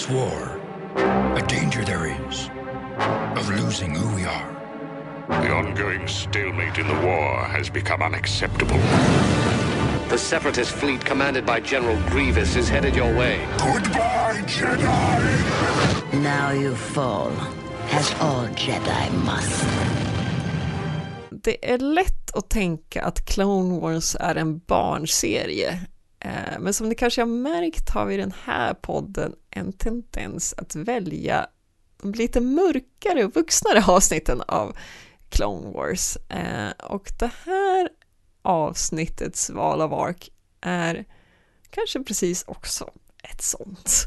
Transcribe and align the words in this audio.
this 0.00 0.08
war, 0.08 0.60
a 1.36 1.42
danger 1.46 1.84
there 1.84 2.06
is 2.06 2.48
of 3.36 3.48
losing 3.50 3.94
who 3.94 4.16
we 4.16 4.24
are. 4.24 4.50
The 5.28 5.52
ongoing 5.52 6.08
stalemate 6.08 6.78
in 6.78 6.88
the 6.88 7.00
war 7.06 7.44
has 7.44 7.70
become 7.70 8.02
unacceptable. 8.02 8.78
The 10.08 10.18
Separatist 10.18 10.70
fleet 10.70 11.04
commanded 11.04 11.44
by 11.44 11.60
General 11.60 11.98
Grievous 12.10 12.56
is 12.56 12.68
headed 12.68 12.96
your 12.96 13.14
way. 13.18 13.38
Goodbye, 13.58 14.42
Jedi! 14.46 16.22
Now 16.22 16.50
you 16.50 16.74
fall, 16.74 17.32
as 17.92 18.14
all 18.20 18.46
Jedi 18.56 19.10
must. 19.24 19.64
Det 21.30 21.72
är 21.72 21.78
lätt 21.78 22.30
att 22.34 22.50
tänka 22.50 23.02
att 23.02 23.24
Clone 23.24 23.80
Wars 23.80 24.16
är 24.20 24.34
en 24.34 24.58
barnserie. 24.58 25.80
Eh, 26.24 26.58
Men 26.60 26.74
som 26.74 26.88
ni 26.88 26.94
kanske 26.94 27.20
har 27.20 27.26
märkt 27.26 27.90
har 27.90 28.06
vi 28.06 28.14
i 28.14 28.16
den 28.16 28.34
här 28.44 28.74
podden 28.74 29.32
en 29.50 29.72
tendens 29.72 30.54
att 30.56 30.74
välja 30.76 31.46
de 32.02 32.12
lite 32.12 32.40
mörkare 32.40 33.24
och 33.24 33.34
vuxnare 33.34 33.84
avsnitten 33.86 34.42
av 34.48 34.76
Clone 35.28 35.70
Wars. 35.70 36.16
Eh, 36.28 36.70
Och 36.84 37.10
det 37.18 37.30
här 37.44 37.88
avsnittets 38.42 39.50
val 39.50 39.80
av 39.80 39.94
ark 39.94 40.30
är 40.60 41.04
kanske 41.70 42.02
precis 42.02 42.44
också 42.46 42.90
ett 43.22 43.42
sånt. 43.42 44.06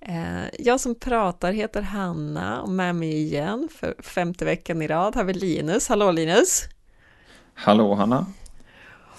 Eh, 0.00 0.44
Jag 0.58 0.80
som 0.80 0.94
pratar 0.94 1.52
heter 1.52 1.82
Hanna 1.82 2.62
och 2.62 2.68
med 2.68 2.94
mig 2.96 3.22
igen 3.22 3.68
för 3.72 3.94
femte 4.02 4.44
veckan 4.44 4.82
i 4.82 4.86
rad 4.88 5.14
har 5.16 5.24
vi 5.24 5.32
Linus. 5.34 5.88
Hallå 5.88 6.10
Linus! 6.10 6.62
Hallå 7.54 7.94
Hanna. 7.94 8.26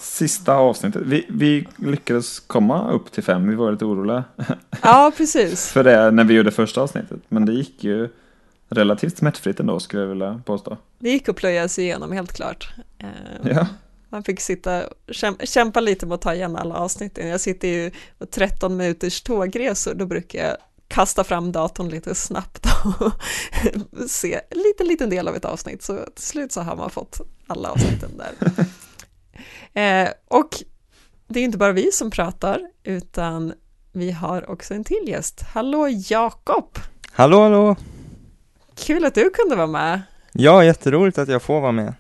Sista 0.04 0.54
avsnittet. 0.56 1.02
Vi, 1.06 1.26
vi 1.30 1.68
lyckades 1.78 2.40
komma 2.40 2.92
upp 2.92 3.12
till 3.12 3.24
fem. 3.24 3.50
Vi 3.50 3.56
var 3.56 3.72
lite 3.72 3.86
oroliga 3.86 4.24
Ja, 4.82 5.12
precis. 5.18 5.68
för 5.72 5.84
det 5.84 6.12
när 6.12 6.24
vi 6.24 6.34
gjorde 6.34 6.52
första 6.52 6.82
avsnittet. 6.82 7.20
Men 7.30 7.46
det 7.46 7.54
gick 7.54 7.84
ju 7.84 8.10
relativt 8.70 9.18
smärtfritt 9.18 9.60
ändå 9.60 9.80
skulle 9.80 10.02
jag 10.02 10.10
vilja 10.10 10.42
påstå. 10.46 10.78
Det 11.00 11.10
gick 11.10 11.30
att 11.30 11.36
plöja 11.36 11.68
sig 11.68 11.84
igenom 11.84 12.12
helt 12.12 12.34
klart. 12.34 12.74
Eh, 13.00 13.08
Ja, 13.52 13.68
Man 14.10 14.24
fick 14.24 14.40
sitta 14.42 14.88
och 14.88 14.94
käm- 15.14 15.46
kämpa 15.46 15.80
lite 15.80 16.06
med 16.06 16.16
att 16.16 16.22
ta 16.22 16.34
igen 16.34 16.56
alla 16.56 16.76
avsnitten. 16.76 17.28
Jag 17.28 17.42
sitter 17.42 17.68
ju 17.68 17.92
på 18.20 18.26
13 18.26 18.78
minuters 18.78 19.22
tågresor, 19.22 19.94
då 19.94 20.06
brukar 20.06 20.40
jag 20.48 20.58
kasta 20.88 21.24
fram 21.24 21.52
datorn 21.52 21.90
lite 21.90 22.16
snabbt 22.16 22.66
och 23.00 23.12
se 24.10 24.34
en 24.50 24.58
liten, 24.58 24.88
liten 24.88 25.10
del 25.10 25.28
av 25.28 25.36
ett 25.36 25.46
avsnitt. 25.46 25.84
Så 25.84 25.98
till 26.16 26.26
slut 26.26 26.52
så 26.52 26.62
har 26.62 26.76
man 26.76 26.90
fått 26.90 27.22
alla 27.48 27.70
avsnitten 27.70 28.10
där. 28.18 28.66
Eh, 29.74 30.10
och 30.28 30.50
det 31.28 31.40
är 31.40 31.44
inte 31.44 31.58
bara 31.58 31.72
vi 31.72 31.92
som 31.92 32.12
pratar, 32.12 32.62
utan 32.84 33.54
vi 33.92 34.12
har 34.12 34.50
också 34.50 34.74
en 34.74 34.84
till 34.84 35.04
gäst. 35.08 35.42
Hallå 35.54 35.88
Jakob! 35.88 36.80
Hallå, 37.12 37.42
hallå! 37.42 37.76
Kul 38.76 39.06
att 39.06 39.16
du 39.16 39.30
kunde 39.30 39.56
vara 39.56 39.68
med. 39.68 40.02
Ja, 40.32 40.64
jätteroligt 40.64 41.18
att 41.18 41.30
jag 41.30 41.42
får 41.42 41.62
vara 41.62 41.72
med. 41.72 41.94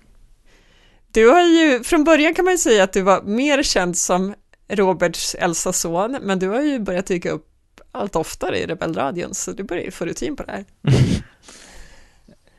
Du 1.12 1.30
har 1.30 1.42
ju, 1.42 1.84
från 1.84 2.04
början 2.04 2.34
kan 2.34 2.46
man 2.46 2.54
ju 2.54 2.58
säga 2.58 2.84
att 2.84 2.94
du 2.94 3.02
var 3.02 3.22
mer 3.22 3.64
känd 3.64 3.98
som 3.98 4.36
Roberts 4.68 5.36
äldsta 5.36 5.74
son, 5.74 6.18
men 6.22 6.40
du 6.40 6.50
har 6.50 6.62
ju 6.62 6.80
börjat 6.80 7.06
dyka 7.06 7.32
upp 7.32 7.48
allt 7.92 8.16
oftare 8.16 8.60
i 8.60 8.66
Rebellradion, 8.66 9.34
så 9.34 9.52
du 9.52 9.64
börjar 9.64 9.84
ju 9.84 9.92
få 9.92 10.06
rutin 10.06 10.36
på 10.36 10.44
det 10.44 10.52
här. 10.52 10.66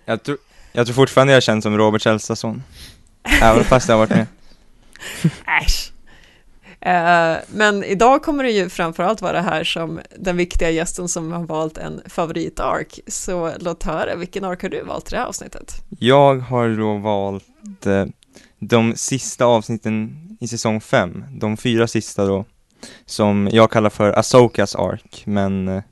Jag 0.04 0.22
tror, 0.22 0.38
jag 0.72 0.86
tror 0.86 0.94
fortfarande 0.94 1.32
jag 1.32 1.42
känns 1.42 1.62
som 1.62 1.78
Roberts 1.78 2.06
äldsta 2.06 2.36
son. 2.36 2.62
Även 3.42 3.64
fast 3.64 3.88
jag 3.88 3.96
har 3.96 4.06
varit 4.06 4.10
med. 4.10 4.26
Äsch! 5.62 5.94
Eh, 6.84 7.36
men 7.48 7.84
idag 7.84 8.22
kommer 8.22 8.44
du 8.44 8.50
ju 8.50 8.68
framförallt 8.68 9.22
vara 9.22 9.40
här 9.40 9.64
som 9.64 10.00
den 10.18 10.36
viktiga 10.36 10.70
gästen 10.70 11.08
som 11.08 11.32
har 11.32 11.42
valt 11.46 11.78
en 11.78 12.02
favoritark, 12.06 13.00
så 13.06 13.52
låt 13.60 13.82
höra, 13.82 14.16
vilken 14.16 14.44
ark 14.44 14.62
har 14.62 14.68
du 14.68 14.82
valt 14.82 15.04
till 15.04 15.14
det 15.14 15.18
här 15.18 15.26
avsnittet? 15.26 15.72
Jag 15.98 16.36
har 16.36 16.68
då 16.68 16.96
valt 16.96 17.86
eh, 17.86 18.04
de 18.58 18.96
sista 18.96 19.44
avsnitten 19.44 20.16
i 20.40 20.48
säsong 20.48 20.80
5, 20.80 21.24
de 21.38 21.56
fyra 21.56 21.86
sista 21.86 22.26
då, 22.26 22.44
som 23.06 23.48
jag 23.52 23.70
kallar 23.70 23.90
för 23.90 24.18
Asokas 24.18 24.74
ark, 24.76 25.22
men 25.26 25.68
eh, 25.68 25.82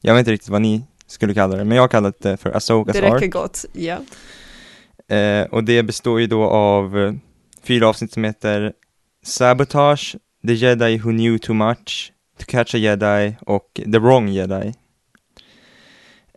jag 0.00 0.14
vet 0.14 0.18
inte 0.18 0.32
riktigt 0.32 0.50
vad 0.50 0.62
ni 0.62 0.84
skulle 1.06 1.34
kalla 1.34 1.56
det, 1.56 1.64
men 1.64 1.76
jag 1.76 1.82
har 1.82 1.88
kallat 1.88 2.20
det 2.20 2.36
för 2.36 2.56
Asokas 2.56 2.92
Det 2.92 3.02
räcker 3.02 3.26
ark. 3.26 3.32
gott, 3.32 3.64
ja. 3.72 3.98
Och 5.50 5.64
det 5.64 5.82
består 5.82 6.20
ju 6.20 6.26
då 6.26 6.44
av 6.44 7.18
fyra 7.64 7.88
avsnitt 7.88 8.12
som 8.12 8.24
heter 8.24 8.72
Sabotage, 9.22 10.16
The 10.46 10.54
Jedi 10.54 10.98
Who 10.98 11.10
Knew 11.10 11.38
Too 11.38 11.54
Much, 11.54 12.12
To 12.38 12.44
Catch 12.46 12.74
a 12.74 12.78
Jedi 12.78 13.36
och 13.40 13.80
The 13.92 13.98
Wrong 13.98 14.28
Jedi. 14.28 14.74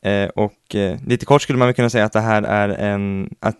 Eh, 0.04 0.30
och 0.30 0.76
eh, 0.76 1.00
lite 1.08 1.26
kort 1.26 1.42
skulle 1.42 1.60
man 1.60 1.68
väl 1.68 1.76
kunna 1.76 1.90
säga 1.90 2.06
att 2.06 2.14
det 2.14 2.20
här 2.20 2.42
är 2.44 2.70
en, 2.70 3.36
att 3.40 3.58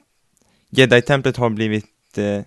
Jedi-templet 0.70 1.38
har 1.38 1.50
blivit 1.50 2.18
eh, 2.18 2.42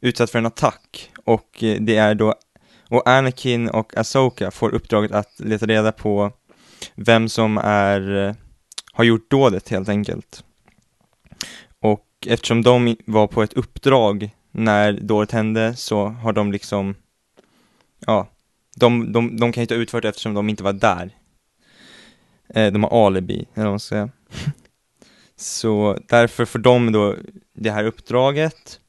utsatt 0.00 0.30
för 0.30 0.38
en 0.38 0.46
attack 0.46 1.10
och 1.24 1.64
eh, 1.64 1.80
det 1.80 1.96
är 1.96 2.14
då, 2.14 2.34
och 2.88 3.08
Anakin 3.08 3.68
och 3.68 3.96
Asoka 3.96 4.50
får 4.50 4.74
uppdraget 4.74 5.12
att 5.12 5.40
leta 5.40 5.66
reda 5.66 5.92
på 5.92 6.32
vem 6.94 7.28
som 7.28 7.58
är, 7.58 8.28
eh, 8.28 8.34
har 8.92 9.04
gjort 9.04 9.30
dådet 9.30 9.68
helt 9.68 9.88
enkelt. 9.88 10.44
Och 11.80 12.06
eftersom 12.26 12.62
de 12.62 12.96
var 13.06 13.26
på 13.26 13.42
ett 13.42 13.52
uppdrag 13.52 14.30
när 14.54 14.92
dådet 14.92 15.32
hände 15.32 15.76
så 15.76 16.08
har 16.08 16.32
de 16.32 16.52
liksom, 16.52 16.94
ja, 18.06 18.28
de, 18.76 19.12
de, 19.12 19.36
de 19.36 19.52
kan 19.52 19.60
inte 19.60 19.74
ha 19.74 19.80
utfört 19.80 20.02
det 20.02 20.08
eftersom 20.08 20.34
de 20.34 20.48
inte 20.48 20.62
var 20.62 20.72
där. 20.72 21.10
Eh, 22.48 22.72
de 22.72 22.82
har 22.82 23.06
alibi, 23.06 23.48
eller 23.54 23.64
vad 23.64 23.72
man 23.72 23.80
ska 23.80 23.94
säga. 23.94 24.08
Så 25.36 25.98
därför 26.08 26.44
får 26.44 26.58
de 26.58 26.92
då 26.92 27.16
det 27.54 27.70
här 27.70 27.84
uppdraget 27.84 28.80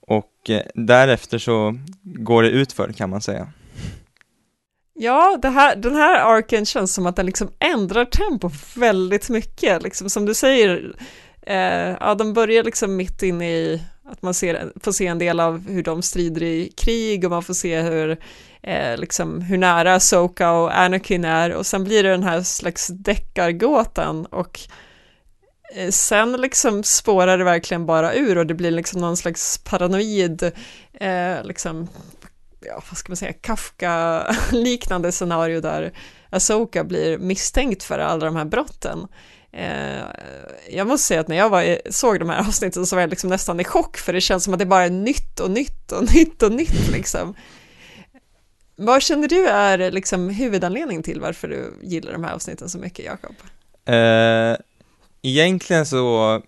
och 0.00 0.50
eh, 0.50 0.62
därefter 0.74 1.38
så 1.38 1.78
går 2.02 2.42
det 2.42 2.50
utför 2.50 2.92
kan 2.92 3.10
man 3.10 3.20
säga. 3.20 3.52
Ja, 4.94 5.38
det 5.42 5.48
här, 5.48 5.76
den 5.76 5.94
här 5.94 6.36
arken 6.36 6.66
känns 6.66 6.94
som 6.94 7.06
att 7.06 7.16
den 7.16 7.26
liksom 7.26 7.50
ändrar 7.58 8.04
tempo 8.04 8.50
väldigt 8.76 9.28
mycket, 9.28 9.82
liksom 9.82 10.10
som 10.10 10.26
du 10.26 10.34
säger, 10.34 10.96
eh, 11.42 11.96
ja, 12.00 12.14
de 12.14 12.32
börjar 12.32 12.64
liksom 12.64 12.96
mitt 12.96 13.22
inne 13.22 13.50
i 13.50 13.82
att 14.08 14.22
man 14.22 14.34
ser, 14.34 14.72
får 14.80 14.92
se 14.92 15.06
en 15.06 15.18
del 15.18 15.40
av 15.40 15.68
hur 15.68 15.82
de 15.82 16.02
strider 16.02 16.42
i 16.42 16.72
krig 16.76 17.24
och 17.24 17.30
man 17.30 17.42
får 17.42 17.54
se 17.54 17.80
hur, 17.80 18.18
eh, 18.62 18.96
liksom, 18.96 19.40
hur 19.40 19.58
nära 19.58 20.00
Soka 20.00 20.50
och 20.50 20.78
Anakin 20.78 21.24
är 21.24 21.52
och 21.52 21.66
sen 21.66 21.84
blir 21.84 22.02
det 22.02 22.10
den 22.10 22.22
här 22.22 22.42
slags 22.42 22.86
deckargåtan 22.86 24.26
och 24.26 24.60
eh, 25.74 25.90
sen 25.90 26.32
liksom 26.32 26.82
spårar 26.82 27.38
det 27.38 27.44
verkligen 27.44 27.86
bara 27.86 28.14
ur 28.14 28.38
och 28.38 28.46
det 28.46 28.54
blir 28.54 28.70
liksom 28.70 29.00
någon 29.00 29.16
slags 29.16 29.58
paranoid, 29.58 30.42
eh, 30.94 31.44
liksom, 31.44 31.88
ja, 32.60 32.82
vad 32.90 32.98
ska 32.98 33.10
man 33.10 33.16
säga, 33.16 33.32
Kafka-liknande 33.32 35.12
scenario 35.12 35.60
där 35.60 35.92
Asoka 36.30 36.84
blir 36.84 37.18
misstänkt 37.18 37.82
för 37.82 37.98
alla 37.98 38.26
de 38.26 38.36
här 38.36 38.44
brotten. 38.44 39.06
Eh, 39.52 40.04
jag 40.70 40.86
måste 40.86 41.06
säga 41.06 41.20
att 41.20 41.28
när 41.28 41.36
jag 41.36 41.50
var, 41.50 41.78
såg 41.92 42.18
de 42.20 42.28
här 42.28 42.40
avsnitten 42.48 42.86
så 42.86 42.96
var 42.96 43.00
jag 43.00 43.10
liksom 43.10 43.30
nästan 43.30 43.60
i 43.60 43.64
chock 43.64 43.96
för 43.96 44.12
det 44.12 44.20
känns 44.20 44.44
som 44.44 44.52
att 44.52 44.58
det 44.58 44.66
bara 44.66 44.84
är 44.84 44.90
nytt 44.90 45.40
och 45.40 45.50
nytt 45.50 45.92
och 45.92 46.04
nytt 46.14 46.42
och 46.42 46.52
nytt 46.52 46.88
liksom. 46.92 47.34
Vad 48.76 49.02
känner 49.02 49.28
du 49.28 49.46
är 49.48 49.90
liksom 49.90 50.28
huvudanledningen 50.28 51.02
till 51.02 51.20
varför 51.20 51.48
du 51.48 51.74
gillar 51.82 52.12
de 52.12 52.24
här 52.24 52.32
avsnitten 52.34 52.68
så 52.68 52.78
mycket, 52.78 53.04
Jakob? 53.04 53.34
Eh, 53.84 54.56
egentligen 55.22 55.86
så, 55.86 56.42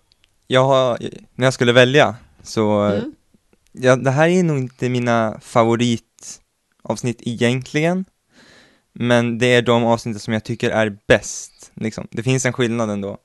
jag 0.47 0.65
har, 0.65 0.97
när 1.35 1.45
jag 1.47 1.53
skulle 1.53 1.73
välja 1.73 2.15
så, 2.43 2.69
Mm. 2.79 3.13
ja, 3.71 3.95
det 3.95 4.11
här 4.11 4.27
är 4.27 4.43
nog 4.43 4.57
inte 4.57 4.89
mina 4.89 5.39
favoritavsnitt 5.41 7.17
egentligen, 7.21 8.05
men 8.93 9.37
det 9.37 9.45
är 9.47 9.61
de 9.61 9.83
avsnitt 9.85 10.21
som 10.21 10.33
jag 10.33 10.43
tycker 10.43 10.69
är 10.69 10.97
bäst, 11.07 11.58
liksom. 11.79 12.07
Det 12.11 12.23
finns 12.23 12.45
en 12.45 12.53
skillnad 12.53 12.89
ändå. 12.89 13.17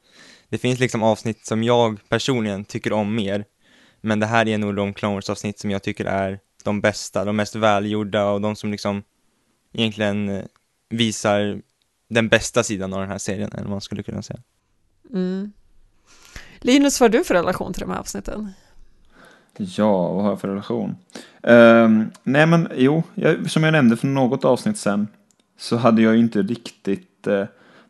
Det 0.48 0.58
finns 0.58 0.80
liksom 0.80 1.02
avsnitt 1.02 1.46
som 1.46 1.62
jag 1.62 2.00
personligen 2.08 2.64
tycker 2.64 2.92
om 2.92 3.14
mer, 3.14 3.44
men 4.00 4.20
det 4.20 4.26
här 4.26 4.48
är 4.48 4.58
nog 4.58 4.76
de 4.76 4.94
Clone 4.94 5.14
Wars-avsnitt 5.14 5.58
som 5.58 5.70
jag 5.70 5.82
tycker 5.82 6.04
är 6.04 6.40
de 6.64 6.80
bästa, 6.80 7.24
de 7.24 7.36
mest 7.36 7.56
välgjorda 7.56 8.30
och 8.30 8.40
de 8.40 8.56
som 8.56 8.70
liksom 8.70 9.02
egentligen 9.72 10.28
eh, 10.28 10.44
visar 10.90 11.62
den 12.08 12.28
bästa 12.28 12.62
sidan 12.62 12.92
av 12.92 13.00
den 13.00 13.10
här 13.10 13.18
serien, 13.18 13.50
eller 13.52 13.62
vad 13.62 13.70
man 13.70 13.80
skulle 13.80 14.02
kunna 14.02 14.22
säga. 14.22 14.40
Mm. 15.12 15.52
Linus, 16.60 17.00
vad 17.00 17.10
har 17.14 17.18
du 17.18 17.24
för 17.24 17.34
relation 17.34 17.72
till 17.72 17.80
de 17.80 17.90
här 17.90 17.98
avsnitten? 17.98 18.52
Ja, 19.56 20.12
vad 20.12 20.22
har 20.22 20.30
jag 20.30 20.40
för 20.40 20.48
relation? 20.48 20.96
Ehm, 21.42 22.10
nej 22.22 22.46
men 22.46 22.68
jo, 22.76 23.02
jag, 23.14 23.50
som 23.50 23.64
jag 23.64 23.72
nämnde 23.72 23.96
för 23.96 24.06
något 24.06 24.44
avsnitt 24.44 24.78
sen 24.78 25.08
så 25.58 25.76
hade 25.76 26.02
jag 26.02 26.14
ju 26.14 26.20
inte 26.20 26.42
riktigt, 26.42 27.26
eh, 27.26 27.44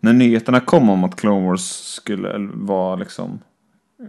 när 0.04 0.12
nyheterna 0.12 0.60
kom 0.60 0.90
om 0.90 1.04
att 1.04 1.16
Clone 1.16 1.46
Wars 1.46 1.60
skulle 1.70 2.50
vara 2.54 2.96
liksom 2.96 3.38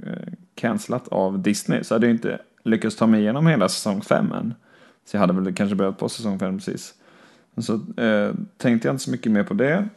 eh, 0.03 0.33
cancelat 0.55 1.07
av 1.07 1.39
Disney 1.39 1.83
så 1.83 1.95
hade 1.95 2.07
jag 2.07 2.15
inte 2.15 2.39
lyckats 2.63 2.95
ta 2.95 3.07
mig 3.07 3.21
igenom 3.21 3.47
hela 3.47 3.69
säsong 3.69 4.01
5 4.01 4.31
än. 4.31 4.53
Så 5.05 5.15
jag 5.15 5.21
hade 5.21 5.33
väl 5.33 5.53
kanske 5.53 5.75
börjat 5.75 5.97
på 5.97 6.09
säsong 6.09 6.39
5 6.39 6.57
precis. 6.57 6.93
Så 7.57 7.73
eh, 8.01 8.33
tänkte 8.57 8.87
jag 8.87 8.93
inte 8.93 9.03
så 9.03 9.11
mycket 9.11 9.31
mer 9.31 9.43
på 9.43 9.53
det. 9.53 9.87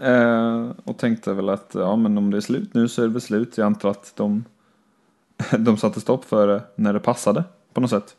Eh, 0.00 0.70
och 0.84 0.98
tänkte 0.98 1.32
väl 1.32 1.48
att 1.48 1.70
ja, 1.74 1.96
men 1.96 2.18
om 2.18 2.30
det 2.30 2.36
är 2.36 2.40
slut 2.40 2.74
nu 2.74 2.88
så 2.88 3.02
är 3.02 3.06
det 3.06 3.12
väl 3.12 3.20
slut. 3.20 3.58
Jag 3.58 3.66
antar 3.66 3.90
att 3.90 4.12
de, 4.16 4.44
de 5.58 5.76
satte 5.76 6.00
stopp 6.00 6.24
för 6.24 6.46
det 6.46 6.62
när 6.74 6.92
det 6.92 7.00
passade 7.00 7.44
på 7.72 7.80
något 7.80 7.90
sätt. 7.90 8.16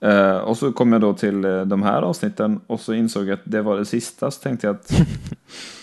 Eh, 0.00 0.36
och 0.36 0.56
så 0.56 0.72
kom 0.72 0.92
jag 0.92 1.00
då 1.00 1.14
till 1.14 1.44
eh, 1.44 1.60
de 1.60 1.82
här 1.82 2.02
avsnitten 2.02 2.60
och 2.66 2.80
så 2.80 2.94
insåg 2.94 3.24
jag 3.24 3.32
att 3.34 3.40
det 3.44 3.62
var 3.62 3.76
det 3.76 3.84
sista. 3.84 4.30
Så 4.30 4.40
tänkte 4.40 4.66
jag 4.66 4.76
att 4.76 4.92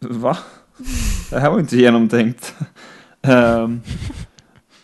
va? 0.00 0.36
Det 1.30 1.38
här 1.40 1.50
var 1.50 1.60
inte 1.60 1.76
genomtänkt. 1.76 2.54
eh, 3.22 3.68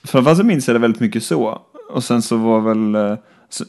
Framförallt 0.04 0.38
så 0.38 0.44
minns 0.44 0.68
jag 0.68 0.74
det 0.74 0.78
väldigt 0.80 1.00
mycket 1.00 1.22
så. 1.24 1.62
Och 1.90 2.04
sen 2.04 2.22
så 2.22 2.36
var 2.36 2.60
väl, 2.60 2.94
eh, 2.94 3.18
så, 3.48 3.64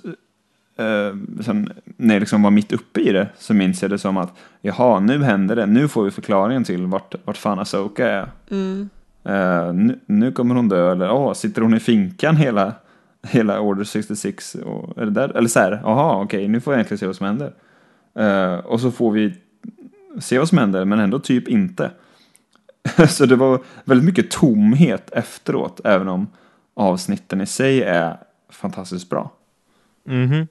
eh, 0.84 1.16
sen, 1.46 1.74
när 1.98 2.16
jag 2.16 2.20
liksom 2.20 2.44
var 2.44 2.52
mitt 2.52 2.72
uppe 2.74 3.02
i 3.02 3.12
det 3.12 3.28
så 3.38 3.54
minns 3.54 3.82
jag 3.82 3.92
det 3.92 3.98
som 3.98 4.18
att 4.18 4.34
jaha, 4.62 5.00
nu 5.00 5.24
händer 5.24 5.56
det, 5.56 5.66
nu 5.66 5.88
får 5.88 6.04
vi 6.04 6.12
förklaringen 6.12 6.64
till 6.64 6.86
vart, 6.86 7.16
vart 7.26 7.38
fan 7.38 7.60
Asoka 7.60 8.10
är. 8.10 8.32
Mm. 8.52 8.90
Eh, 9.24 9.74
nu, 9.74 10.00
nu 10.06 10.32
kommer 10.32 10.56
hon 10.56 10.70
dö, 10.70 10.92
eller 10.92 11.12
åh, 11.12 11.34
sitter 11.34 11.62
hon 11.62 11.74
i 11.74 11.80
finkan 11.80 12.36
hela, 12.38 12.74
hela 13.28 13.60
Order 13.60 13.84
66? 13.84 14.56
Och, 14.56 14.98
är 15.02 15.06
det 15.06 15.12
där? 15.12 15.38
Eller 15.38 15.48
så 15.48 15.60
här, 15.60 15.82
jaha, 15.84 16.22
okej, 16.24 16.48
nu 16.48 16.62
får 16.62 16.74
jag 16.74 16.78
egentligen 16.78 17.00
se 17.00 17.06
vad 17.06 17.16
som 17.16 17.26
händer. 17.26 17.54
Eh, 18.20 18.54
och 18.66 18.80
så 18.80 18.92
får 18.92 19.12
vi 19.12 19.34
se 20.20 20.40
vad 20.40 20.50
som 20.50 20.58
händer, 20.58 20.86
men 20.86 21.00
ändå 21.00 21.20
typ 21.20 21.48
inte. 21.48 21.92
så 23.10 23.26
det 23.26 23.36
var 23.36 23.64
väldigt 23.84 24.06
mycket 24.06 24.32
tomhet 24.32 25.12
efteråt, 25.12 25.82
även 25.84 26.08
om 26.08 26.28
avsnitten 26.74 27.42
i 27.42 27.46
sig 27.46 27.82
är 27.82 28.18
fantastiskt 28.50 29.10
bra. 29.10 29.32
Mhm. 30.08 30.48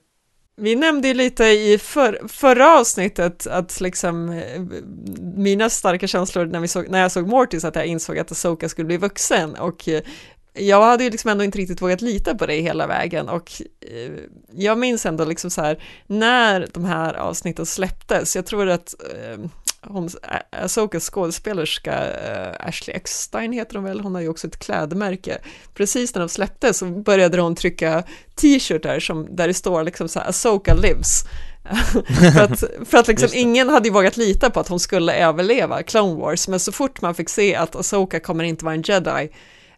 Vi 0.57 0.77
nämnde 0.77 1.09
ju 1.09 1.15
lite 1.15 1.45
i 1.45 1.79
för, 1.79 2.29
förra 2.29 2.79
avsnittet 2.79 3.47
att 3.47 3.81
liksom 3.81 4.29
eh, 4.29 4.63
mina 5.37 5.71
starka 5.71 6.07
känslor 6.07 6.47
när, 6.47 6.61
vi 6.61 6.69
såg, 6.69 6.89
när 6.89 7.01
jag 7.01 7.13
såg 7.13 7.29
Mortis 7.29 7.65
att 7.65 7.77
jag 7.77 7.87
insåg 7.87 8.19
att 8.19 8.33
Asoka 8.33 8.69
skulle 8.69 8.87
bli 8.87 8.97
vuxen 8.97 9.55
och 9.55 9.89
eh, 9.89 10.03
jag 10.55 10.83
hade 10.83 11.05
ju 11.05 11.11
liksom 11.11 11.31
ändå 11.31 11.45
inte 11.45 11.59
riktigt 11.59 11.83
vågat 11.83 12.01
lita 12.01 12.35
på 12.35 12.47
det 12.47 12.61
hela 12.61 12.87
vägen 12.87 13.29
och 13.29 13.53
eh, 13.81 14.13
jag 14.55 14.79
minns 14.79 15.07
ändå 15.07 15.25
liksom 15.25 15.51
så 15.51 15.63
här 15.63 15.83
när 16.07 16.69
de 16.73 16.85
här 16.85 17.15
avsnitten 17.15 17.67
släpptes, 17.67 18.37
jag 18.37 18.47
tror 18.47 18.69
att 18.69 18.95
eh, 19.15 19.45
hon, 19.87 20.09
Asokas 20.51 21.11
skådespelerska 21.11 22.11
eh, 22.11 22.67
Ashley 22.69 22.97
Eckstein 22.97 23.53
heter 23.53 23.75
hon 23.75 23.85
väl, 23.85 24.01
hon 24.01 24.15
har 24.15 24.23
ju 24.23 24.29
också 24.29 24.47
ett 24.47 24.59
klädmärke. 24.59 25.39
Precis 25.75 26.15
när 26.15 26.21
de 26.21 26.29
släpptes 26.29 26.79
så 26.79 26.87
började 26.87 27.41
hon 27.41 27.55
trycka 27.55 28.03
t-shirtar 28.35 29.01
som, 29.01 29.37
där 29.37 29.49
det 29.49 29.55
står 29.55 29.85
liksom 29.85 30.09
så 30.09 30.21
här 30.21 30.29
Asoka 30.29 30.75
lives. 30.75 31.25
för 32.35 32.43
att, 32.43 32.65
för 32.89 32.99
att 32.99 33.09
liksom 33.09 33.29
ingen 33.33 33.69
hade 33.69 33.89
ju 33.89 33.95
vågat 33.95 34.17
lita 34.17 34.51
på 34.51 34.61
att 34.61 34.69
hon 34.69 34.81
skulle 34.81 35.15
överleva 35.15 35.83
Clone 35.83 36.21
Wars, 36.21 36.49
men 36.49 36.61
så 36.61 36.73
fort 36.73 37.01
man 37.01 37.15
fick 37.15 37.29
se 37.29 37.55
att 37.55 37.77
Asoka 37.77 38.21
kommer 38.21 38.45
inte 38.45 38.65
vara 38.65 38.75
en 38.75 38.83
jedi 38.83 39.31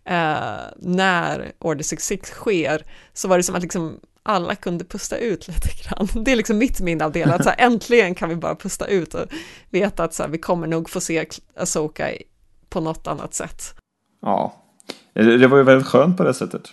eh, 0.05 0.57
när 0.77 1.53
Order 1.59 1.83
66 1.83 2.31
sker, 2.31 2.87
så 3.13 3.29
var 3.29 3.37
det 3.37 3.43
som 3.43 3.55
att 3.55 3.63
liksom 3.63 4.01
alla 4.23 4.55
kunde 4.55 4.85
pusta 4.85 5.17
ut 5.17 5.49
lite 5.49 5.69
grann. 5.83 6.25
Det 6.25 6.33
är 6.33 6.37
liksom 6.37 6.59
mitt 6.59 6.81
minne 6.81 7.05
av 7.05 7.13
det, 7.13 7.25
att 7.25 7.45
så 7.45 7.51
här, 7.51 7.57
äntligen 7.67 8.15
kan 8.15 8.29
vi 8.29 8.37
bara 8.37 8.55
pusta 8.55 8.87
ut 8.87 9.15
och 9.15 9.27
veta 9.71 10.05
att 10.05 10.15
så 10.15 10.23
här, 10.23 10.31
vi 10.31 10.39
kommer 10.39 10.67
nog 10.67 10.91
få 10.91 11.01
se 11.01 11.27
Asoka 11.57 12.11
på 12.69 12.81
något 12.81 13.07
annat 13.07 13.35
sätt. 13.35 13.75
Ja, 14.23 14.55
det 15.13 15.47
var 15.47 15.59
ju 15.59 15.65
väldigt 15.65 15.87
skönt 15.89 16.17
på 16.17 16.25
det 16.25 16.35
sättet. 16.35 16.73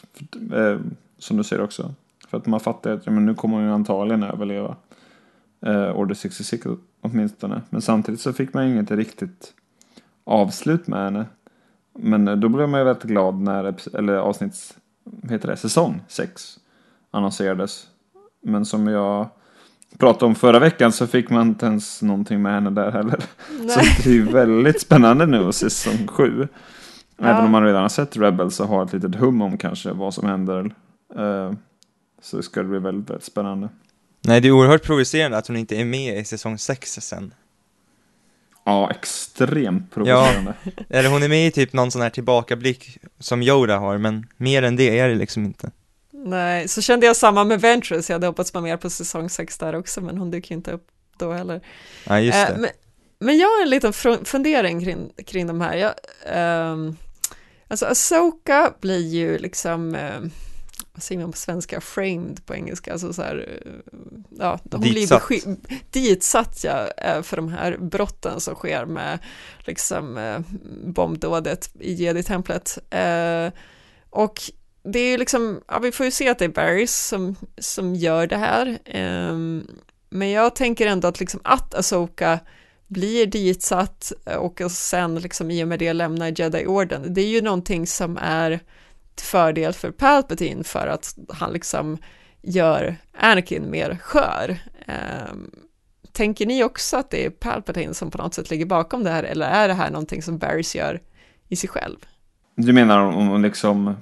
Eh, 0.53 0.79
som 1.17 1.37
du 1.37 1.43
säger 1.43 1.63
också. 1.63 1.93
För 2.27 2.37
att 2.37 2.45
man 2.45 2.59
fattar 2.59 2.91
att 2.91 3.05
ja, 3.05 3.11
men 3.11 3.25
nu 3.25 3.35
kommer 3.35 3.55
hon 3.55 3.65
ju 3.65 3.71
antagligen 3.71 4.23
överleva. 4.23 4.75
Eh, 5.65 5.91
Order 5.91 6.15
66 6.15 6.67
åtminstone. 7.01 7.61
Men 7.69 7.81
samtidigt 7.81 8.21
så 8.21 8.33
fick 8.33 8.53
man 8.53 8.67
inget 8.67 8.91
riktigt 8.91 9.53
avslut 10.23 10.87
med 10.87 11.03
henne. 11.03 11.25
Men 11.99 12.27
eh, 12.27 12.35
då 12.35 12.49
blev 12.49 12.69
man 12.69 12.79
ju 12.79 12.83
väldigt 12.85 13.03
glad 13.03 13.39
när, 13.41 13.95
eller 13.97 14.13
avsnitts, 14.13 14.73
heter 15.29 15.47
det, 15.47 15.57
säsong 15.57 16.01
6 16.07 16.57
annonserades. 17.11 17.87
Men 18.43 18.65
som 18.65 18.87
jag 18.87 19.29
pratade 19.97 20.25
om 20.25 20.35
förra 20.35 20.59
veckan 20.59 20.91
så 20.91 21.07
fick 21.07 21.29
man 21.29 21.47
inte 21.47 21.65
ens 21.65 22.01
någonting 22.01 22.41
med 22.41 22.53
henne 22.53 22.69
där 22.69 22.91
heller. 22.91 23.23
Nej. 23.59 23.69
Så 23.69 23.79
det 24.03 24.09
är 24.09 24.13
ju 24.13 24.25
väldigt 24.25 24.81
spännande 24.81 25.25
nu 25.25 25.39
och 25.39 25.55
säsong 25.65 26.07
7. 26.07 26.47
Ja. 27.17 27.25
Även 27.25 27.45
om 27.45 27.51
man 27.51 27.63
redan 27.63 27.81
har 27.81 27.89
sett 27.89 28.17
Rebels 28.17 28.59
och 28.59 28.67
har 28.67 28.85
ett 28.85 28.93
litet 28.93 29.15
hum 29.15 29.41
om 29.41 29.57
kanske 29.57 29.91
vad 29.91 30.13
som 30.13 30.27
händer. 30.29 30.75
eh, 31.15 31.53
så 32.21 32.41
ska 32.41 32.61
det 32.61 32.69
bli 32.69 32.79
väldigt, 32.79 33.09
väldigt 33.09 33.25
spännande. 33.25 33.69
Nej, 34.27 34.41
det 34.41 34.47
är 34.47 34.51
oerhört 34.51 34.83
provocerande 34.83 35.37
att 35.37 35.47
hon 35.47 35.57
inte 35.57 35.75
är 35.75 35.85
med 35.85 36.19
i 36.19 36.25
säsong 36.25 36.57
6 36.57 36.91
sen. 36.93 37.33
Ja, 38.65 38.91
extremt 38.91 39.93
provocerande. 39.93 40.53
Eller 40.89 41.09
hon 41.09 41.23
är 41.23 41.29
med 41.29 41.47
i 41.47 41.51
typ 41.51 41.73
någon 41.73 41.91
sån 41.91 42.01
här 42.01 42.09
tillbakablick 42.09 42.97
som 43.19 43.41
Yoda 43.41 43.77
har, 43.77 43.97
men 43.97 44.27
mer 44.37 44.63
än 44.63 44.75
det 44.75 44.99
är 44.99 45.09
det 45.09 45.15
liksom 45.15 45.45
inte. 45.45 45.71
Nej, 46.11 46.67
så 46.67 46.81
kände 46.81 47.05
jag 47.05 47.15
samma 47.15 47.43
med 47.43 47.61
Ventress, 47.61 48.09
jag 48.09 48.15
hade 48.15 48.27
hoppats 48.27 48.51
på 48.51 48.61
mer 48.61 48.77
på 48.77 48.89
säsong 48.89 49.29
6 49.29 49.57
där 49.57 49.75
också, 49.75 50.01
men 50.01 50.17
hon 50.17 50.31
dyker 50.31 50.55
inte 50.55 50.71
upp 50.71 50.87
då 51.17 51.33
heller. 51.33 51.61
Nej, 52.07 52.25
just 52.25 52.37
Eh, 52.37 52.55
det. 52.55 52.61
men, 52.61 52.69
men 53.19 53.37
jag 53.37 53.47
har 53.47 53.61
en 53.63 53.69
liten 53.69 53.93
fundering 54.25 54.83
kring, 54.85 55.11
kring 55.25 55.47
de 55.47 55.61
här. 55.61 55.75
Jag, 55.75 55.93
ehm, 56.25 56.95
alltså 57.67 57.85
Asoka 57.85 58.73
blir 58.81 59.07
ju 59.07 59.37
liksom, 59.37 59.95
eh, 59.95 60.19
vad 61.01 61.05
säger 61.05 61.21
man 61.21 61.31
på 61.31 61.37
svenska, 61.37 61.81
framed 61.81 62.45
på 62.45 62.55
engelska, 62.55 62.91
alltså 62.91 63.13
så 63.13 63.21
här, 63.21 63.61
eh, 63.65 63.71
ja, 64.39 64.59
hon 64.71 64.81
Ditsatt. 64.81 65.27
blir 65.27 65.57
ditsatt 65.91 66.63
ja, 66.63 66.87
eh, 66.97 67.21
för 67.21 67.35
de 67.35 67.49
här 67.49 67.77
brotten 67.77 68.39
som 68.39 68.55
sker 68.55 68.85
med 68.85 69.19
liksom 69.59 70.17
eh, 70.17 70.39
bombdådet 70.85 71.71
i 71.79 71.93
Jedi-templet. 71.93 72.77
Och 74.09 74.41
det 74.83 74.99
är 74.99 75.11
ju 75.11 75.17
liksom, 75.17 75.61
ja 75.67 75.79
vi 75.79 75.91
får 75.91 76.05
ju 76.05 76.11
se 76.11 76.29
att 76.29 76.39
det 76.39 76.45
är 76.45 76.49
Barrys 76.49 77.07
som, 77.07 77.35
som 77.57 77.95
gör 77.95 78.27
det 78.27 78.37
här. 78.37 78.79
Ehm, 78.85 79.67
men 80.09 80.29
jag 80.29 80.55
tänker 80.55 80.87
ändå 80.87 81.07
att 81.07 81.19
liksom 81.19 81.39
att 81.43 81.75
Asoka 81.75 82.39
blir 82.87 83.25
ditsatt 83.25 84.11
och 84.37 84.61
sen 84.71 85.15
liksom 85.15 85.51
i 85.51 85.63
och 85.63 85.67
med 85.67 85.79
det 85.79 85.93
lämnar 85.93 86.39
Jedi-orden, 86.39 87.13
det 87.13 87.21
är 87.21 87.27
ju 87.27 87.41
någonting 87.41 87.87
som 87.87 88.17
är 88.21 88.59
fördel 89.21 89.73
för 89.73 89.91
Palpatine 89.91 90.63
för 90.63 90.87
att 90.87 91.15
han 91.29 91.53
liksom 91.53 91.97
gör 92.41 92.95
Anakin 93.17 93.71
mer 93.71 93.97
skör. 94.01 94.57
Um, 95.31 95.51
tänker 96.11 96.45
ni 96.45 96.63
också 96.63 96.97
att 96.97 97.09
det 97.09 97.25
är 97.25 97.29
Palpatine 97.29 97.93
som 97.93 98.11
på 98.11 98.17
något 98.17 98.33
sätt 98.33 98.49
ligger 98.49 98.65
bakom 98.65 99.03
det 99.03 99.09
här 99.09 99.23
eller 99.23 99.49
är 99.49 99.67
det 99.67 99.73
här 99.73 99.91
någonting 99.91 100.21
som 100.21 100.37
Barrys 100.37 100.75
gör 100.75 100.99
i 101.47 101.55
sig 101.55 101.69
själv? 101.69 101.97
Du 102.55 102.73
menar 102.73 102.99
om 102.99 103.31
om 103.31 103.41
liksom 103.41 103.95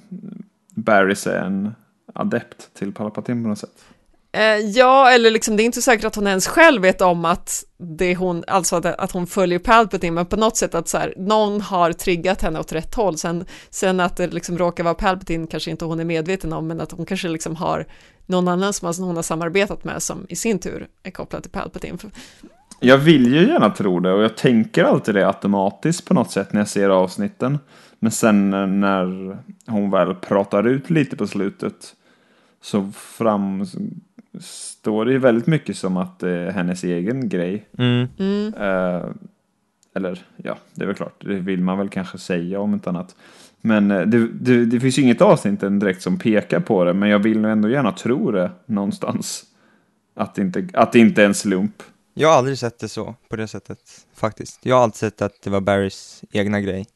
Barrys 0.69 1.27
är 1.27 1.41
en 1.41 1.75
adept 2.13 2.73
till 2.73 2.93
Palpatine 2.93 3.43
på 3.43 3.49
något 3.49 3.59
sätt? 3.59 3.85
Eh, 4.31 4.57
ja, 4.57 5.11
eller 5.11 5.31
liksom 5.31 5.57
det 5.57 5.63
är 5.63 5.65
inte 5.65 5.81
säkert 5.81 6.05
att 6.05 6.15
hon 6.15 6.27
ens 6.27 6.47
själv 6.47 6.81
vet 6.81 7.01
om 7.01 7.25
att 7.25 7.63
det 7.77 8.05
är 8.05 8.15
hon, 8.15 8.43
alltså 8.47 8.75
att, 8.75 8.85
att 8.85 9.11
hon 9.11 9.27
följer 9.27 9.59
Palpatine, 9.59 10.11
men 10.11 10.25
på 10.25 10.35
något 10.35 10.57
sätt 10.57 10.75
att 10.75 10.87
så 10.87 10.97
här, 10.97 11.13
någon 11.17 11.61
har 11.61 11.93
triggat 11.93 12.41
henne 12.41 12.59
åt 12.59 12.71
rätt 12.71 12.95
håll. 12.95 13.17
Sen, 13.17 13.45
sen 13.69 13.99
att 13.99 14.17
det 14.17 14.27
liksom 14.27 14.57
råkar 14.57 14.83
vara 14.83 14.93
Palpatine 14.93 15.47
kanske 15.47 15.71
inte 15.71 15.85
hon 15.85 15.99
är 15.99 16.05
medveten 16.05 16.53
om, 16.53 16.67
men 16.67 16.81
att 16.81 16.91
hon 16.91 17.05
kanske 17.05 17.27
liksom 17.27 17.55
har 17.55 17.85
någon 18.25 18.47
annan 18.47 18.73
som 18.73 18.87
alltså 18.87 19.03
hon 19.03 19.15
har 19.15 19.23
samarbetat 19.23 19.83
med 19.83 20.03
som 20.03 20.25
i 20.29 20.35
sin 20.35 20.59
tur 20.59 20.87
är 21.03 21.11
kopplad 21.11 21.43
till 21.43 21.51
Palpatine. 21.51 21.97
Jag 22.79 22.97
vill 22.97 23.33
ju 23.33 23.47
gärna 23.47 23.69
tro 23.69 23.99
det 23.99 24.13
och 24.13 24.23
jag 24.23 24.37
tänker 24.37 24.83
alltid 24.83 25.15
det 25.15 25.27
automatiskt 25.27 26.05
på 26.05 26.13
något 26.13 26.31
sätt 26.31 26.53
när 26.53 26.61
jag 26.61 26.67
ser 26.67 26.89
avsnitten. 26.89 27.59
Men 27.99 28.11
sen 28.11 28.49
när 28.79 29.37
hon 29.67 29.91
väl 29.91 30.15
pratar 30.15 30.67
ut 30.67 30.89
lite 30.89 31.17
på 31.17 31.27
slutet 31.27 31.95
så 32.61 32.91
fram 32.95 33.65
framstår 34.31 35.05
det 35.05 35.11
ju 35.11 35.17
väldigt 35.17 35.47
mycket 35.47 35.77
som 35.77 35.97
att 35.97 36.19
det 36.19 36.29
är 36.29 36.51
hennes 36.51 36.83
egen 36.83 37.29
grej. 37.29 37.69
Mm. 37.77 38.07
Mm. 38.19 38.53
Eh, 38.53 39.09
eller 39.95 40.25
ja, 40.37 40.57
det 40.73 40.83
är 40.83 40.87
väl 40.87 40.95
klart, 40.95 41.25
det 41.25 41.33
vill 41.33 41.61
man 41.61 41.77
väl 41.77 41.89
kanske 41.89 42.17
säga 42.17 42.59
om 42.59 42.73
inte 42.73 42.89
annat. 42.89 43.15
Men 43.61 43.91
eh, 43.91 44.01
det, 44.01 44.27
det, 44.27 44.65
det 44.65 44.79
finns 44.79 44.97
ju 44.97 45.01
inget 45.01 45.21
avsnitt 45.21 45.59
direkt 45.59 46.01
som 46.01 46.19
pekar 46.19 46.59
på 46.59 46.83
det, 46.83 46.93
men 46.93 47.09
jag 47.09 47.19
vill 47.19 47.39
nog 47.39 47.51
ändå 47.51 47.69
gärna 47.69 47.91
tro 47.91 48.31
det 48.31 48.51
någonstans. 48.65 49.45
Att 50.15 50.35
det 50.35 50.41
inte, 50.41 50.67
att 50.73 50.91
det 50.91 50.99
inte 50.99 51.21
är 51.21 51.25
en 51.25 51.33
slump. 51.33 51.83
Jag 52.13 52.29
har 52.29 52.37
aldrig 52.37 52.57
sett 52.57 52.79
det 52.79 52.89
så, 52.89 53.15
på 53.29 53.35
det 53.35 53.47
sättet, 53.47 53.79
faktiskt. 54.13 54.65
Jag 54.65 54.75
har 54.75 54.83
alltid 54.83 54.97
sett 54.97 55.21
att 55.21 55.41
det 55.41 55.49
var 55.49 55.61
Barrys 55.61 56.23
egna 56.31 56.61
grej. 56.61 56.87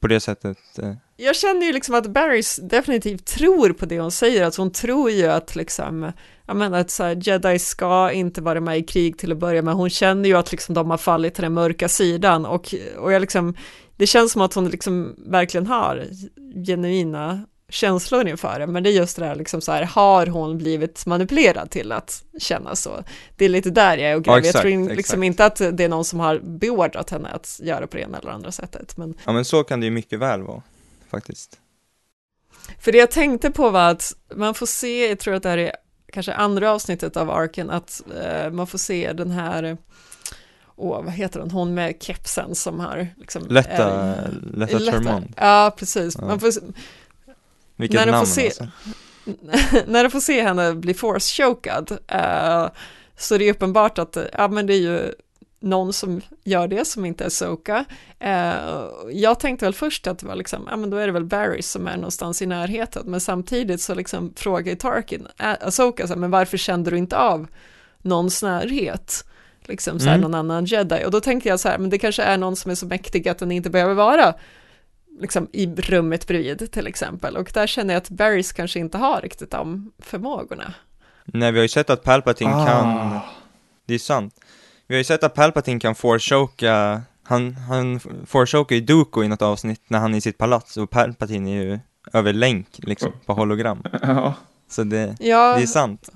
På 0.00 0.06
det 0.06 0.20
sättet. 0.20 0.58
Eh. 0.78 0.94
Jag 1.20 1.36
känner 1.36 1.66
ju 1.66 1.72
liksom 1.72 1.94
att 1.94 2.06
Barrys 2.06 2.56
definitivt 2.62 3.24
tror 3.24 3.72
på 3.72 3.86
det 3.86 4.00
hon 4.00 4.10
säger, 4.10 4.44
alltså 4.44 4.62
hon 4.62 4.70
tror 4.70 5.10
ju 5.10 5.26
att 5.26 5.56
liksom, 5.56 6.12
jag 6.46 6.56
menar 6.56 6.80
att 6.80 6.90
så 6.90 7.04
här, 7.04 7.18
jedi 7.22 7.58
ska 7.58 8.10
inte 8.12 8.40
vara 8.40 8.60
med 8.60 8.78
i 8.78 8.82
krig 8.82 9.18
till 9.18 9.32
att 9.32 9.38
börja 9.38 9.62
med, 9.62 9.74
hon 9.74 9.90
känner 9.90 10.28
ju 10.28 10.34
att 10.36 10.52
liksom 10.52 10.74
de 10.74 10.90
har 10.90 10.98
fallit 10.98 11.34
till 11.34 11.42
den 11.42 11.52
mörka 11.54 11.88
sidan 11.88 12.46
och, 12.46 12.74
och 12.98 13.12
jag 13.12 13.20
liksom, 13.20 13.54
det 13.96 14.06
känns 14.06 14.32
som 14.32 14.42
att 14.42 14.54
hon 14.54 14.68
liksom 14.68 15.14
verkligen 15.26 15.66
har 15.66 16.04
genuina 16.66 17.40
känslor 17.70 18.28
inför 18.28 18.58
det, 18.60 18.66
men 18.66 18.82
det 18.82 18.90
är 18.90 18.92
just 18.92 19.16
det 19.16 19.26
här 19.26 19.36
liksom 19.36 19.60
så 19.60 19.72
här, 19.72 19.82
har 19.82 20.26
hon 20.26 20.58
blivit 20.58 21.06
manipulerad 21.06 21.70
till 21.70 21.92
att 21.92 22.24
känna 22.38 22.76
så? 22.76 23.04
Det 23.36 23.44
är 23.44 23.48
lite 23.48 23.70
där 23.70 23.96
jag 23.96 24.10
är 24.10 24.16
och 24.16 24.26
Ja, 24.26 24.32
gräver. 24.32 24.36
jag 24.36 24.46
exakt, 24.46 24.62
tror 24.62 24.96
liksom 24.96 25.22
exakt. 25.22 25.24
inte 25.24 25.44
att 25.44 25.76
det 25.78 25.84
är 25.84 25.88
någon 25.88 26.04
som 26.04 26.20
har 26.20 26.38
beordrat 26.38 27.10
henne 27.10 27.28
att 27.28 27.60
göra 27.62 27.86
på 27.86 27.96
det 27.96 28.02
ena 28.02 28.18
eller 28.18 28.30
andra 28.30 28.52
sättet, 28.52 28.96
men 28.96 29.14
Ja 29.26 29.32
men 29.32 29.44
så 29.44 29.64
kan 29.64 29.80
det 29.80 29.86
ju 29.86 29.90
mycket 29.92 30.18
väl 30.18 30.42
vara, 30.42 30.62
faktiskt. 31.10 31.60
För 32.78 32.92
det 32.92 32.98
jag 32.98 33.10
tänkte 33.10 33.50
på 33.50 33.70
var 33.70 33.90
att 33.90 34.12
man 34.34 34.54
får 34.54 34.66
se, 34.66 35.08
jag 35.08 35.18
tror 35.18 35.34
att 35.34 35.42
det 35.42 35.48
här 35.48 35.58
är 35.58 35.72
kanske 36.12 36.32
andra 36.32 36.72
avsnittet 36.72 37.16
av 37.16 37.30
Arken, 37.30 37.70
att 37.70 38.02
eh, 38.22 38.50
man 38.50 38.66
får 38.66 38.78
se 38.78 39.12
den 39.12 39.30
här, 39.30 39.76
åh 40.76 41.02
vad 41.04 41.12
heter 41.12 41.40
hon, 41.40 41.50
hon 41.50 41.74
med 41.74 42.02
kepsen 42.02 42.54
som 42.54 42.80
har 42.80 43.08
liksom... 43.16 43.46
Lätta, 43.48 44.14
eh, 44.14 44.28
lätta 44.54 44.78
Tremont. 44.78 45.26
Ja, 45.36 45.74
precis. 45.78 46.16
Ja. 46.18 46.26
Man 46.26 46.40
får, 46.40 46.52
Vilket 47.76 48.00
när 48.00 48.06
de 48.06 48.12
får 48.12 48.16
namn 48.16 48.26
se- 48.26 48.46
alltså. 48.46 48.68
när 49.86 50.04
du 50.04 50.10
får 50.10 50.20
se 50.20 50.42
henne 50.42 50.74
bli 50.74 50.94
force-chokad 50.94 51.98
eh, 52.06 52.68
så 53.16 53.34
är 53.34 53.38
det 53.38 53.50
uppenbart 53.50 53.98
att 53.98 54.16
ja, 54.32 54.48
men 54.48 54.66
det 54.66 54.74
är 54.74 54.80
ju 54.80 55.12
någon 55.60 55.92
som 55.92 56.20
gör 56.44 56.68
det 56.68 56.84
som 56.84 57.04
inte 57.04 57.24
är 57.24 57.28
Soka. 57.28 57.84
Eh, 58.18 58.54
jag 59.12 59.40
tänkte 59.40 59.64
väl 59.66 59.74
först 59.74 60.06
att 60.06 60.18
det 60.18 60.26
var 60.26 60.34
liksom, 60.36 60.66
ja 60.70 60.76
men 60.76 60.90
då 60.90 60.96
är 60.96 61.06
det 61.06 61.12
väl 61.12 61.24
Barry 61.24 61.62
som 61.62 61.86
är 61.86 61.96
någonstans 61.96 62.42
i 62.42 62.46
närheten, 62.46 63.02
men 63.06 63.20
samtidigt 63.20 63.80
så 63.80 63.94
liksom 63.94 64.32
frågar 64.36 64.70
ju 64.72 64.76
Tarkin, 64.76 65.26
Asoka, 65.36 66.06
så 66.06 66.12
här, 66.12 66.20
men 66.20 66.30
varför 66.30 66.56
kände 66.56 66.90
du 66.90 66.98
inte 66.98 67.18
av 67.18 67.46
någons 68.02 68.42
närhet? 68.42 69.24
Liksom 69.64 69.98
så 70.00 70.06
här, 70.06 70.14
Mm. 70.14 70.20
någon 70.30 70.34
annan 70.34 70.64
jedi. 70.64 71.04
Och 71.04 71.10
då 71.10 71.20
tänkte 71.20 71.48
jag 71.48 71.60
så 71.60 71.68
här, 71.68 71.78
men 71.78 71.90
det 71.90 71.98
kanske 71.98 72.22
är 72.22 72.38
någon 72.38 72.56
som 72.56 72.70
är 72.70 72.74
så 72.74 72.86
mäktig 72.86 73.28
att 73.28 73.38
den 73.38 73.52
inte 73.52 73.70
behöver 73.70 73.94
vara 73.94 74.34
liksom 75.20 75.48
i 75.52 75.66
rummet 75.76 76.26
bredvid 76.26 76.72
till 76.72 76.86
exempel. 76.86 77.36
Och 77.36 77.50
där 77.54 77.66
känner 77.66 77.94
jag 77.94 78.00
att 78.00 78.10
Barrys 78.10 78.52
kanske 78.52 78.78
inte 78.78 78.98
har 78.98 79.20
riktigt 79.20 79.50
de 79.50 79.92
förmågorna. 79.98 80.74
Nej, 81.24 81.52
vi 81.52 81.58
har 81.58 81.62
ju 81.62 81.68
sett 81.68 81.90
att 81.90 82.02
Palpatine 82.02 82.50
Ah. 82.54 82.66
kan, 82.66 83.20
det 83.86 83.94
är 83.94 83.98
sant. 83.98 84.34
Vi 84.88 84.94
har 84.94 84.98
ju 84.98 85.04
sett 85.04 85.24
att 85.24 85.34
Palpatine 85.34 85.80
kan 85.80 85.94
foreshoka, 85.94 87.02
han, 87.22 87.54
han 87.54 88.00
foreshokar 88.26 88.76
ju 88.76 88.80
Dooku 88.82 89.22
i 89.24 89.28
något 89.28 89.42
avsnitt 89.42 89.80
när 89.88 89.98
han 89.98 90.14
är 90.14 90.18
i 90.18 90.20
sitt 90.20 90.38
palats 90.38 90.76
och 90.76 90.90
Palpatine 90.90 91.48
är 91.50 91.62
ju 91.62 91.78
över 92.12 92.32
länk 92.32 92.66
liksom, 92.76 93.12
på 93.26 93.32
hologram. 93.34 93.82
Ja. 94.02 94.34
Så 94.70 94.84
det, 94.84 95.16
Ja, 95.20 95.56
det 95.56 95.62
är 95.62 95.66
sant. 95.66 96.08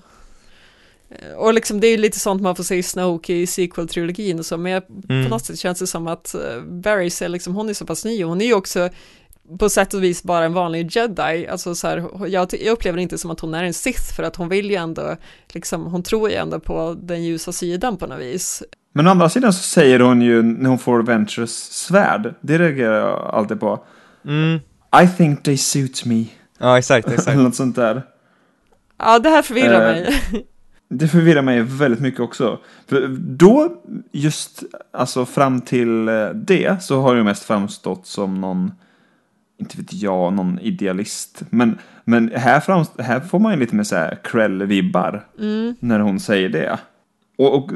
och 1.36 1.54
liksom 1.54 1.80
det 1.80 1.86
är 1.86 1.90
ju 1.90 1.96
lite 1.96 2.18
sånt 2.18 2.42
man 2.42 2.56
får 2.56 2.64
se 2.64 2.76
i 2.76 2.82
Snoke 2.82 3.32
i 3.34 3.46
sequel-trilogin 3.46 4.38
och 4.38 4.46
så, 4.46 4.56
men 4.56 4.72
jag, 4.72 4.82
Mm. 5.08 5.24
på 5.24 5.30
något 5.30 5.44
sätt 5.44 5.58
känns 5.58 5.78
det 5.78 5.86
som 5.86 6.06
att 6.06 6.34
uh, 6.38 6.62
Barrys 6.64 7.22
är 7.22 7.28
liksom, 7.28 7.54
hon 7.54 7.68
är 7.68 7.74
så 7.74 7.86
pass 7.86 8.04
ny 8.04 8.24
och 8.24 8.30
hon 8.30 8.40
är 8.40 8.44
ju 8.46 8.54
också 8.54 8.88
på 9.58 9.68
sätt 9.68 9.94
och 9.94 10.02
vis 10.02 10.22
bara 10.22 10.44
en 10.44 10.52
vanlig 10.52 10.96
jedi, 10.96 11.48
alltså 11.48 11.74
så 11.74 11.86
här, 11.88 12.26
jag, 12.26 12.48
jag 12.60 12.72
upplever 12.72 12.98
inte 12.98 13.18
som 13.18 13.30
att 13.30 13.40
hon 13.40 13.54
är 13.54 13.64
en 13.64 13.74
sith 13.74 14.16
för 14.16 14.22
att 14.22 14.36
hon 14.36 14.48
vill 14.48 14.70
ju 14.70 14.76
ändå, 14.76 15.16
liksom, 15.52 15.84
hon 15.86 16.02
tror 16.02 16.30
ju 16.30 16.36
ändå 16.36 16.60
på 16.60 16.96
den 17.02 17.24
ljusa 17.24 17.52
sidan 17.52 17.96
på 17.96 18.06
något 18.06 18.20
vis. 18.20 18.62
Men 18.92 19.06
å 19.06 19.10
andra 19.10 19.28
sidan 19.28 19.52
så 19.52 19.62
säger 19.62 20.00
hon 20.00 20.22
ju 20.22 20.42
när 20.42 20.68
hon 20.68 20.78
får 20.78 21.02
Ventures 21.02 21.50
svärd. 21.52 22.34
Det 22.40 22.58
reagerar 22.58 22.98
jag 22.98 23.30
alltid 23.34 23.60
på. 23.60 23.84
Mm. 24.24 24.60
I 25.04 25.08
think 25.16 25.42
they 25.42 25.56
suit 25.56 26.04
me. 26.04 26.24
Ja, 26.58 26.78
exakt, 26.78 27.08
exakt. 27.08 27.38
Något 27.38 27.54
sånt 27.54 27.76
där. 27.76 28.02
Ja, 28.98 29.18
det 29.18 29.28
här 29.28 29.42
förvirrar 29.42 29.94
Eh, 29.94 30.02
mig. 30.02 30.20
Det 30.94 31.08
förvirrar 31.08 31.42
mig 31.42 31.62
väldigt 31.62 32.00
mycket 32.00 32.20
också. 32.20 32.58
För 32.88 33.08
då, 33.18 33.82
just 34.12 34.62
alltså 34.92 35.26
fram 35.26 35.60
till 35.60 36.08
eh, 36.08 36.28
det, 36.28 36.82
så 36.82 37.00
har 37.00 37.16
det 37.16 37.24
mest 37.24 37.44
framstått 37.44 38.06
som 38.06 38.40
någon, 38.40 38.72
inte 39.62 39.76
vet 39.76 39.92
jag, 39.92 40.32
någon 40.32 40.58
idealist. 40.58 41.42
Men, 41.50 41.78
men 42.04 42.30
här, 42.34 42.60
framst- 42.60 43.00
här 43.00 43.20
får 43.20 43.38
man 43.38 43.52
ju 43.52 43.58
lite 43.58 43.74
mer 43.76 43.84
så 43.84 43.96
här 43.96 44.18
Krell-vibbar 44.24 45.20
när 45.80 46.00
hon 46.00 46.20
säger 46.20 46.48
det. 46.48 46.78
Och, 47.38 47.54
och 47.56 47.70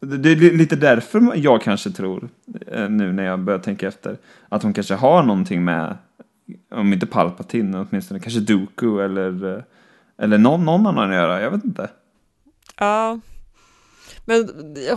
det 0.00 0.30
är 0.30 0.36
lite 0.36 0.76
därför 0.76 1.32
jag 1.36 1.62
kanske 1.62 1.90
tror, 1.90 2.28
eh, 2.66 2.88
nu 2.88 3.12
när 3.12 3.24
jag 3.24 3.40
börjar 3.40 3.60
tänka 3.60 3.88
efter, 3.88 4.16
att 4.48 4.62
hon 4.62 4.72
kanske 4.72 4.94
har 4.94 5.22
någonting 5.22 5.64
med, 5.64 5.96
om 6.70 6.92
inte 6.92 7.06
Palpatine, 7.06 7.86
åtminstone 7.90 8.20
kanske 8.20 8.40
Dooku 8.40 9.00
eller, 9.00 9.56
eh, 9.56 9.62
eller 10.18 10.38
någon, 10.38 10.64
någon 10.64 10.86
annan 10.86 11.10
att 11.10 11.16
göra, 11.16 11.40
jag 11.40 11.50
vet 11.50 11.64
inte. 11.64 11.88
Ja, 12.78 13.18
men 14.24 14.48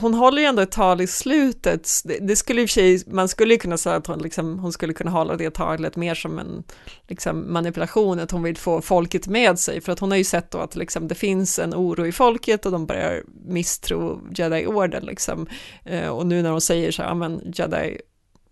hon 0.02 0.14
håller 0.14 0.42
ju 0.42 0.48
ändå 0.48 0.62
ett 0.62 0.72
tal 0.72 1.02
i 1.02 1.08
slutet. 1.08 1.90
Det, 2.04 2.18
det 2.22 2.36
skulle 2.36 2.62
i 2.62 2.66
och 2.66 2.70
för 2.70 2.74
sig, 2.74 3.04
man 3.08 3.28
skulle 3.28 3.54
ju 3.54 3.60
kunna 3.60 3.78
säga 3.78 3.96
att 3.96 4.08
hon, 4.08 4.20
liksom, 4.20 4.60
hon 4.60 4.74
skulle 4.74 4.94
kunna 4.94 5.12
hålla 5.12 5.36
det 5.36 5.54
talet 5.54 5.96
mer 5.96 6.16
som 6.16 6.40
en 6.40 6.64
liksom, 7.08 7.54
manipulation, 7.54 8.20
att 8.20 8.32
hon 8.32 8.44
vill 8.44 8.58
få 8.58 8.82
folket 8.82 9.28
med 9.28 9.60
sig, 9.60 9.82
för 9.82 9.92
att 9.92 10.00
hon 10.00 10.12
har 10.12 10.18
ju 10.18 10.24
sett 10.24 10.52
då 10.52 10.58
att 10.58 10.76
liksom, 10.76 11.08
det 11.08 11.16
finns 11.16 11.60
en 11.60 11.74
oro 11.74 12.06
i 12.06 12.12
folket 12.12 12.66
och 12.66 12.72
de 12.72 12.86
börjar 12.86 13.24
misstro 13.46 14.22
Jedi-orden 14.36 15.06
liksom. 15.06 15.48
Eh, 15.86 16.08
och 16.08 16.28
nu 16.28 16.42
när 16.42 16.52
hon 16.52 16.62
säger 16.62 16.92
så 16.92 17.02
här, 17.02 17.10
ja 17.10 17.16
men 17.16 17.54
Jedi 17.56 17.98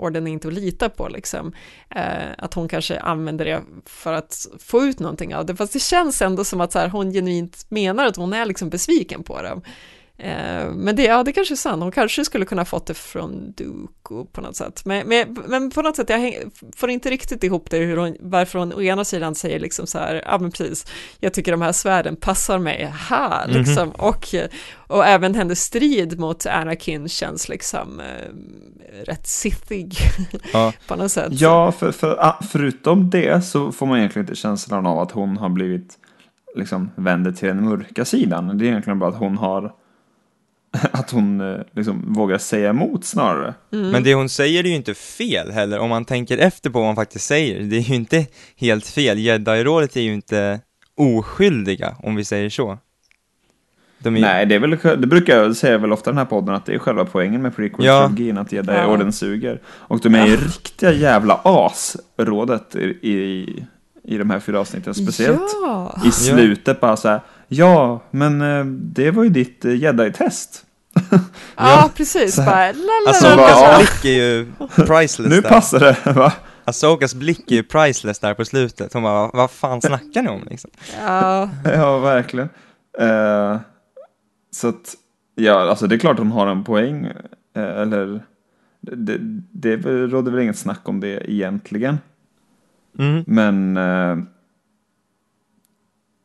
orden 0.01 0.27
är 0.27 0.31
inte 0.31 0.47
att 0.47 0.53
lita 0.53 0.89
på 0.89 1.09
liksom, 1.09 1.53
eh, 1.89 2.31
att 2.37 2.53
hon 2.53 2.67
kanske 2.67 2.99
använder 2.99 3.45
det 3.45 3.61
för 3.85 4.13
att 4.13 4.47
få 4.59 4.83
ut 4.83 4.99
någonting 4.99 5.35
av 5.35 5.45
det, 5.45 5.55
fast 5.55 5.73
det 5.73 5.79
känns 5.79 6.21
ändå 6.21 6.43
som 6.43 6.61
att 6.61 6.71
så 6.71 6.79
här, 6.79 6.87
hon 6.87 7.11
genuint 7.11 7.65
menar 7.69 8.05
att 8.05 8.15
hon 8.15 8.33
är 8.33 8.45
liksom 8.45 8.69
besviken 8.69 9.23
på 9.23 9.41
dem. 9.41 9.61
Eh, 10.23 10.71
men 10.73 10.95
det, 10.95 11.03
ja, 11.03 11.23
det 11.23 11.31
kanske 11.31 11.53
är 11.53 11.55
sant, 11.55 11.83
hon 11.83 11.91
kanske 11.91 12.25
skulle 12.25 12.45
kunna 12.45 12.65
fått 12.65 12.85
det 12.85 12.93
från 12.93 13.51
Dooku 13.51 14.25
på 14.31 14.41
något 14.41 14.55
sätt. 14.55 14.85
Men, 14.85 15.07
men, 15.07 15.37
men 15.47 15.69
på 15.69 15.81
något 15.81 15.95
sätt, 15.95 16.09
jag 16.09 16.17
häng, 16.17 16.35
får 16.75 16.89
inte 16.89 17.09
riktigt 17.09 17.43
ihop 17.43 17.69
det, 17.69 17.77
hur 17.77 17.97
hon, 17.97 18.17
varför 18.19 18.59
hon 18.59 18.73
å 18.73 18.81
ena 18.81 19.05
sidan 19.05 19.35
säger 19.35 19.59
liksom 19.59 19.87
så 19.87 19.97
här, 19.97 20.23
ja 20.25 20.37
men 20.37 20.51
precis, 20.51 20.85
jag 21.19 21.33
tycker 21.33 21.51
de 21.51 21.61
här 21.61 21.71
svärden 21.71 22.15
passar 22.15 22.59
mig, 22.59 22.93
ha, 23.09 23.45
liksom, 23.47 23.91
och, 23.91 24.27
och 24.87 25.05
även 25.05 25.35
hennes 25.35 25.63
strid 25.63 26.19
mot 26.19 26.45
Anakin 26.45 27.09
känns 27.09 27.49
liksom 27.49 27.99
eh, 27.99 29.05
rätt 29.05 29.27
sithig 29.27 29.95
Ja. 30.53 30.73
på 30.87 30.95
något 30.95 31.11
sätt. 31.11 31.31
Ja, 31.31 31.71
för, 31.71 31.91
för, 31.91 32.17
ah, 32.19 32.39
förutom 32.51 33.09
det 33.09 33.45
så 33.45 33.71
får 33.71 33.85
man 33.85 33.97
egentligen 33.97 34.23
inte 34.23 34.35
känslan 34.35 34.85
av 34.85 34.99
att 34.99 35.11
hon 35.11 35.37
har 35.37 35.49
blivit 35.49 35.97
liksom 36.55 36.91
vänder 36.95 37.31
till 37.31 37.47
den 37.47 37.65
mörka 37.65 38.05
sidan. 38.05 38.57
Det 38.57 38.65
är 38.65 38.67
egentligen 38.67 38.99
bara 38.99 39.09
att 39.09 39.19
hon 39.19 39.37
har 39.37 39.80
att 40.91 41.11
hon 41.11 41.41
eh, 41.41 41.61
liksom 41.75 42.13
vågar 42.13 42.37
säga 42.37 42.69
emot 42.69 43.05
snarare. 43.05 43.53
Men 43.69 44.03
det 44.03 44.13
hon 44.13 44.29
säger 44.29 44.63
är 44.63 44.67
ju 44.67 44.75
inte 44.75 44.93
fel 44.93 45.51
heller, 45.51 45.79
om 45.79 45.89
man 45.89 46.05
tänker 46.05 46.37
efter 46.37 46.69
på 46.69 46.79
vad 46.79 46.87
hon 46.87 46.95
faktiskt 46.95 47.25
säger. 47.25 47.61
Det 47.63 47.75
är 47.77 47.81
ju 47.81 47.95
inte 47.95 48.25
helt 48.57 48.87
fel. 48.87 49.17
Jedi-rådet 49.19 49.95
är 49.97 50.01
ju 50.01 50.13
inte 50.13 50.59
oskyldiga, 50.97 51.95
om 52.03 52.15
vi 52.15 52.25
säger 52.25 52.49
så. 52.49 52.77
De 53.99 54.15
är, 54.17 54.21
Nej, 54.21 54.45
det, 54.45 54.55
är 54.55 54.59
väl, 54.59 55.01
det 55.01 55.07
brukar 55.07 55.37
jag 55.37 55.55
säga 55.55 55.77
väl 55.77 55.91
ofta 55.93 56.09
i 56.09 56.11
den 56.11 56.17
här 56.17 56.25
podden 56.25 56.55
att 56.55 56.65
det 56.65 56.73
är 56.73 56.79
själva 56.79 57.05
poängen 57.05 57.41
med 57.41 57.55
prequel-trilogin, 57.55 58.37
att 58.41 58.51
ge 58.51 58.63
Ja. 58.67 58.87
orden 58.87 59.13
suger. 59.13 59.61
Och 59.67 59.99
de 59.99 60.15
är 60.15 60.25
ju 60.27 60.35
riktiga 60.35 60.91
jävla 60.91 61.41
as, 61.43 61.97
rådet, 62.17 62.75
i, 62.75 63.09
i, 63.09 63.65
i 64.03 64.17
de 64.17 64.29
här 64.29 64.39
fyra 64.39 64.59
avsnitten. 64.59 64.93
Speciellt 64.93 65.41
Ja, 65.63 66.01
i 66.05 66.11
slutet 66.11 66.79
bara 66.79 66.97
så 66.97 67.07
här, 67.09 67.21
ja, 67.51 68.01
men 68.11 68.41
eh, 68.41 68.65
det 68.65 69.11
var 69.11 69.23
ju 69.23 69.29
ditt 69.29 69.65
eh, 69.65 69.75
jedi-test. 69.75 70.65
ja 71.57 71.89
precis, 71.95 72.35
bara, 72.37 72.71
la, 72.71 72.73
la, 73.05 73.07
Alltså, 73.07 73.27
ja. 73.27 73.77
blick 73.77 74.05
är 74.05 74.09
ju 74.09 74.45
priceless 74.75 75.29
Nu 75.29 75.41
där. 75.41 75.49
passar 75.49 75.79
det, 75.79 76.11
va? 76.13 76.33
Asokas 76.65 77.15
blick 77.15 77.51
är 77.51 77.55
ju 77.55 77.63
priceless 77.63 78.19
där 78.19 78.33
på 78.33 78.45
slutet. 78.45 78.93
Hon 78.93 79.03
bara, 79.03 79.27
"Vad- 79.33 79.51
fan 79.51 79.81
snackar 79.81 80.21
ni 80.21 80.29
om 80.29 80.47
liksom? 80.49 80.71
Ja, 81.05 81.49
Ja, 81.63 81.97
verkligen. 81.99 82.49
Eh, 82.99 83.57
så 84.51 84.67
att, 84.67 84.95
ja, 85.35 85.69
alltså 85.69 85.87
det 85.87 85.95
är 85.95 85.99
klart 85.99 86.17
hon 86.17 86.31
har 86.31 86.47
en 86.47 86.63
poäng. 86.63 87.05
eh, 87.55 87.63
eller, 87.81 88.23
det, 88.81 89.17
det 89.51 89.75
råder 90.07 90.31
väl 90.31 90.41
inget 90.41 90.57
snack 90.57 90.89
om 90.89 90.99
det 90.99 91.31
egentligen. 91.31 91.97
Mm. 92.99 93.23
Men, 93.27 93.77
eh, 93.77 94.17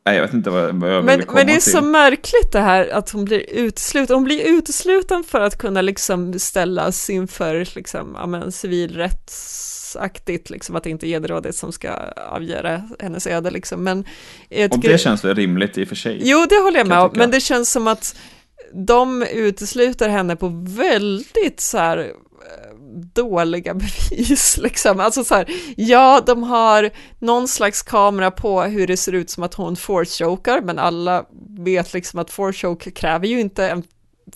nej, 0.07 0.15
jag 0.15 0.23
vet 0.23 0.33
inte 0.33 0.49
vad, 0.49 0.75
vad 0.75 0.93
jag 0.93 1.05
Men, 1.05 1.15
ville 1.15 1.25
komma 1.25 1.39
men 1.39 1.47
det 1.47 1.53
är 1.53 1.59
till. 1.59 1.71
så 1.71 1.81
märkligt 1.81 2.51
det 2.51 2.59
här 2.59 2.89
att 2.89 3.09
hon 3.09 3.25
blir 3.25 3.49
utesluten. 3.49 4.15
Hon 4.15 4.23
blir 4.23 4.43
utesluten 4.47 5.23
för 5.23 5.41
att 5.41 5.57
kunna 5.57 5.81
liksom 5.81 6.39
ställas 6.39 7.09
inför 7.09 7.67
liksom, 7.75 8.15
ja, 8.19 8.25
men, 8.25 8.51
civilrättsaktigt, 8.51 10.49
liksom, 10.49 10.75
att 10.75 10.83
det 10.83 10.89
inte 10.89 11.07
är 11.07 11.09
Gederrådet 11.09 11.55
som 11.55 11.71
ska 11.71 11.91
avgöra 12.29 12.83
hennes 12.99 13.27
öde. 13.27 13.51
Liksom. 13.51 13.83
Men 13.83 14.05
jag 14.49 14.73
Och 14.73 14.79
det 14.79 14.97
känns 14.97 15.25
väl 15.25 15.35
rimligt 15.35 15.77
i 15.77 15.83
och 15.83 15.87
för 15.87 15.95
sig. 15.95 16.19
Jo, 16.23 16.45
det 16.49 16.55
håller 16.55 16.77
jag 16.77 16.87
med 16.87 16.99
om, 16.99 17.11
men 17.13 17.31
det 17.31 17.39
känns 17.39 17.71
som 17.71 17.87
att 17.87 18.15
de 18.73 19.23
utesluter 19.23 20.09
henne 20.09 20.35
på 20.35 20.47
väldigt 20.67 21.59
så 21.59 21.77
här 21.77 22.11
dåliga 23.13 23.73
bevis 24.09 24.57
liksom. 24.57 24.99
Alltså 24.99 25.23
så 25.23 25.35
här, 25.35 25.47
ja, 25.77 26.21
de 26.25 26.43
har 26.43 26.89
någon 27.19 27.47
slags 27.47 27.81
kamera 27.81 28.31
på 28.31 28.61
hur 28.61 28.87
det 28.87 28.97
ser 28.97 29.13
ut 29.13 29.29
som 29.29 29.43
att 29.43 29.53
hon 29.53 29.75
force-chokar, 29.75 30.61
men 30.61 30.79
alla 30.79 31.25
vet 31.59 31.93
liksom 31.93 32.19
att 32.19 32.31
force-choke 32.31 32.91
kräver 32.91 33.27
ju 33.27 33.39
inte 33.39 33.69
en 33.69 33.83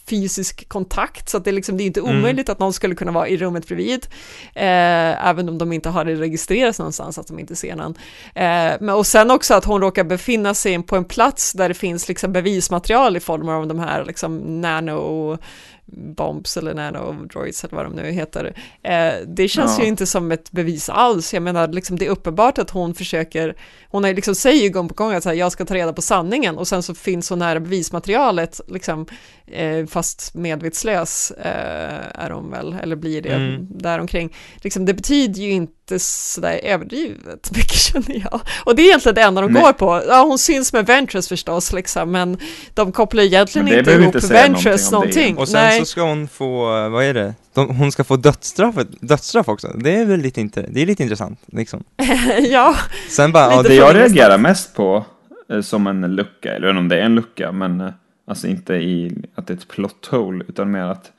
fysisk 0.09 0.69
kontakt, 0.69 1.29
så 1.29 1.37
att 1.37 1.43
det, 1.43 1.49
är 1.49 1.53
liksom, 1.53 1.77
det 1.77 1.83
är 1.83 1.85
inte 1.85 1.99
Mm. 1.99 2.17
omöjligt 2.17 2.49
att 2.49 2.59
någon 2.59 2.73
skulle 2.73 2.95
kunna 2.95 3.11
vara 3.11 3.27
i 3.27 3.37
rummet 3.37 3.67
bredvid, 3.67 4.07
eh, 4.55 5.27
även 5.27 5.49
om 5.49 5.57
de 5.57 5.73
inte 5.73 5.89
har 5.89 6.05
det 6.05 6.15
registrerat 6.15 6.79
någonstans, 6.79 7.17
att 7.17 7.27
de 7.27 7.39
inte 7.39 7.55
ser 7.55 7.75
någon. 7.75 7.95
Eh, 8.35 8.73
men, 8.79 8.89
och 8.89 9.07
sen 9.07 9.31
också 9.31 9.53
att 9.53 9.65
hon 9.65 9.81
råkar 9.81 10.03
befinna 10.03 10.53
sig 10.53 10.83
på 10.83 10.95
en 10.95 11.05
plats 11.05 11.53
där 11.53 11.67
det 11.69 11.75
finns 11.75 12.07
liksom 12.07 12.31
bevismaterial 12.33 13.17
i 13.17 13.19
form 13.19 13.49
av 13.49 13.67
de 13.67 13.79
här 13.79 14.05
liksom 14.05 14.61
nano 14.61 15.37
bombs 15.85 16.57
eller 16.57 16.73
nanodroids 16.73 17.63
eller 17.63 17.75
vad 17.75 17.85
de 17.85 17.93
nu 17.93 18.11
heter. 18.11 18.53
Eh, 18.83 19.13
det 19.27 19.47
känns 19.47 19.77
Ja. 19.77 19.83
ju 19.83 19.89
inte 19.89 20.05
som 20.05 20.31
ett 20.31 20.51
bevis 20.51 20.89
alls. 20.89 21.33
Jag 21.33 21.43
menar, 21.43 21.67
liksom, 21.67 21.97
det 21.99 22.05
är 22.05 22.09
uppenbart 22.09 22.57
att 22.57 22.69
hon 22.69 22.93
försöker, 22.93 23.55
hon 23.89 24.05
är 24.05 24.13
liksom 24.13 24.35
säger 24.35 24.63
ju 24.63 24.69
gång 24.69 24.87
på 24.87 24.93
gång 24.93 25.13
att 25.13 25.23
så 25.23 25.29
här, 25.29 25.35
jag 25.35 25.51
ska 25.51 25.65
ta 25.65 25.73
reda 25.75 25.93
på 25.93 26.01
sanningen 26.01 26.57
och 26.57 26.67
sen 26.67 26.83
så 26.83 26.95
finns 26.95 27.29
hon 27.29 27.39
nära 27.39 27.59
bevismaterialet, 27.59 28.61
liksom, 28.67 29.05
eh, 29.47 29.85
fast 29.85 30.35
medvetslös 30.35 31.31
eh, 31.31 32.23
är 32.25 32.29
hon 32.29 32.51
väl, 32.51 32.75
eller 32.81 32.95
blir 32.95 33.21
det 33.21 33.29
Mm. 33.33 33.67
däromkring. 33.69 34.35
Liksom, 34.61 34.85
det 34.85 34.93
betyder 34.93 35.41
ju 35.41 35.51
inte 35.51 35.73
sådär 35.99 36.59
överdrivet 36.63 37.51
mycket 37.55 37.71
känner 37.75 38.21
jag. 38.31 38.41
Och 38.63 38.75
det 38.75 38.81
är 38.81 38.85
egentligen 38.85 39.15
det 39.15 39.21
enda 39.21 39.41
de 39.41 39.51
Nej. 39.51 39.63
går 39.63 39.73
på. 39.73 40.01
Ja, 40.07 40.23
hon 40.23 40.39
syns 40.39 40.73
med 40.73 40.85
Ventress 40.85 41.27
förstås, 41.27 41.73
liksom, 41.73 42.11
men 42.11 42.37
de 42.73 42.91
kopplar 42.91 43.23
egentligen 43.23 43.65
Men 43.65 43.73
det 43.73 43.79
inte 43.79 43.91
ihop 43.91 44.05
inte 44.05 44.27
säga 44.27 44.41
Ventress 44.41 44.91
någonting 44.91 45.11
om 45.11 45.23
det. 45.23 45.25
någonting. 45.25 45.37
Och 45.37 45.47
sen 45.47 45.63
Nej. 45.63 45.79
så 45.79 45.85
ska 45.85 46.01
hon 46.01 46.27
få, 46.27 46.65
vad 46.89 47.03
är 47.03 47.13
det? 47.13 47.35
De, 47.53 47.75
hon 47.75 47.91
ska 47.91 48.03
få 48.03 48.15
dödsstraffet, 48.15 48.87
dödsstraff 48.99 49.47
också. 49.47 49.67
Det 49.67 49.95
är 49.95 50.05
väl 50.05 50.19
lite, 50.19 50.41
inte, 50.41 50.65
det 50.69 50.81
är 50.81 50.85
lite 50.85 51.03
intressant 51.03 51.39
liksom. 51.45 51.83
ja, 52.49 52.75
Sen 53.09 53.31
bara, 53.31 53.57
Lite 53.57 53.73
ja, 53.73 53.83
Det 53.83 53.95
jag 53.95 53.95
reagerar 53.95 54.37
mest 54.37 54.75
på 54.75 55.05
eh, 55.51 55.61
som 55.61 55.87
en 55.87 56.15
lucka, 56.15 56.53
eller 56.55 56.67
jag 56.67 56.73
vet 56.73 56.79
inte 56.79 56.79
om 56.79 56.89
det 56.89 56.97
är 56.97 57.05
en 57.05 57.15
lucka, 57.15 57.51
men 57.51 57.81
eh, 57.81 57.89
alltså 58.27 58.47
inte 58.47 58.73
i 58.73 59.23
att 59.35 59.47
det 59.47 59.53
är 59.53 59.57
ett 59.57 59.67
plot 59.67 60.05
hole, 60.11 60.45
utan 60.47 60.71
mer 60.71 60.83
att, 60.83 61.11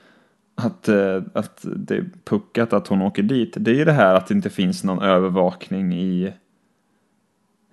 att, 0.54 0.88
eh, 0.88 1.22
att 1.34 1.60
det 1.62 1.94
är 1.96 2.04
puckat 2.24 2.72
att 2.72 2.86
hon 2.88 3.02
åker 3.02 3.22
dit. 3.22 3.52
Det 3.56 3.70
är 3.70 3.74
ju 3.74 3.84
det 3.84 3.92
här 3.92 4.14
att 4.14 4.26
det 4.26 4.34
inte 4.34 4.50
finns 4.50 4.84
någon 4.84 5.02
övervakning 5.02 5.92
i, 5.94 6.32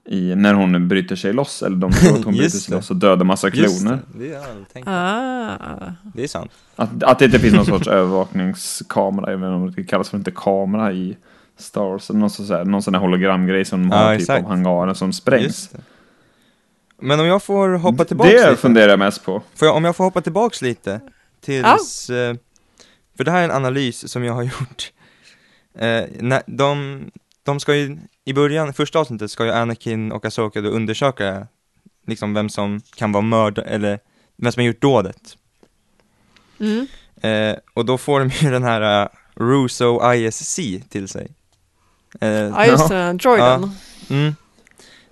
i 0.09 0.35
när 0.35 0.53
hon 0.53 0.87
bryter 0.87 1.15
sig 1.15 1.33
loss, 1.33 1.63
eller 1.63 1.75
de 1.77 1.91
tror 1.91 2.17
att 2.19 2.25
hon 2.25 2.33
bryter 2.37 2.49
sig 2.57 2.71
det. 2.71 2.75
loss 2.77 2.89
och 2.89 2.95
dödar 2.95 3.25
massa 3.25 3.51
kloner. 3.51 3.99
det, 4.17 4.27
det 4.73 4.83
på. 4.83 4.89
ah. 4.91 5.93
Det 6.13 6.23
är 6.23 6.27
sant. 6.27 6.51
Att, 6.75 7.03
att 7.03 7.19
det 7.19 7.25
inte 7.25 7.39
finns 7.39 7.53
någon 7.55 7.65
sorts 7.65 7.87
övervakningskamera, 7.87 9.31
även 9.33 9.53
om 9.53 9.71
det 9.71 9.83
kallas 9.83 10.09
för 10.09 10.17
inte 10.17 10.31
kamera 10.35 10.93
i 10.93 11.17
Star 11.57 11.81
Wars, 11.81 12.09
någon 12.09 12.29
sån, 12.29 12.45
här, 12.57 12.65
någon 12.65 12.81
sån 12.83 12.93
här 12.93 13.01
hologramgrej 13.01 13.65
som 13.65 13.89
de 13.89 13.95
Ja, 13.95 14.03
har 14.03 14.13
typ 14.13 14.21
exakt. 14.21 14.43
av 14.43 14.49
hangaren 14.49 14.95
som 14.95 15.13
sprängs. 15.13 15.69
Men 17.01 17.19
om 17.19 17.25
jag 17.25 17.43
får 17.43 17.69
hoppa 17.69 18.05
tillbaks 18.05 18.29
Det 18.31 18.49
lite. 18.49 18.61
funderar 18.61 18.89
jag 18.89 18.99
mest 18.99 19.25
på. 19.25 19.41
Jag, 19.61 19.75
om 19.75 19.85
jag 19.85 19.95
får 19.95 20.03
hoppa 20.03 20.21
tillbaks 20.21 20.61
lite 20.61 20.99
tills, 21.41 22.09
eh, 22.09 22.35
för 23.19 23.23
det 23.23 23.31
här 23.31 23.39
är 23.39 23.43
en 23.43 23.51
analys 23.51 24.11
som 24.11 24.23
jag 24.23 24.33
har 24.33 24.43
gjort. 24.59 24.91
Eh, 25.73 26.03
när, 26.19 26.41
de, 26.47 27.01
de 27.43 27.59
ska 27.59 27.75
ju, 27.75 27.97
i 28.25 28.33
början, 28.33 28.73
första 28.73 28.99
avsnittet 28.99 29.31
ska 29.31 29.45
ju 29.45 29.51
Anakin 29.51 30.11
och 30.11 30.25
Asoka 30.25 30.61
då 30.61 30.69
undersöka 30.69 31.47
liksom 32.07 32.33
vem 32.33 32.49
som 32.49 32.81
kan 32.95 33.11
vara 33.11 33.21
mördare, 33.21 33.65
eller 33.65 33.99
vem 34.37 34.51
som 34.51 34.61
har 34.61 34.67
gjort 34.67 34.81
dådet. 34.81 35.37
Mm. 36.59 36.87
Eh, 37.21 37.57
och 37.73 37.85
då 37.85 37.97
får 37.97 38.19
de 38.19 38.29
ju 38.29 38.51
den 38.51 38.63
här 38.63 39.03
uh, 39.03 39.09
Russo 39.33 40.13
ISC 40.13 40.59
till 40.89 41.07
sig. 41.07 41.31
Eh, 42.21 42.29
Ja, 42.29 42.65
just 42.65 42.89
det, 42.89 43.13
droiden. 43.13 43.71
Mm. 44.09 44.35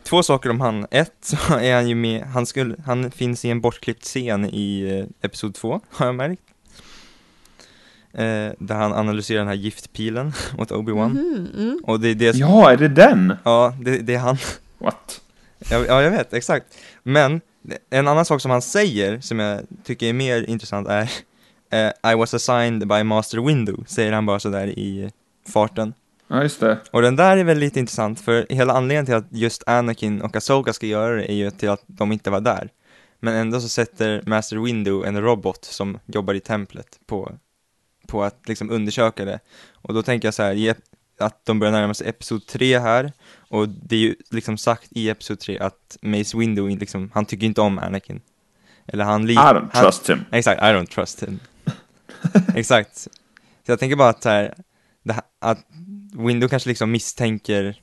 Två 0.04 0.24
saker 0.24 0.50
om 0.50 0.62
han. 0.62 0.88
Ett, 0.92 1.14
så 1.22 1.58
är 1.58 1.76
han 1.76 1.90
ju 1.90 1.96
med, 1.96 2.24
han, 2.24 2.46
skulle, 2.46 2.76
han 2.86 3.12
finns 3.12 3.46
i 3.46 3.50
en 3.50 3.62
bortklippt 3.62 4.04
scen 4.04 4.46
i 4.46 5.00
eh, 5.00 5.26
Episod 5.26 5.56
2, 5.56 5.82
har 5.92 6.06
jag 6.06 6.16
märkt. 6.16 6.42
Eh, 8.14 8.52
där 8.60 8.76
han 8.76 8.94
analyserar 8.94 9.40
den 9.40 9.48
här 9.48 9.56
giftpilen 9.56 10.34
åt 10.58 10.72
Obi-Wan. 10.72 11.10
Mhm, 11.10 11.48
mm. 11.58 11.80
Och 11.84 12.00
det 12.00 12.10
är 12.10 12.16
det 12.16 12.32
som, 12.34 12.40
Ja, 12.40 12.72
är 12.72 12.78
det 12.78 12.88
den? 12.88 13.34
ja, 13.44 13.74
det, 13.82 13.98
det 13.98 14.14
är 14.14 14.20
han. 14.20 14.38
What? 14.78 15.22
Ja, 15.70 15.86
ja, 15.88 16.02
jag 16.02 16.12
vet, 16.12 16.34
exakt. 16.34 16.66
Men 17.04 17.42
en 17.90 18.08
annan 18.08 18.26
sak 18.26 18.42
som 18.42 18.52
han 18.52 18.62
säger, 18.62 19.20
som 19.20 19.40
jag 19.40 19.62
tycker 19.84 20.08
är 20.08 20.14
mer 20.14 20.50
intressant 20.50 20.88
är 20.88 21.10
eh, 21.72 22.12
I 22.12 22.16
was 22.16 22.34
assigned 22.34 22.88
by 22.88 23.04
Master 23.04 23.42
Window, 23.48 23.84
säger 23.88 24.12
han 24.12 24.26
bara 24.26 24.40
sådär 24.40 24.68
i 24.68 25.12
farten. 25.54 25.94
Ja, 26.28 26.44
just 26.44 26.60
det. 26.60 26.78
Och 26.92 27.02
den 27.02 27.16
där 27.16 27.38
är 27.38 27.44
väl 27.44 27.58
lite 27.58 27.80
intressant, 27.80 28.20
för 28.22 28.46
hela 28.50 28.74
anledningen 28.74 29.06
till 29.06 29.16
att 29.16 29.28
just 29.30 29.64
Anakin 29.68 30.22
och 30.22 30.36
Asoka 30.36 30.74
ska 30.74 30.86
göra 30.86 31.16
det 31.16 31.32
är 31.32 31.36
ju 31.36 31.52
till 31.52 31.70
att 31.70 31.84
de 31.88 32.12
inte 32.12 32.30
var 32.30 32.42
där. 32.42 32.70
Men 33.20 33.34
ändå 33.34 33.62
så 33.62 33.70
sätter 33.70 34.22
Master 34.26 34.58
Window 34.58 35.06
en 35.06 35.22
robot 35.22 35.66
som 35.66 36.00
jobbar 36.06 36.34
i 36.34 36.40
templet 36.40 36.88
på, 37.08 37.32
på 38.08 38.24
att 38.24 38.42
liksom 38.48 38.70
undersöka 38.72 39.26
det. 39.26 39.40
Och 39.74 39.94
då 39.94 40.04
tänker 40.04 40.28
jag 40.28 40.34
så 40.34 40.44
här, 40.44 40.76
att 41.20 41.46
de 41.46 41.60
börjar 41.60 41.72
närma 41.72 41.94
sig 41.94 42.08
Episod 42.10 42.48
3 42.48 42.80
här, 42.80 43.12
och 43.50 43.70
det 43.70 43.96
är 43.96 44.00
ju 44.00 44.16
liksom 44.32 44.58
sagt 44.58 44.88
i 44.92 45.10
Episod 45.10 45.40
3 45.40 45.60
att 45.60 45.98
Mace 46.02 46.38
Window, 46.38 46.70
liksom, 46.70 47.12
han 47.14 47.26
tycker 47.26 47.46
inte 47.46 47.62
om 47.62 47.80
Anakin. 47.80 48.22
Eller 48.88 49.04
han 49.04 49.30
I 49.30 49.36
don't 49.36 49.70
han- 49.74 49.84
trust 49.84 50.10
him. 50.10 50.26
Exakt, 50.32 50.62
I 50.62 50.66
don't 50.66 50.86
trust 50.86 51.24
him. 51.24 51.40
Exakt. 52.56 52.98
Så 53.66 53.72
jag 53.72 53.80
tänker 53.80 53.96
bara 53.96 54.10
att 54.10 54.24
så 54.24 54.30
här, 54.30 54.54
det 55.04 55.14
här, 55.14 55.24
att 55.42 55.60
Window 56.14 56.50
kanske 56.50 56.70
liksom 56.70 56.92
misstänker 56.92 57.82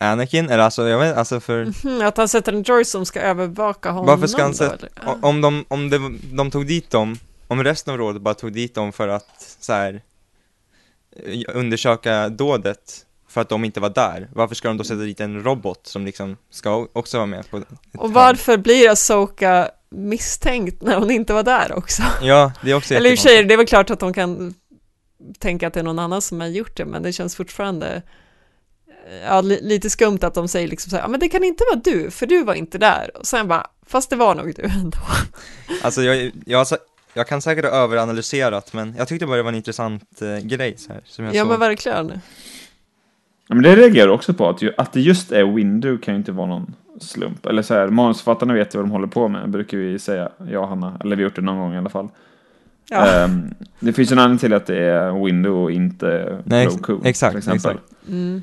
Anakin, 0.00 0.44
eller 0.50 0.64
alltså, 0.64 0.88
jag 0.88 0.98
vet 0.98 1.16
alltså 1.16 1.40
för, 1.40 1.64
Mhm, 1.84 2.06
att 2.06 2.16
han 2.16 2.28
sätter 2.28 2.52
en 2.52 2.62
droid 2.62 2.86
som 2.86 3.06
ska 3.06 3.20
övervaka 3.20 3.90
honom 3.90 4.06
varför 4.06 4.26
ska 4.26 4.42
han 4.42 4.54
sätta, 4.54 4.86
om 5.22 5.40
de, 5.40 5.64
om 5.68 5.90
det, 5.90 6.00
de 6.32 6.50
tog 6.50 6.66
dit 6.66 6.90
dem, 6.90 7.18
om 7.50 7.64
resten 7.64 7.92
av 7.92 7.98
rådet 7.98 8.22
bara 8.22 8.34
tog 8.34 8.52
dit 8.52 8.74
dem 8.74 8.92
för 8.92 9.08
att 9.08 9.56
så 9.60 9.72
här 9.72 10.02
eh, 11.26 11.42
undersöka 11.54 12.28
dådet, 12.28 13.06
för 13.28 13.40
att 13.40 13.48
de 13.48 13.64
inte 13.64 13.80
var 13.80 13.90
där, 13.90 14.28
varför 14.32 14.54
ska 14.54 14.68
de 14.68 14.76
då 14.76 14.84
sätta 14.84 15.00
dit 15.00 15.20
en 15.20 15.42
robot 15.42 15.86
som 15.86 16.06
liksom 16.06 16.36
ska 16.50 16.88
också 16.92 17.16
vara 17.16 17.26
med 17.26 17.50
på 17.50 17.62
Och 17.98 18.12
varför 18.12 18.56
blir 18.56 18.90
Asoka 18.90 19.70
misstänkt 19.88 20.82
när 20.82 20.96
hon 20.96 21.10
inte 21.10 21.32
var 21.32 21.42
där 21.42 21.72
också? 21.78 22.02
Ja, 22.22 22.52
det 22.62 22.70
är 22.70 22.74
också 22.74 22.94
Eller 22.94 23.10
i 23.10 23.14
och 23.14 23.18
för 23.18 23.28
sig, 23.28 23.44
det 23.44 23.54
är 23.54 23.58
väl 23.58 23.66
klart 23.66 23.90
att 23.90 24.00
de 24.00 24.12
kan 24.12 24.54
tänka 25.38 25.66
att 25.66 25.74
det 25.74 25.80
är 25.80 25.84
någon 25.84 25.98
annan 25.98 26.22
som 26.22 26.40
har 26.40 26.48
gjort 26.48 26.76
det, 26.76 26.84
men 26.84 27.02
det 27.02 27.12
känns 27.12 27.36
fortfarande 27.36 28.02
ja, 29.24 29.40
li 29.40 29.60
lite 29.62 29.90
skumt 29.90 30.18
att 30.22 30.34
de 30.34 30.48
säger 30.48 30.68
liksom 30.68 30.90
så 30.90 30.96
här, 30.96 31.02
ja 31.02 31.08
men 31.08 31.20
det 31.20 31.28
kan 31.28 31.44
inte 31.44 31.64
vara 31.70 31.80
du, 31.84 32.10
för 32.10 32.26
du 32.26 32.44
var 32.44 32.54
inte 32.54 32.78
där. 32.78 33.16
Och 33.16 33.26
sen 33.26 33.48
bara, 33.48 33.66
fast 33.86 34.10
det 34.10 34.16
var 34.16 34.34
nog 34.34 34.54
du 34.56 34.62
ändå. 34.62 34.98
Alltså 35.82 36.02
jag, 36.02 36.32
jag, 36.46 36.66
jag 37.14 37.26
kan 37.28 37.42
säkert 37.42 37.64
ha 37.64 37.70
överanalyserat, 37.72 38.72
men 38.72 38.94
jag 38.98 39.08
tyckte 39.08 39.26
bara 39.26 39.36
det 39.36 39.42
var 39.42 39.48
en 39.50 39.54
intressant 39.56 40.22
eh, 40.22 40.38
grej 40.46 40.74
så 40.78 40.92
här, 40.92 41.00
som 41.04 41.24
jag 41.24 41.34
Ja 41.34 41.42
såg. 41.42 41.48
men 41.50 41.60
verkligen. 41.60 42.08
Ja, 43.48 43.54
Men 43.54 43.62
det 43.62 43.76
reagerar 43.76 44.06
jag 44.06 44.14
också 44.14 44.34
på, 44.34 44.48
att, 44.48 44.62
ju, 44.62 44.72
att 44.76 44.92
det 44.92 45.00
just 45.00 45.32
är 45.32 45.44
Window 45.44 45.98
kan 45.98 46.14
ju 46.14 46.18
inte 46.18 46.32
vara 46.32 46.46
någon 46.46 46.74
slump. 47.00 47.46
Eller 47.46 47.62
så 47.62 47.74
här, 47.74 47.88
manusförfattarna 47.88 48.54
vet 48.54 48.74
ju 48.74 48.78
vad 48.78 48.86
de 48.86 48.90
håller 48.90 49.06
på 49.06 49.28
med, 49.28 49.50
brukar 49.50 49.78
vi 49.78 49.98
säga, 49.98 50.30
jag 50.50 50.62
och 50.62 50.68
Hanna. 50.68 50.98
Eller 51.04 51.16
vi 51.16 51.22
har 51.22 51.28
gjort 51.30 51.36
det 51.36 51.42
någon 51.42 51.58
gång 51.58 51.74
i 51.74 51.78
alla 51.78 51.88
fall. 51.90 52.08
Ja. 52.90 53.06
Ehm, 53.24 53.54
det 53.80 53.92
finns 53.92 54.10
ju 54.10 54.12
en 54.12 54.18
anledning 54.18 54.38
till 54.38 54.52
att 54.54 54.66
det 54.66 54.76
är 54.84 55.24
Window 55.24 55.62
och 55.64 55.70
inte 55.72 56.38
Nej, 56.44 56.66
Rogue 56.66 56.78
Coon, 56.82 57.00
exakt, 57.04 57.30
till 57.32 57.38
exempel. 57.38 57.70
exakt. 57.70 58.08
Mm. 58.08 58.42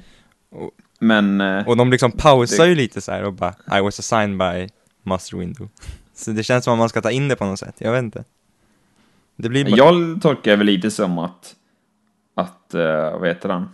Men, 0.99 1.41
eh, 1.41 1.67
Och 1.67 1.77
de 1.77 1.91
liksom 1.91 2.11
pausar 2.11 2.63
Det- 2.63 2.69
ju 2.69 2.75
lite 2.75 3.01
så 3.01 3.11
här 3.11 3.23
och 3.23 3.33
bara 3.33 3.53
I 3.79 3.81
was 3.81 3.99
assigned 3.99 4.37
by 4.37 4.69
Master 5.03 5.37
Window. 5.37 5.69
Så 6.13 6.31
det 6.31 6.43
känns 6.43 6.63
som 6.63 6.73
att 6.73 6.79
man 6.79 6.89
ska 6.89 7.01
ta 7.01 7.11
in 7.11 7.27
det 7.27 7.35
på 7.35 7.45
något 7.45 7.59
sätt, 7.59 7.75
jag 7.77 7.91
vet 7.91 8.03
inte. 8.03 8.23
Det 9.37 9.49
blir 9.49 9.65
bara... 9.65 9.77
jag 9.77 10.21
tolkar 10.21 10.57
väl 10.57 10.65
lite 10.67 10.91
som 10.91 11.19
att, 11.19 11.55
att 12.35 12.75
uh, 12.75 13.19
vad 13.19 13.27
heter 13.27 13.49
han? 13.49 13.69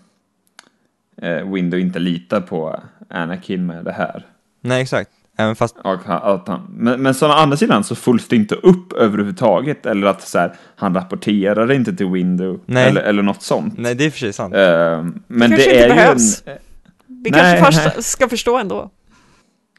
Eh, 1.21 1.53
Window 1.53 1.79
inte 1.79 1.99
litar 1.99 2.41
på 2.41 2.79
Anakin 3.09 3.65
med 3.65 3.85
det 3.85 3.91
här. 3.91 4.27
Nej 4.61 4.81
exakt, 4.81 5.11
även 5.37 5.55
fast, 5.55 5.77
Och 5.77 5.99
att 6.07 6.47
han, 6.47 6.67
men, 6.69 7.01
men 7.01 7.13
så 7.13 7.27
å 7.27 7.31
andra 7.31 7.57
sidan 7.57 7.83
så 7.83 7.95
följs 7.95 8.27
det 8.27 8.35
inte 8.35 8.55
upp 8.55 8.93
överhuvudtaget. 8.93 9.85
Eller 9.85 10.07
att 10.07 10.21
så 10.21 10.39
här, 10.39 10.55
han 10.75 10.95
rapporterar 10.95 11.71
inte 11.71 11.95
till 11.95 12.07
Window. 12.09 12.59
Nej. 12.65 12.89
Eller, 12.89 13.01
eller 13.01 13.23
något 13.23 13.41
sånt. 13.41 13.73
nej 13.77 13.95
det 13.95 14.05
är 14.05 14.09
för 14.09 14.19
sig 14.19 14.33
sant. 14.33 14.53
Eh, 14.53 14.61
men 15.27 15.49
kanske 15.49 15.57
det 15.57 15.63
inte 15.63 15.85
är 15.85 15.89
behövs. 15.89 16.43
ju 16.47 16.51
en, 16.51 16.57
Vi 17.07 17.29
Nej, 17.31 17.41
kanske 17.41 17.65
först 17.65 17.95
nej. 17.95 18.03
ska 18.03 18.29
förstå 18.29 18.57
ändå. 18.57 18.89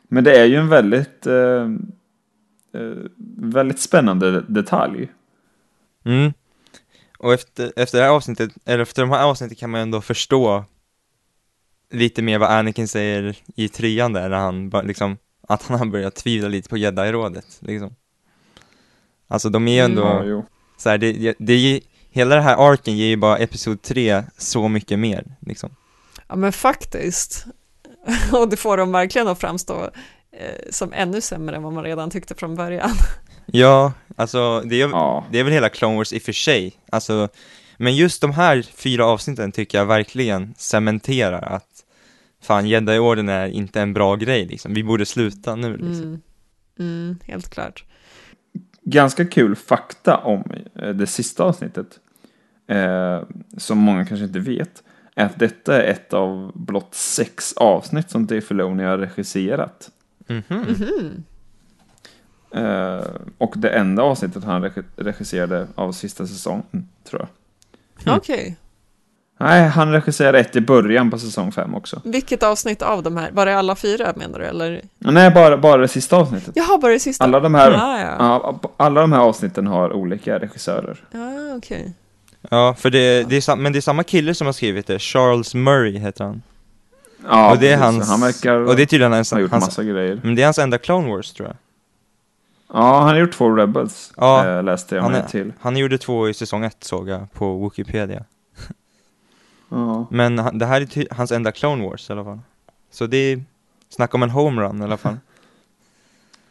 Men 0.08 0.24
det 0.24 0.40
är 0.40 0.44
ju 0.44 0.56
en 0.56 0.68
väldigt, 0.68 1.26
eh, 1.26 1.34
eh, 1.34 2.96
väldigt 3.36 3.80
spännande 3.80 4.40
detalj. 4.40 5.08
Mm. 6.04 6.32
Och 7.18 7.32
efter, 7.34 7.72
efter 7.76 7.98
det 7.98 8.04
här 8.04 8.10
avsnittet, 8.10 8.50
eller 8.64 8.78
efter 8.78 9.02
de 9.02 9.10
här 9.10 9.24
avsnitten 9.24 9.56
kan 9.56 9.70
man 9.70 9.80
ändå 9.80 10.00
förstå 10.00 10.64
lite 11.90 12.22
mer 12.22 12.38
vad 12.38 12.50
Anakin 12.50 12.88
säger 12.88 13.36
i 13.56 13.68
trean 13.68 14.12
där, 14.12 14.28
när 14.28 14.36
han 14.36 14.70
bara 14.70 14.82
liksom, 14.82 15.16
att 15.48 15.62
han 15.62 15.78
har 15.78 15.86
börjat 15.86 16.14
tvivla 16.14 16.48
lite 16.48 16.68
på 16.68 16.76
jedi-rådet, 16.76 17.46
liksom. 17.60 17.94
Alltså 19.28 19.48
de 19.48 19.68
är 19.68 19.72
ju 19.72 19.80
ändå, 19.80 20.02
Ja, 20.02 20.24
jo. 20.24 20.46
så 20.76 20.88
här, 20.90 20.98
det, 20.98 21.34
det, 21.38 21.54
ger- 21.56 21.80
hela 22.10 22.34
den 22.34 22.44
här 22.44 22.70
arken 22.72 22.96
ger 22.96 23.06
ju 23.06 23.16
bara 23.16 23.38
episod 23.38 23.82
3 23.82 24.22
så 24.38 24.68
mycket 24.68 24.98
mer, 24.98 25.24
liksom. 25.40 25.76
Ja 26.28 26.36
men 26.36 26.52
faktiskt. 26.52 27.46
Och 28.32 28.48
det 28.48 28.56
får 28.56 28.76
de 28.76 28.92
verkligen 28.92 29.28
att 29.28 29.40
framstå 29.40 29.90
som 30.70 30.92
ännu 30.92 31.20
sämre 31.20 31.56
än 31.56 31.62
vad 31.62 31.72
man 31.72 31.84
redan 31.84 32.10
tyckte 32.10 32.34
från 32.34 32.54
början. 32.54 32.90
Ja, 33.46 33.92
alltså 34.16 34.60
det 34.60 34.82
är, 34.82 34.88
Ja. 34.88 35.24
det 35.30 35.38
är 35.40 35.44
väl 35.44 35.52
hela 35.52 35.68
Clone 35.68 35.96
Wars 35.96 36.12
i 36.12 36.18
och 36.18 36.22
för 36.22 36.32
sig, 36.32 36.72
alltså, 36.92 37.28
men 37.76 37.96
just 37.96 38.20
de 38.20 38.30
här 38.32 38.62
fyra 38.74 39.06
avsnitten 39.06 39.52
tycker 39.52 39.78
jag 39.78 39.86
verkligen 39.86 40.54
cementerar 40.56 41.42
att 41.42 41.68
fan, 42.42 42.66
Jedi-orden 42.68 43.28
är 43.28 43.46
inte 43.46 43.80
en 43.80 43.92
bra 43.92 44.16
grej 44.16 44.46
liksom, 44.46 44.74
vi 44.74 44.84
borde 44.84 45.06
sluta 45.06 45.56
nu 45.56 45.76
liksom. 45.76 46.02
Mm. 46.04 46.20
Mm, 46.78 47.18
helt 47.22 47.50
klart. 47.50 47.84
Ganska 48.82 49.24
kul 49.24 49.56
fakta 49.56 50.16
om 50.16 50.44
eh, 50.82 50.88
det 50.88 51.06
sista 51.06 51.44
avsnittet. 51.44 51.86
Eh, 52.68 53.22
som 53.58 53.78
många 53.78 54.04
kanske 54.04 54.24
inte 54.26 54.38
vet. 54.38 54.82
Är 55.16 55.24
att 55.26 55.38
detta 55.38 55.82
är 55.82 55.90
ett 55.90 56.12
av 56.14 56.52
blott 56.54 56.94
sex 56.94 57.52
avsnitt 57.52 58.10
som 58.10 58.26
Dave 58.26 58.40
Filoni 58.40 58.84
har 58.84 58.98
regisserat. 58.98 59.90
Mhm. 60.26 60.42
Mhm. 60.48 61.24
Eh, 62.50 63.04
och 63.38 63.54
det 63.56 63.68
enda 63.68 64.02
avsnittet 64.02 64.44
han 64.44 64.62
regi- 64.64 64.84
regisserade 64.96 65.66
av 65.74 65.92
sista 65.92 66.26
säsongen, 66.26 66.88
tror 67.10 67.20
jag. 67.22 67.28
Mm. 68.06 68.18
Okej. 68.18 68.56
Nej, 69.38 69.68
han 69.68 69.92
regisserade 69.92 70.38
ett 70.38 70.56
i 70.56 70.60
början 70.60 71.10
på 71.10 71.18
säsong 71.18 71.52
fem 71.52 71.74
också. 71.74 72.00
Vilket 72.04 72.42
avsnitt 72.42 72.82
av 72.82 73.02
de 73.02 73.16
här? 73.16 73.30
Var 73.32 73.46
det 73.46 73.56
alla 73.58 73.76
fyra 73.76 74.12
menar 74.16 74.38
du? 74.38 74.44
Eller? 74.44 74.82
Nej, 74.98 75.30
bara, 75.30 75.56
bara 75.56 75.80
det 75.80 75.88
sista 75.88 76.16
avsnittet. 76.16 76.52
Jaha, 76.56 76.78
bara 76.78 76.92
det 76.92 77.00
sista? 77.00 77.24
Alla 77.24 77.40
de 77.40 77.54
här, 77.54 77.70
Ah, 77.70 78.00
ja. 78.00 78.60
alla 78.76 79.00
de 79.00 79.12
här 79.12 79.20
avsnitten 79.20 79.66
har 79.66 79.92
olika 79.92 80.38
regissörer. 80.38 81.04
Ja, 81.10 81.54
okej. 81.56 81.92
Ja, 82.50 82.74
för 82.78 82.90
det, 82.90 83.22
det 83.28 83.36
är, 83.36 83.40
sam- 83.40 83.62
men 83.62 83.72
det 83.72 83.78
är 83.78 83.80
samma 83.80 84.02
kille 84.02 84.34
som 84.34 84.46
har 84.46 84.52
skrivit 84.52 84.86
det, 84.86 84.98
Charles 84.98 85.54
Murray 85.54 85.98
heter 85.98 86.24
han. 86.24 86.42
Ja, 87.28 87.50
och 87.52 87.58
det 87.58 87.68
är 87.72 87.76
precis. 87.78 87.84
hans, 87.84 88.08
Han 88.08 88.20
verkar 88.20 88.54
och 88.56 88.76
det 88.76 88.82
är 88.82 88.86
tydligen 88.86 89.12
hans, 89.12 89.30
ha 89.32 89.38
gjort 89.40 89.50
hans, 89.50 89.64
massa 89.64 89.84
grejer. 89.84 90.20
men 90.22 90.34
det 90.34 90.42
är 90.42 90.46
hans 90.46 90.58
enda 90.58 90.78
Clone 90.78 91.08
Wars 91.08 91.32
tror 91.32 91.48
jag. 91.48 91.56
Ja, 92.72 92.98
han 92.98 93.08
har 93.08 93.16
gjort 93.16 93.32
två 93.32 93.50
Rebels, 93.50 94.12
Ja, 94.16 94.48
eh, 94.48 94.62
läste 94.62 94.94
jag 94.94 95.02
Han, 95.02 95.12
mig 95.12 95.22
till. 95.30 95.52
han 95.60 95.76
gjorde 95.76 95.98
två 95.98 96.28
i 96.28 96.34
säsong 96.34 96.64
ett 96.64 96.84
såg 96.84 97.08
jag 97.08 97.32
på 97.32 97.64
Wikipedia. 97.64 98.24
Ja. 99.68 100.06
Men 100.10 100.38
han, 100.38 100.58
det 100.58 100.66
här 100.66 100.80
är 100.80 100.86
ty- 100.86 101.06
hans 101.10 101.32
enda 101.32 101.52
Clone 101.52 101.84
Wars 101.84 102.10
i 102.10 102.12
alla 102.12 102.24
fall. 102.24 102.38
Så 102.90 103.06
det 103.06 103.16
är, 103.16 103.42
snacka 103.88 104.16
om 104.16 104.22
en 104.22 104.30
homerun 104.30 104.80
i 104.80 104.84
alla 104.84 104.96
fall. 104.96 105.16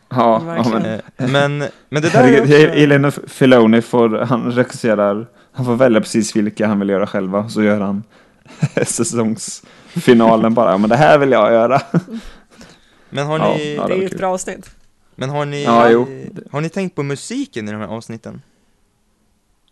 Ja, 0.09 0.41
ja, 0.57 0.69
men, 0.69 0.85
Eh, 0.85 0.99
men, 1.31 1.57
men 1.89 2.01
det 2.01 2.09
där 2.13 2.23
är 2.23 2.45
herregud, 2.45 2.91
också, 3.11 3.21
när 3.21 3.27
Filoni 3.29 3.81
får, 3.81 4.09
han 4.09 4.51
regisserar, 4.51 5.27
han 5.51 5.65
får 5.65 5.75
välja 5.75 6.01
precis 6.01 6.35
vilka 6.35 6.67
han 6.67 6.79
vill 6.79 6.89
göra 6.89 7.07
själva, 7.07 7.49
så 7.49 7.63
gör 7.63 7.79
han 7.79 8.03
säsongsfinalen 8.85 10.53
bara, 10.53 10.77
men 10.77 10.89
det 10.89 10.95
här 10.95 11.17
vill 11.17 11.31
jag 11.31 11.51
göra. 11.53 11.81
Men 13.09 13.27
har 13.27 13.39
ni, 13.39 13.75
ja, 13.75 13.87
Det 13.87 13.93
är 13.93 13.97
ju 13.97 14.05
ett 14.05 14.17
bra 14.17 14.33
avsnitt. 14.33 14.69
men 15.15 15.29
har 15.29 15.45
ni, 15.45 15.63
Ja, 15.63 15.89
jo. 15.89 16.07
har 16.51 16.61
ni 16.61 16.69
tänkt 16.69 16.95
på 16.95 17.03
musiken 17.03 17.67
i 17.69 17.71
de 17.71 17.77
här 17.77 17.87
avsnitten? 17.87 18.41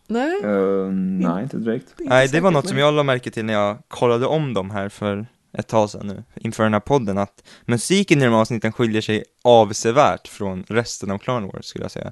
Nej, 0.07 0.41
Uh, 0.45 0.91
nej, 0.91 1.43
inte 1.43 1.57
direkt. 1.57 1.89
inte 1.99 2.03
Nej, 2.13 2.27
det 2.27 2.39
var 2.39 2.51
något 2.51 2.67
som 2.67 2.77
jag 2.77 2.93
la 2.93 3.03
märke 3.03 3.31
till 3.31 3.45
när 3.45 3.53
jag 3.53 3.77
kollade 3.87 4.25
om 4.25 4.53
dem 4.53 4.69
här 4.71 4.89
för 4.89 5.25
ett 5.57 5.67
tag 5.67 5.89
sedan 5.89 6.07
nu, 6.07 6.23
inför 6.35 6.63
den 6.63 6.73
här 6.73 6.79
podden, 6.79 7.17
att 7.17 7.43
musiken 7.65 8.21
i 8.21 8.25
de 8.25 8.31
här 8.31 8.39
avsnitten 8.41 8.71
skiljer 8.73 9.01
sig 9.01 9.23
avsevärt 9.41 10.27
från 10.27 10.63
resten 10.67 11.11
av 11.11 11.17
Clone 11.17 11.47
Wars, 11.47 11.65
skulle 11.65 11.83
jag 11.85 11.91
säga. 11.91 12.11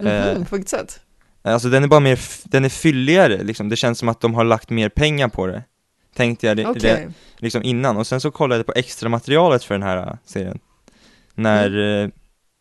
Mhm, 0.00 0.06
Eh, 0.08 0.34
på 0.44 0.56
vilket 0.56 0.68
sätt? 0.68 1.00
Alltså 1.42 1.68
den 1.68 1.84
är 1.84 1.88
bara 1.88 2.00
mer, 2.00 2.18
den 2.44 2.64
är 2.64 2.68
fylligare 2.68 3.42
liksom, 3.42 3.68
det 3.68 3.76
känns 3.76 3.98
som 3.98 4.08
att 4.08 4.20
de 4.20 4.34
har 4.34 4.44
lagt 4.44 4.70
mer 4.70 4.88
pengar 4.88 5.28
på 5.28 5.46
det. 5.46 5.62
Tänkte 6.14 6.46
jag 6.46 6.56
det, 6.56 6.66
Okej. 6.66 6.80
det, 6.82 7.12
liksom 7.38 7.62
innan, 7.62 7.96
och 7.96 8.06
sen 8.06 8.20
så 8.20 8.30
kollade 8.30 8.58
jag 8.58 8.66
på 8.66 8.72
extra 8.76 9.08
materialet 9.08 9.64
för 9.64 9.74
den 9.74 9.82
här 9.82 9.96
äh, 9.96 10.12
serien. 10.24 10.58
När, 11.34 11.66
eh, 11.70 12.08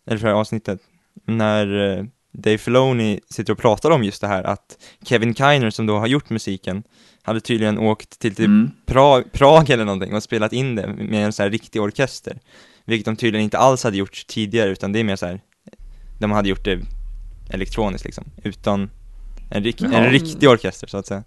eller 0.08 0.18
för 0.18 0.28
det 0.28 0.34
här 0.34 0.40
avsnittet, 0.40 0.80
när 1.26 1.98
eh, 1.98 2.06
Dave 2.32 2.58
Filoni 2.58 3.20
sitter 3.30 3.54
och 3.54 3.60
pratar 3.60 3.92
om 3.92 4.04
just 4.04 4.22
det 4.22 4.28
här 4.28 4.44
att 4.44 4.78
Kevin 5.04 5.36
Kiner 5.36 5.70
som 5.70 5.86
då 5.86 5.98
har 5.98 6.08
gjort 6.08 6.30
musiken, 6.30 6.84
hade 7.22 7.42
tydligen 7.42 7.80
åkt 7.80 8.20
till 8.20 8.36
typ 8.36 8.46
Mm. 8.46 8.72
Prag, 8.86 9.32
Prag 9.32 9.70
eller 9.70 9.86
någonting 9.86 10.16
och 10.16 10.24
spelat 10.24 10.54
in 10.54 10.76
det 10.76 10.88
med 10.88 11.26
en 11.26 11.34
så 11.34 11.44
här 11.44 11.50
riktig 11.50 11.82
orkester. 11.82 12.40
Vilket 12.86 13.06
de 13.06 13.16
tydligen 13.16 13.44
inte 13.44 13.58
alls 13.58 13.84
hade 13.84 13.98
gjort 13.98 14.28
tidigare, 14.28 14.70
utan 14.70 14.92
det 14.92 15.00
är 15.00 15.04
mer 15.04 15.16
så 15.16 15.26
här, 15.26 15.42
de 16.20 16.32
hade 16.32 16.50
gjort 16.50 16.66
det 16.66 16.80
elektroniskt 17.50 18.06
liksom, 18.06 18.26
utan 18.44 18.90
en, 19.50 19.64
rik, 19.64 19.82
Jaha. 19.82 19.98
en 19.98 20.12
riktig 20.12 20.50
orkester 20.50 20.88
så 20.88 20.98
att 20.98 21.08
säga. 21.08 21.24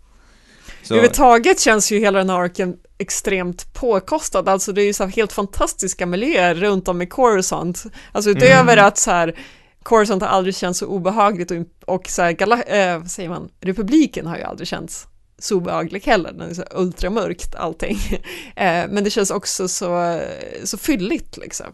Så, 0.82 0.94
Överhuvudtaget 0.94 1.60
känns 1.60 1.92
ju 1.92 1.98
hela 1.98 2.18
den 2.18 2.30
här 2.30 2.38
arken 2.38 2.76
extremt 2.98 3.74
påkostad, 3.74 4.48
alltså 4.48 4.72
det 4.72 4.82
är 4.82 4.86
ju 4.86 4.92
så 4.92 5.06
helt 5.06 5.32
fantastiska 5.32 6.06
miljöer 6.06 6.54
runt 6.54 6.88
om 6.88 7.02
i 7.02 7.06
Coruscant. 7.06 7.84
Alltså 8.12 8.30
utöver 8.30 8.72
Mm. 8.72 8.84
att 8.86 8.98
så 8.98 9.10
här 9.10 9.38
Coruscant 9.82 10.22
har 10.22 10.28
aldrig 10.28 10.56
känts 10.56 10.78
så 10.78 10.86
obehagligt 10.86 11.50
och, 11.50 11.56
och 11.86 12.08
så 12.08 12.22
här, 12.22 12.32
gala, 12.32 12.56
vad 12.98 13.10
säger 13.10 13.28
man, 13.28 13.48
republiken 13.60 14.26
har 14.26 14.36
ju 14.36 14.42
aldrig 14.42 14.68
känts 14.68 15.06
så 15.38 15.56
obehaglig 15.56 16.00
heller, 16.00 16.32
den 16.32 16.50
är 16.50 16.54
så 16.54 16.64
ultramörkt 16.70 17.54
allting. 17.54 17.98
eh, 18.56 18.84
men 18.88 19.04
det 19.04 19.10
känns 19.10 19.30
också 19.30 19.68
så, 19.68 20.20
så 20.64 20.78
fylligt 20.78 21.36
liksom. 21.36 21.66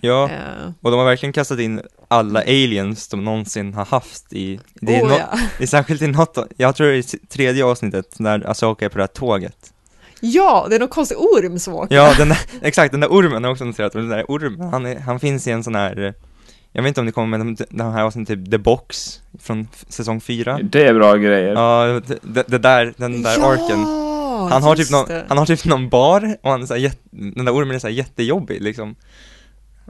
Ja, 0.00 0.30
Eh, 0.30 0.70
och 0.82 0.90
de 0.90 0.96
har 0.98 1.04
verkligen 1.06 1.32
kastat 1.32 1.58
in 1.58 1.80
alla 2.08 2.40
aliens 2.40 3.08
de 3.08 3.24
någonsin 3.24 3.74
har 3.74 3.84
haft 3.84 4.32
i, 4.32 4.60
det 4.74 4.96
är, 4.96 5.02
oh, 5.02 5.08
no, 5.08 5.14
ja. 5.14 5.38
det 5.58 5.64
är 5.64 5.68
särskilt 5.68 6.02
i 6.02 6.06
något, 6.06 6.38
jag 6.56 6.76
tror 6.76 6.86
det 6.86 6.92
är 6.92 6.98
i 6.98 7.02
tredje 7.02 7.64
avsnittet 7.64 8.18
när 8.18 8.50
Asoka 8.50 8.84
är 8.84 8.88
på 8.88 8.98
det 8.98 9.02
här 9.02 9.08
tåget. 9.08 9.72
ja, 10.20 10.66
det 10.70 10.74
är 10.76 10.80
någon 10.80 10.88
konstig 10.88 11.18
orm 11.18 11.58
som 11.58 11.74
åker. 11.74 11.96
Ja, 11.96 12.14
den 12.18 12.28
där, 12.28 12.38
exakt, 12.62 12.90
den 12.92 13.00
där 13.00 13.08
ormen 13.08 13.32
har 13.44 13.48
jag 13.48 13.52
också 13.52 13.64
noterat, 13.64 13.92
den 13.92 14.08
där 14.08 14.24
ormen, 14.28 14.68
han, 14.68 14.86
är, 14.86 14.98
han 15.00 15.20
finns 15.20 15.46
i 15.46 15.50
en 15.50 15.64
sån 15.64 15.74
här, 15.74 15.98
eh, 16.04 16.12
jag 16.72 16.82
vet 16.82 16.88
inte 16.88 17.00
om 17.00 17.06
det 17.06 17.12
kommer 17.12 17.38
med 17.38 17.56
de, 17.56 17.64
de 17.70 17.92
här 17.92 18.02
avsnitten, 18.02 18.36
typ 18.44 18.50
The 18.50 18.58
Box, 18.58 19.20
från 19.40 19.68
f- 19.72 19.84
säsong 19.88 20.20
fyra. 20.20 20.58
Det 20.62 20.86
är 20.86 20.94
bra 20.94 21.16
grejer. 21.16 21.52
Ja, 21.54 22.00
det, 22.06 22.18
det, 22.22 22.44
det 22.48 22.58
där, 22.58 22.94
den 22.96 23.22
där 23.22 23.38
ja, 23.38 23.52
arken. 23.52 23.78
Han 24.50 24.62
har, 24.62 24.76
typ 24.76 24.90
någon, 24.90 25.08
det. 25.08 25.24
han 25.28 25.38
har 25.38 25.46
typ 25.46 25.64
någon 25.64 25.88
bar, 25.88 26.36
och 26.42 26.50
han 26.50 26.62
är 26.62 26.66
så 26.66 26.74
här, 26.76 26.92
den 27.10 27.44
där 27.44 27.52
ormen 27.54 27.74
är 27.74 27.78
så 27.78 27.86
här 27.86 27.94
jättejobbig 27.94 28.62
liksom. 28.62 28.94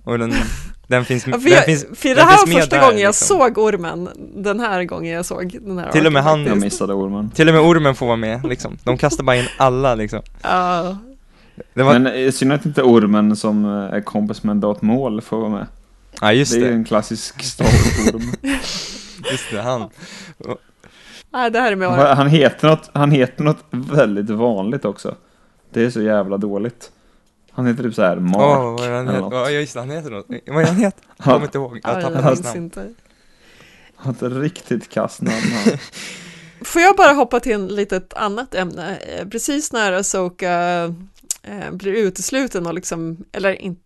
Och 0.05 0.19
den, 0.19 0.35
den 0.87 1.05
finns, 1.05 1.27
Ja, 1.27 1.33
för 1.33 1.41
den 1.41 1.53
jag, 1.53 1.65
finns, 1.65 1.87
för 1.95 2.09
det 2.09 2.15
den 2.15 2.27
här 2.27 2.37
finns 2.37 2.55
var 2.55 2.61
första 2.61 2.77
där, 2.77 2.83
gången 2.87 2.99
jag 3.01 3.09
liksom. 3.09 3.39
såg 3.39 3.59
ormen, 3.59 4.09
den 4.37 4.61
här 4.61 4.85
gången 4.85 5.13
jag 5.13 5.25
såg 5.25 5.59
den 5.63 5.79
här 5.79 5.93
Till 5.93 6.07
och 6.07 6.13
med 6.13 6.23
han- 6.23 6.47
Jag 6.47 6.61
missade 6.61 6.95
ormen. 6.95 7.31
Till 7.31 7.49
och 7.49 7.55
med 7.55 7.63
ormen 7.63 7.95
får 7.95 8.07
vara 8.07 8.17
med 8.17 8.45
liksom. 8.47 8.79
De 8.85 8.99
kastar 8.99 9.25
bara 9.25 9.37
in 9.37 9.47
alla 9.57 9.95
liksom. 9.95 10.21
Ja, 10.43 10.97
Det 11.75 11.83
var, 11.83 11.99
Men 11.99 12.15
i 12.15 12.33
synnerhet 12.33 12.67
inte 12.67 12.83
ormen 12.83 13.37
som 13.37 13.65
eh, 13.65 13.71
är 13.97 14.01
kompis 14.01 14.43
med 14.43 14.57
Darth 14.57 14.85
Maul 14.85 15.21
får 15.21 15.37
vara 15.41 15.51
med. 15.51 15.67
ja 16.21 16.33
just 16.33 16.53
det 16.53 16.59
är 16.59 16.61
ju 16.61 16.67
det, 16.69 16.75
en 16.75 16.85
klassisk 16.85 17.43
Star 17.43 17.65
Wars-orm. 17.65 18.33
just 19.31 19.51
det, 19.53 19.63
han. 19.63 19.89
nej 21.33 21.51
det 21.51 21.61
här 21.61 21.73
är 21.73 21.77
med 21.77 21.89
ormen. 21.89 22.17
han, 22.17 22.29
heter 22.29 22.69
något, 22.69 22.91
han 22.93 23.11
heter 23.11 23.45
något 23.45 23.65
väldigt 23.71 24.31
vanligt 24.31 24.85
också. 24.85 25.15
Det 25.73 25.85
är 25.85 25.91
så 25.91 26.03
jävla 26.03 26.37
dåligt. 26.37 26.91
Han 27.55 27.67
heter 27.67 27.83
typ 27.83 27.95
så 27.95 28.03
här 28.03 28.17
Mark. 28.17 28.37
Åh, 28.37 28.73
vad 28.73 28.87
är 28.87 28.91
han 28.93 29.01
eller 29.09 29.13
heter? 29.13 29.21
något. 29.21 29.33
Ja 29.33 29.51
just 29.51 29.75
det, 29.75 29.81
han 29.81 29.91
heter 29.91 30.11
något. 30.11 30.27
Vad 30.47 30.67
han 30.67 30.77
heter? 30.77 31.05
Jag 31.17 31.25
kommer 31.25 31.43
inte 31.47 31.59
ihåg, 31.59 31.81
jag 31.83 31.97
Ja, 31.97 32.01
tappade 32.01 32.23
hans 32.23 32.43
namn. 32.45 32.57
inte. 32.65 32.95
Han 33.97 34.17
har 34.21 34.27
ett 34.31 34.37
riktigt 34.37 34.89
kastnamn. 34.89 35.35
han. 35.65 35.79
Får 36.65 36.83
jag 36.83 36.97
bara 36.97 37.13
hoppa 37.13 37.41
till 37.41 37.53
en 37.53 37.67
litet 37.69 38.15
annat 38.15 38.55
ämne? 38.55 38.97
Eh, 38.97 39.29
Precis 39.29 39.73
när 39.73 39.93
Asoka 39.93 40.53
eh, 41.43 41.71
blir 41.73 41.93
utesluten 41.93 42.67
och 42.67 42.75
liksom, 42.75 43.25
eller 43.33 43.63
inte 43.63 43.83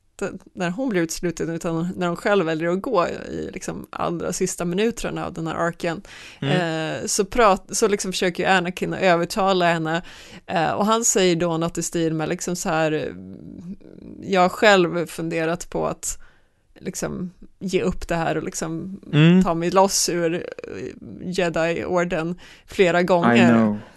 när 0.54 0.70
hon 0.70 0.88
blir 0.88 1.02
utesluten 1.02 1.50
utan 1.50 1.88
när 1.96 2.06
hon 2.06 2.16
själv 2.16 2.46
väljer 2.46 2.68
att 2.68 2.82
gå 2.82 3.06
i 3.08 3.50
liksom 3.52 3.86
allra 3.90 4.32
sista 4.32 4.64
minuterna 4.64 5.26
av 5.26 5.32
den 5.32 5.46
här 5.46 5.54
arken 5.54 6.02
Mm. 6.40 7.00
eh, 7.00 7.06
så, 7.06 7.24
prat, 7.24 7.64
så 7.72 7.88
liksom 7.88 8.12
försöker 8.12 8.42
ju 8.42 8.48
Anakin 8.48 8.94
övertala 8.94 9.72
henne 9.72 10.02
eh, 10.46 10.70
och 10.70 10.86
han 10.86 11.04
säger 11.04 11.36
då 11.36 11.56
något 11.56 11.78
i 11.78 11.82
stil 11.82 12.14
med 12.14 12.28
liksom 12.28 12.56
så 12.56 12.68
här 12.68 12.92
eh, 12.92 13.02
jag 14.22 14.40
har 14.40 14.48
själv 14.48 15.06
funderat 15.06 15.70
på 15.70 15.86
att 15.86 16.18
liksom 16.80 17.30
ge 17.58 17.82
upp 17.82 18.08
det 18.08 18.14
här 18.14 18.36
och 18.36 18.42
liksom 18.42 19.00
Mm. 19.12 19.42
ta 19.44 19.54
mig 19.54 19.70
loss 19.70 20.08
ur 20.08 20.34
eh, 20.34 20.40
Jedi-orden 21.22 22.38
flera 22.66 23.02
gånger. 23.02 23.52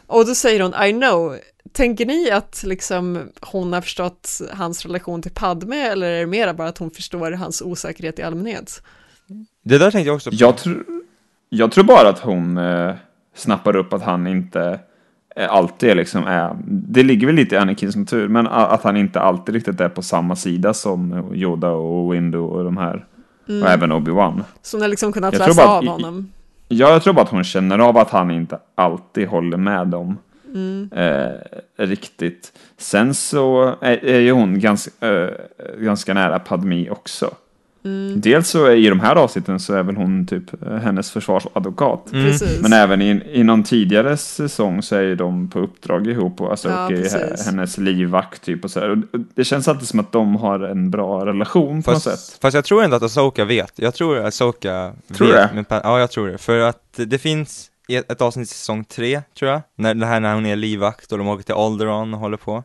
Och 0.07 0.25
då 0.25 0.35
säger 0.35 0.59
hon 0.59 0.83
I 0.85 0.91
know. 0.93 1.37
Tänker 1.71 2.05
ni 2.05 2.31
att 2.31 2.63
liksom 2.65 3.29
hon 3.41 3.73
har 3.73 3.81
förstått 3.81 4.41
hans 4.53 4.85
relation 4.85 5.21
till 5.21 5.31
Padme 5.31 5.75
eller 5.81 6.07
är 6.11 6.19
det 6.19 6.25
mera 6.25 6.53
bara 6.53 6.67
att 6.67 6.77
hon 6.77 6.91
förstår 6.91 7.31
hans 7.31 7.61
osäkerhet 7.61 8.19
i 8.19 8.23
allmänhet? 8.23 8.83
Det 9.63 9.77
där 9.77 9.91
tänkte 9.91 10.07
jag 10.07 10.15
också 10.15 10.29
på. 10.29 10.35
Jag, 10.39 10.53
tr- 10.55 10.83
jag 11.49 11.71
tror 11.71 11.83
bara 11.83 12.09
att 12.09 12.19
hon 12.19 12.57
eh, 12.57 12.93
snappar 13.35 13.75
upp 13.75 13.93
att 13.93 14.01
han 14.01 14.27
inte 14.27 14.79
eh, 15.35 15.51
alltid 15.53 15.95
liksom 15.97 16.23
är, 16.27 16.57
det 16.67 17.03
ligger 17.03 17.27
väl 17.27 17.35
lite 17.35 17.55
i 17.55 17.57
Anakins 17.57 17.95
natur, 17.95 18.27
men 18.27 18.47
att 18.47 18.83
han 18.83 18.97
inte 18.97 19.19
alltid 19.19 19.55
riktigt 19.55 19.81
är 19.81 19.89
på 19.89 20.01
samma 20.01 20.35
sida 20.35 20.73
som 20.73 21.31
Yoda 21.35 21.69
och 21.71 22.13
Windu 22.13 22.37
och 22.37 22.63
de 22.63 22.77
här. 22.77 23.05
Mm. 23.49 23.63
Och 23.63 23.69
även 23.69 23.91
Obi-Wan. 23.91 24.43
Så 24.61 24.77
hon 24.77 24.81
har 24.81 24.87
liksom 24.89 25.13
kunnat 25.13 25.33
Jag 25.33 25.47
läsa 25.47 25.67
av 25.67 25.83
i- 25.83 25.87
honom. 25.87 26.31
Ja, 26.67 26.89
jag 26.89 27.03
tror 27.03 27.13
bara 27.13 27.21
att 27.21 27.29
hon 27.31 27.43
känner 27.43 27.79
av 27.79 27.97
att 27.97 28.09
han 28.09 28.31
inte 28.31 28.59
alltid 28.75 29.27
håller 29.27 29.57
med 29.57 29.87
dem. 29.87 30.17
Mm. 30.53 30.89
eh, 30.95 31.85
riktigt. 31.85 32.53
Sen 32.77 33.13
så 33.13 33.75
är, 33.81 34.05
är 34.05 34.19
ju 34.19 34.31
hon 34.31 34.59
ganska, 34.59 34.91
eh, 35.07 35.29
ganska 35.79 36.13
nära 36.13 36.39
Padmi 36.39 36.89
också. 36.89 37.31
Mm. 37.83 38.21
Dels 38.21 38.47
så 38.49 38.65
är, 38.65 38.75
i 38.75 38.89
de 38.89 38.99
här 38.99 39.15
avsnitten 39.15 39.59
så 39.59 39.73
är 39.73 39.83
väl 39.83 39.95
hon 39.95 40.27
typ 40.27 40.63
eh, 40.63 40.75
hennes 40.75 41.11
försvarsadvokat. 41.11 42.11
Mm. 42.13 42.31
Men 42.61 42.73
även 42.73 43.01
i, 43.01 43.23
i 43.33 43.43
någon 43.43 43.63
tidigare 43.63 44.17
säsong 44.17 44.81
så 44.81 44.95
är 44.95 45.01
ju 45.01 45.15
de 45.15 45.49
på 45.49 45.59
uppdrag 45.59 46.07
ihop 46.07 46.41
och 46.41 46.51
alltså 46.51 46.69
Ja, 46.69 46.85
och 46.85 46.91
är 46.91 47.45
hennes 47.45 47.77
livvakt 47.77 48.41
typ 48.43 48.63
och 48.63 48.71
så 48.71 48.79
här. 48.79 48.89
Och 48.89 48.97
det 49.35 49.43
känns 49.43 49.67
alltid 49.67 49.87
som 49.87 49.99
att 49.99 50.11
de 50.11 50.35
har 50.35 50.59
en 50.59 50.91
bra 50.91 51.25
relation 51.25 51.83
på 51.83 51.91
något 51.91 52.03
sätt. 52.03 52.37
Fast, 52.41 52.55
jag 52.55 52.65
tror 52.65 52.83
ändå 52.83 52.95
att 52.95 53.03
Asoka 53.03 53.45
vet. 53.45 53.73
Jag 53.75 53.93
tror 53.93 54.17
Asoka 54.25 54.93
Tror 55.13 55.27
du 55.27 55.33
vet. 55.33 55.49
det? 55.49 55.55
Men, 55.55 55.65
pa- 55.65 55.81
ja, 55.83 55.99
jag 55.99 56.11
tror 56.11 56.27
det. 56.27 56.37
För 56.37 56.59
att 56.59 56.83
det 57.05 57.17
finns 57.17 57.68
ett, 57.95 58.11
ett 58.11 58.21
avsnitt 58.21 58.47
i 58.47 58.53
säsong 58.53 58.83
tre, 58.85 59.21
tror 59.39 59.51
jag. 59.51 59.61
När, 59.75 59.93
det 59.93 60.05
här 60.05 60.19
när 60.19 60.33
hon 60.33 60.45
är 60.45 60.55
livvakt 60.55 61.11
och 61.11 61.17
de 61.17 61.27
åker 61.27 61.43
till 61.43 61.55
Alderon 61.55 62.13
och 62.13 62.19
håller 62.19 62.37
på. 62.37 62.63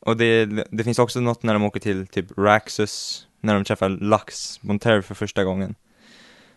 Och 0.00 0.16
det, 0.16 0.44
det 0.70 0.84
finns 0.84 0.98
också 0.98 1.20
något 1.20 1.42
när 1.42 1.52
de 1.52 1.64
åker 1.64 1.80
till 1.80 2.06
typ 2.06 2.26
Raxus, 2.38 3.26
när 3.40 3.54
de 3.54 3.64
träffar 3.64 3.88
Lux 3.88 4.62
Monter 4.62 5.00
för 5.00 5.14
första 5.14 5.44
gången. 5.44 5.74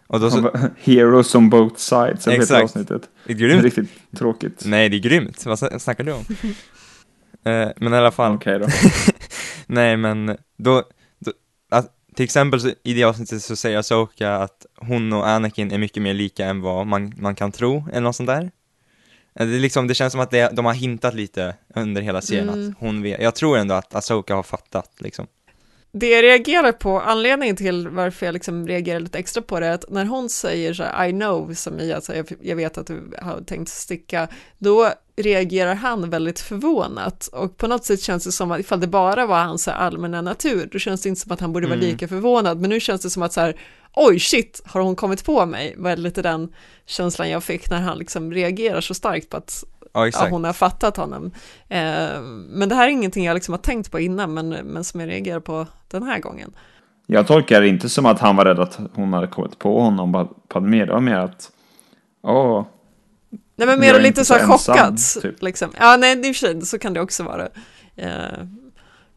Och 0.08 0.20
då 0.20 0.32
så, 0.32 0.52
Heroes 0.80 1.36
on 1.36 1.50
both 1.50 1.76
sides, 1.76 2.26
jag 2.28 2.36
Exakt. 2.36 2.64
avsnittet. 2.64 3.02
det 3.26 3.34
är 3.34 3.38
Det 3.38 3.44
är 3.44 3.48
grymt. 3.48 3.64
riktigt 3.64 3.90
tråkigt. 4.18 4.64
Nej, 4.66 4.90
det 4.90 4.98
är 4.98 5.00
grymt. 5.00 5.46
Vad 5.46 5.58
sna- 5.58 5.78
snackar 5.80 6.04
du 6.04 6.12
om? 6.12 6.26
eh, 7.54 7.70
men 7.78 7.94
i 7.94 7.98
alla 7.98 8.12
fall. 8.12 8.36
Okej 8.36 8.60
då. 8.60 8.68
Nej 9.66 9.98
men 9.98 10.38
då, 10.58 10.84
till 12.20 12.24
exempel 12.24 12.62
så, 12.62 12.72
i 12.84 12.94
det 12.94 13.04
avsnittet 13.04 13.44
så 13.44 13.56
säger 13.56 13.78
Asoka 13.78 14.36
att 14.36 14.66
hon 14.76 15.14
och 15.14 15.28
Anakin 15.28 15.72
är 15.72 15.78
mycket 15.78 16.04
mer 16.04 16.14
lika 16.14 16.46
än 16.46 16.62
vad 16.62 16.88
man, 16.88 17.14
man 17.18 17.36
kan 17.36 17.52
tro, 17.52 17.84
eller 17.92 18.02
något 18.02 18.16
sånt 18.16 18.28
där. 18.28 18.52
Eh, 19.40 19.48
Det, 19.48 19.60
liksom, 19.60 19.88
det 19.88 19.94
känns 19.94 20.12
som 20.12 20.22
att 20.22 20.32
det, 20.32 20.50
de 20.56 20.66
har 20.66 20.74
hintat 20.74 21.14
lite 21.14 21.56
under 21.76 22.02
hela 22.02 22.22
serien 22.22 22.50
Mm. 22.50 22.70
att 22.70 22.76
hon 22.80 23.02
vet, 23.02 23.22
jag 23.22 23.36
tror 23.36 23.58
ändå 23.58 23.76
att 23.76 23.96
Asoka 23.96 24.36
har 24.36 24.44
fattat 24.44 24.92
liksom. 25.00 25.28
Det 25.92 26.08
jag 26.10 26.24
reagerar 26.24 26.72
på, 26.72 27.02
anledningen 27.02 27.56
till 27.56 27.88
varför 27.88 28.26
jag 28.26 28.34
liksom 28.34 28.68
reagerar 28.68 29.00
lite 29.00 29.20
extra 29.20 29.42
på 29.42 29.60
det, 29.60 29.68
är 29.68 29.72
att 29.72 29.90
när 29.90 30.06
hon 30.06 30.30
säger 30.30 30.74
så 30.74 30.84
här, 30.84 31.08
I 31.08 31.12
know, 31.12 31.54
som 31.54 31.80
i 31.80 31.94
alltså, 31.94 32.16
jag, 32.16 32.28
jag 32.42 32.56
vet 32.56 32.78
att 32.78 32.88
du 32.88 33.18
har 33.22 33.42
tänkt 33.42 33.70
sticka, 33.70 34.28
då 34.58 34.94
reagerar 35.20 35.76
han 35.76 36.10
väldigt 36.10 36.40
förvånat 36.40 37.28
och 37.28 37.58
på 37.58 37.68
något 37.68 37.86
sätt 37.86 38.02
känns 38.02 38.24
det 38.24 38.32
som 38.32 38.52
att 38.52 38.60
ifall 38.60 38.80
det 38.80 38.88
bara 38.88 39.26
var 39.26 39.44
hans 39.44 39.68
allmänna 39.68 40.22
natur, 40.22 40.70
då 40.72 40.80
känns 40.80 41.02
det 41.02 41.10
inte 41.10 41.22
som 41.22 41.32
att 41.32 41.40
han 41.40 41.54
borde 41.54 41.68
vara 41.68 41.78
Mm. 41.78 41.90
lika 41.90 42.08
förvånad, 42.08 42.60
men 42.60 42.70
nu 42.70 42.80
känns 42.80 43.02
det 43.02 43.10
som 43.10 43.24
att 43.24 43.34
så 43.34 43.42
här, 43.42 43.56
oj 43.94 44.20
shit, 44.20 44.62
har 44.66 44.82
hon 44.82 44.96
kommit 44.96 45.26
på 45.26 45.46
mig? 45.46 45.76
var 45.78 45.96
lite 45.98 46.22
den 46.22 46.54
känslan 46.86 47.30
jag 47.30 47.44
fick 47.44 47.70
när 47.70 47.82
han 47.82 47.98
liksom 47.98 48.34
reagerar 48.34 48.82
så 48.82 48.94
starkt 48.94 49.30
på 49.30 49.38
att 49.38 49.64
Ja 49.94 50.08
ja, 50.08 50.28
hon 50.30 50.44
har 50.44 50.54
fattat 50.54 50.98
honom. 50.98 51.32
Eh, 51.68 52.22
men 52.50 52.70
det 52.70 52.76
här 52.76 52.88
är 52.88 52.92
ingenting 52.92 53.26
jag 53.26 53.34
liksom 53.36 53.54
har 53.54 53.60
tänkt 53.60 53.92
på 53.92 54.00
innan, 54.00 54.34
men, 54.34 54.50
men 54.50 54.84
som 54.84 55.00
jag 55.00 55.10
reagerar 55.10 55.40
på 55.40 55.68
den 55.92 56.04
här 56.04 56.20
gången. 56.20 56.52
Jag 57.08 57.28
tolkar 57.28 57.62
det 57.62 57.68
inte 57.68 57.90
som 57.90 58.06
att 58.06 58.20
han 58.20 58.36
var 58.36 58.46
rädd 58.46 58.60
att 58.60 58.80
hon 58.94 59.14
hade 59.14 59.28
kommit 59.28 59.60
på 59.60 59.82
honom 59.82 60.14
på 60.14 60.26
Padme. 60.26 60.86
Det 60.86 60.92
var 60.94 61.00
mer 61.00 61.16
att, 61.16 61.52
åh, 62.24 62.66
Nej 63.60 63.68
men 63.68 63.80
mer 63.80 64.00
lite 64.00 64.26
så 64.26 64.34
här 64.34 64.58
så 64.58 64.58
chockad. 64.58 64.98
typ. 65.22 65.42
Liksom. 65.42 65.72
Ja, 65.80 65.98
nej, 65.98 66.18
i 66.18 66.32
och 66.32 66.36
för 66.36 66.48
sig, 66.48 66.62
så 66.62 66.80
kan 66.80 66.94
det 66.94 67.02
också 67.02 67.24
vara. 67.24 67.48
Eh, 67.96 68.10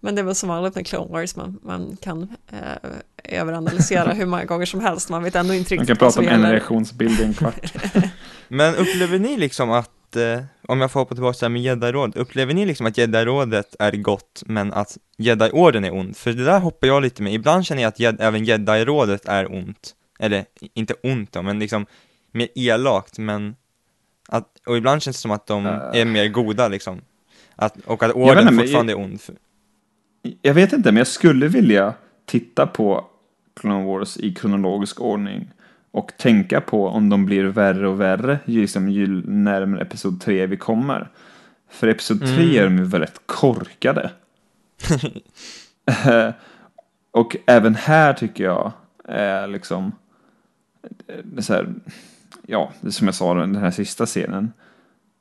men 0.01 0.15
det 0.15 0.21
är 0.21 0.25
väl 0.25 0.35
som 0.35 0.49
vanligt 0.49 0.75
med 0.75 0.87
Clone 0.87 1.13
Wars, 1.13 1.37
man, 1.37 1.59
man 1.63 1.97
kan 2.01 2.23
eh, 2.53 3.39
överanalysera 3.41 4.13
hur 4.15 4.27
många 4.27 4.45
gånger 4.45 4.67
som 4.67 4.81
helst, 4.81 5.09
man 5.09 5.23
vet 5.23 5.35
ändå 5.35 5.55
inte 5.55 5.75
man 5.75 5.81
riktigt 5.81 5.99
kan 5.99 6.07
vad 6.07 6.15
prata 6.15 6.35
om 6.35 6.45
en 6.45 6.51
reaktionsbild 6.51 7.21
i 7.21 7.25
en 7.25 7.35
kvart. 7.35 7.73
Men 8.49 8.75
upplever 8.75 9.19
ni 9.19 9.37
liksom 9.37 9.71
att, 9.71 10.17
eh, 10.17 10.43
om 10.69 10.81
jag 10.81 10.91
får 10.91 11.01
hoppa 11.01 11.15
tillbaka 11.15 11.39
till 11.39 11.49
med 11.49 11.63
jedi-rådet, 11.63 12.17
upplever 12.17 12.55
ni 12.55 12.67
liksom 12.67 12.87
att 12.87 12.99
jedi-rådet 12.99 13.77
är 13.79 13.93
gott 13.93 14.43
men 14.47 14.73
att 14.73 14.97
jedi-orden 15.19 15.85
är 15.85 15.95
ont? 15.95 16.19
För 16.19 16.33
det 16.33 16.45
där 16.45 16.61
hoppar 16.61 16.87
jag 16.87 17.03
lite 17.03 17.23
med, 17.23 17.35
ibland 17.35 17.67
känner 17.67 17.83
jag 17.83 17.89
att 17.89 17.99
jed- 17.99 18.17
även 18.21 18.45
jedi-rådet 18.45 19.25
är 19.27 19.53
ont, 19.53 19.95
eller 20.19 20.45
inte 20.75 20.95
ont 21.03 21.33
då, 21.33 21.43
men 21.43 21.59
liksom 21.59 21.87
mer 22.33 22.49
elakt, 22.55 23.19
men 23.19 23.55
och 24.67 24.77
ibland 24.77 25.03
känns 25.03 25.17
det 25.17 25.21
som 25.21 25.31
att 25.31 25.47
de 25.47 25.67
Äh. 25.67 25.73
är 26.01 26.05
mer 26.05 26.29
goda 26.29 26.69
liksom. 26.69 27.01
Att, 27.57 27.77
och 27.87 28.03
att 28.03 28.13
orden 28.13 28.49
inte, 28.49 28.55
fortfarande 28.55 28.93
är 28.93 28.99
ond. 28.99 29.21
För- 29.21 29.35
Jag 30.43 30.55
vet 30.55 30.73
inte, 30.73 30.93
men 30.93 30.97
jag 30.97 31.07
skulle 31.07 31.49
vilja 31.49 31.95
titta 32.27 32.67
på 32.67 33.07
Clone 33.61 33.85
Wars 33.85 34.17
i 34.17 34.35
kronologisk 34.35 35.01
ordning 35.01 35.51
och 35.91 36.13
tänka 36.19 36.61
på 36.61 36.89
om 36.89 37.09
de 37.09 37.27
blir 37.27 37.45
värre 37.45 37.89
och 37.89 38.01
värre 38.01 38.39
liksom, 38.45 38.89
ju 38.89 39.07
närmare 39.27 39.83
episod 39.83 40.21
3 40.21 40.47
vi 40.47 40.57
kommer. 40.57 41.11
För 41.71 41.89
episod 41.89 42.21
3 42.21 42.29
Mm. 42.29 42.57
är 42.57 42.65
de 42.65 42.77
ju 42.79 42.85
väldigt 42.85 43.21
korkade. 43.27 44.11
Och 47.11 47.37
även 47.47 47.75
här 47.75 48.13
tycker 48.13 48.45
jag 48.45 48.73
är 49.05 49.47
liksom 49.47 49.93
eh, 51.09 51.15
är 51.39 51.43
så 51.43 51.53
här, 51.55 51.75
ja, 52.47 52.73
som 52.91 53.07
jag 53.07 53.15
sa 53.15 53.35
den 53.35 53.57
här 53.57 53.71
sista 53.71 54.07
scenen. 54.07 54.53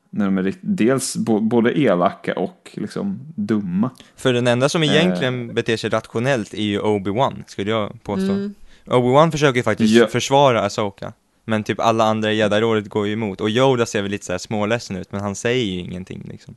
När 0.10 0.26
de 0.26 0.38
är 0.38 0.54
dels 0.62 1.18
både 1.42 1.80
elaka 1.80 2.34
och 2.40 2.72
liksom 2.74 3.20
dumma. 3.36 3.90
För 4.16 4.34
den 4.34 4.48
enda 4.48 4.70
som 4.70 4.84
Eh. 4.84 4.96
egentligen 4.96 5.54
beter 5.54 5.78
sig 5.78 5.90
rationellt 5.90 6.54
är 6.54 6.62
ju 6.64 6.80
Obi-Wan, 6.80 7.44
skulle 7.48 7.72
jag 7.72 8.04
påstå. 8.04 8.32
Mm. 8.34 8.54
Obi-Wan 8.86 9.32
försöker 9.32 9.64
faktiskt 9.64 9.94
Ja. 9.96 10.08
försvara 10.08 10.62
Asoka 10.62 11.14
Men 11.46 11.64
typ 11.64 11.80
alla 11.80 12.04
andra 12.04 12.32
i 12.32 12.38
jedi-rådet 12.38 12.90
går 12.90 13.08
ju 13.08 13.14
emot, 13.14 13.42
och 13.42 13.50
Yoda 13.50 13.86
ser 13.86 14.02
väl 14.02 14.12
lite 14.12 14.26
såhär 14.26 14.38
småledsen 14.38 14.96
ut, 14.98 15.12
men 15.12 15.22
han 15.22 15.36
säger 15.36 15.66
ju 15.66 15.80
ingenting 15.80 16.24
liksom. 16.32 16.56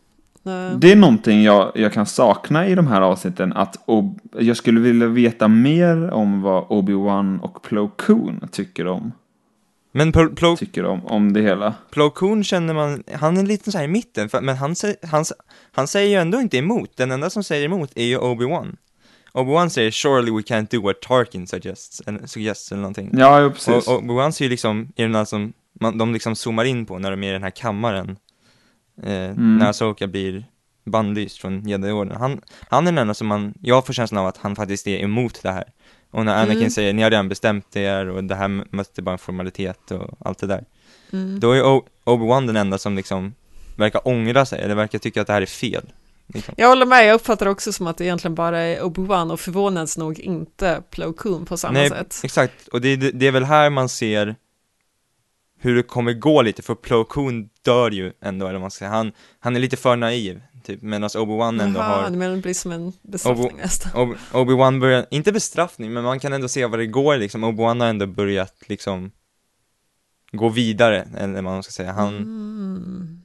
Det 0.76 0.92
är 0.92 0.96
någonting 0.96 1.42
jag, 1.42 1.72
jag 1.74 1.92
kan 1.92 2.06
sakna 2.06 2.66
i 2.68 2.74
de 2.74 2.86
här 2.86 3.00
avsnitten. 3.00 3.52
Att 3.52 3.76
Ob- 3.86 4.18
jag 4.38 4.56
skulle 4.56 4.80
vilja 4.80 5.06
veta 5.06 5.48
mer 5.48 6.10
om 6.10 6.42
vad 6.42 6.64
Obi-Wan 6.64 7.40
och 7.40 7.62
Plo 7.62 7.88
Koon 7.96 8.48
tycker 8.52 8.86
om. 8.86 9.12
Men 9.96 10.12
Plo, 10.12 10.34
Plo, 10.34 10.56
Tycker 10.56 10.84
om, 10.84 11.06
om 11.06 11.32
det 11.32 11.42
hela. 11.42 11.74
Plo 11.90 12.10
Koon 12.10 12.44
känner 12.44 12.74
man, 12.74 13.02
han 13.12 13.36
är 13.36 13.42
lite 13.42 13.72
så 13.72 13.78
här 13.78 13.84
i 13.84 13.88
mitten, 13.88 14.28
för, 14.28 14.40
men 14.40 14.56
han, 14.56 14.74
han, 15.02 15.24
han 15.72 15.86
säger 15.86 16.08
ju 16.08 16.14
ändå 16.14 16.40
inte 16.40 16.58
emot, 16.58 16.96
den 16.96 17.10
enda 17.10 17.30
som 17.30 17.44
säger 17.44 17.64
emot 17.64 17.90
är 17.94 18.04
ju 18.04 18.18
Obi-Wan 18.18 18.76
Obi-Wan 19.32 19.68
säger 19.68 19.90
'Surely 19.90 20.36
we 20.36 20.42
can't 20.42 20.70
do 20.70 20.82
what 20.82 21.00
Tarkin 21.00 21.46
suggests' 21.46 22.02
eller, 22.06 22.26
suggests 22.26 22.72
eller 22.72 22.82
någonting 22.82 23.10
Ja, 23.12 23.40
jo, 23.40 23.50
precis. 23.50 23.88
Och, 23.88 24.02
Obi-Wan 24.02 24.30
ser 24.30 24.44
ju 24.44 24.50
liksom, 24.50 24.92
är 24.96 25.02
den 25.02 25.12
där 25.12 25.24
som 25.24 25.52
man, 25.80 25.98
de 25.98 26.12
liksom 26.12 26.36
zoomar 26.36 26.64
in 26.64 26.86
på 26.86 26.98
när 26.98 27.10
de 27.10 27.22
är 27.22 27.28
i 27.28 27.32
den 27.32 27.42
här 27.42 27.50
kammaren 27.50 28.16
eh, 29.02 29.30
Mm. 29.30 29.56
När 29.56 29.70
Asoka 29.70 30.06
blir 30.06 30.44
bannlyst 30.84 31.38
från 31.38 31.68
Jedi-orden 31.68 32.16
han, 32.16 32.40
han 32.68 32.86
är 32.86 32.92
den 32.92 32.98
enda 32.98 33.14
som 33.14 33.26
man, 33.26 33.54
jag 33.60 33.86
får 33.86 33.92
känslan 33.92 34.20
av 34.20 34.26
att 34.26 34.36
han 34.36 34.56
faktiskt 34.56 34.86
är 34.86 34.98
emot 34.98 35.42
det 35.42 35.50
här 35.50 35.64
Och 36.14 36.24
när 36.24 36.34
Anakin 36.34 36.56
Mm. 36.58 36.70
säger 36.70 36.92
'Ni 36.92 37.02
har 37.02 37.10
redan 37.10 37.28
bestämt 37.28 37.76
er 37.76 38.08
och 38.08 38.24
det 38.24 38.34
här 38.34 38.64
måste 38.76 39.02
bara 39.02 39.12
en 39.12 39.18
formalitet' 39.18 39.92
och 39.92 40.16
allt 40.28 40.38
det 40.38 40.46
där 40.46 40.64
Mm. 41.12 41.40
Då 41.40 41.52
är 41.52 41.62
Obi-Wan 42.04 42.46
den 42.46 42.56
enda 42.56 42.78
som 42.78 42.96
liksom 42.96 43.34
verkar 43.76 44.08
ångra 44.08 44.46
sig, 44.46 44.60
eller 44.62 44.74
verkar 44.74 44.98
tycka 44.98 45.20
att 45.20 45.26
det 45.26 45.32
här 45.32 45.42
är 45.42 45.46
fel 45.46 45.92
liksom. 46.26 46.54
Jag 46.56 46.68
håller 46.68 46.86
med, 46.86 47.06
jag 47.06 47.14
uppfattar 47.14 47.46
också 47.46 47.72
som 47.72 47.86
att 47.86 47.96
det 47.98 48.04
egentligen 48.04 48.34
bara 48.34 48.58
är 48.58 48.80
Obi-Wan 48.82 49.32
och 49.32 49.40
förvånads 49.40 49.98
nog 49.98 50.18
inte 50.20 50.82
Plo 50.90 51.12
Koon 51.12 51.44
på 51.44 51.56
samma 51.56 51.72
Nej, 51.78 51.88
sätt. 51.88 52.20
exakt, 52.24 52.68
och 52.68 52.80
det, 52.80 52.96
det, 52.96 53.10
det 53.10 53.26
är 53.26 53.32
väl 53.32 53.44
här 53.44 53.70
man 53.70 53.88
ser 53.88 54.36
hur 55.60 55.76
det 55.76 55.82
kommer 55.82 56.12
gå 56.12 56.42
lite, 56.42 56.62
för 56.62 56.74
Plo 56.74 57.04
Koon 57.04 57.48
dör 57.62 57.90
ju 57.90 58.12
ändå, 58.22 58.46
eller 58.46 58.52
vad 58.54 58.60
man 58.60 58.70
ska 58.70 58.78
säga, 58.78 58.90
han, 58.90 59.12
han 59.40 59.56
är 59.56 59.60
lite 59.60 59.76
för 59.76 59.96
naiv, 59.96 60.40
typ, 60.64 60.82
medan 60.82 61.08
Obi-Wan 61.08 61.62
ändå 61.62 61.80
Jaha, 61.80 62.02
har 62.02 62.10
du 62.10 62.16
menar 62.16 62.34
det 62.36 62.42
blir 62.42 62.54
som 62.54 62.72
en 62.72 62.92
bestraffning 63.02 63.56
nästan. 63.56 63.92
Ob- 63.92 64.16
Obi-Wan 64.32 64.80
börjar, 64.80 65.06
inte 65.10 65.32
bestraffning, 65.32 65.92
men 65.92 66.04
man 66.04 66.20
kan 66.20 66.32
ändå 66.32 66.48
se 66.48 66.66
vad 66.66 66.78
det 66.78 66.86
går 66.86 67.16
liksom, 67.16 67.44
Obi-Wan 67.44 67.80
har 67.80 67.86
ändå 67.88 68.06
börjat 68.06 68.54
liksom 68.66 69.10
gå 70.32 70.48
vidare, 70.48 71.08
eller 71.18 71.34
vad 71.34 71.44
man 71.44 71.62
ska 71.62 71.72
säga, 71.72 71.92
han, 71.92 72.16
Mm. 72.16 73.20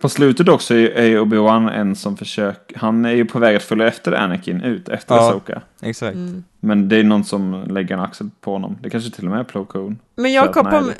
På 0.00 0.08
slutet 0.08 0.48
också 0.48 0.74
är 0.74 0.88
är 0.90 1.18
Obi-Wan 1.20 1.70
en 1.70 1.96
som 1.96 2.16
försöker, 2.16 2.78
han 2.78 3.04
är 3.04 3.10
ju 3.12 3.24
på 3.24 3.38
väg 3.38 3.56
att 3.56 3.62
följa 3.62 3.86
efter 3.88 4.12
Anakin 4.12 4.60
ut 4.60 4.88
efter 4.88 5.14
Ja. 5.14 5.28
Asoka. 5.28 5.62
exakt 5.82 6.14
Mm. 6.14 6.44
Men 6.60 6.88
det 6.88 6.96
är 6.96 7.04
någon 7.04 7.24
som 7.24 7.64
lägger 7.70 7.94
en 7.94 8.00
axel 8.00 8.30
på 8.40 8.52
honom. 8.52 8.78
Det 8.82 8.90
kanske 8.90 9.10
till 9.10 9.24
och 9.24 9.30
med 9.30 9.40
är 9.40 9.44
Plo 9.44 9.64
Koon. 9.64 9.98
Men 10.14 10.32
jag 10.32 10.44
nej, 10.44 10.82
med- 10.86 10.94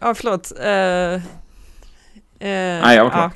Ja, 0.00 0.14
förlåt. 0.14 0.52
Uh, 0.58 1.22
uh, 2.42 2.46
Nej, 2.48 2.96
jag 2.96 3.04
var 3.04 3.10
klar. 3.10 3.32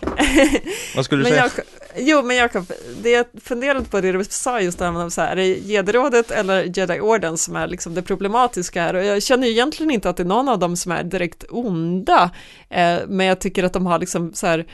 Vad 0.96 1.04
skulle 1.04 1.24
du 1.24 1.30
men 1.30 1.32
säga? 1.32 1.44
Jakob, 1.44 1.64
jo, 1.96 2.22
men 2.22 2.36
Jakob, 2.36 2.72
det 3.02 3.10
jag 3.10 3.26
funderade 3.42 3.84
på 3.84 4.00
det 4.00 4.12
du 4.12 4.24
sa 4.24 4.60
just 4.60 4.78
där 4.78 5.10
så 5.10 5.20
här, 5.20 5.32
är 5.32 5.36
det 5.36 5.46
Jedi-rådet 5.46 6.30
eller 6.30 6.62
Jedi-orden 6.62 7.38
som 7.38 7.56
är 7.56 7.66
liksom 7.66 7.94
det 7.94 8.02
problematiska 8.02 8.82
här? 8.82 8.94
Och 8.94 9.04
jag 9.04 9.22
känner 9.22 9.46
ju 9.46 9.52
egentligen 9.52 9.90
inte 9.90 10.10
att 10.10 10.16
det 10.16 10.22
är 10.22 10.24
någon 10.24 10.48
av 10.48 10.58
dem 10.58 10.76
som 10.76 10.92
är 10.92 11.04
direkt 11.04 11.44
onda, 11.50 12.30
eh, 12.70 12.98
men 13.08 13.26
jag 13.26 13.40
tycker 13.40 13.64
att 13.64 13.72
de 13.72 13.86
har 13.86 13.98
liksom 13.98 14.32
så 14.34 14.46
här, 14.46 14.66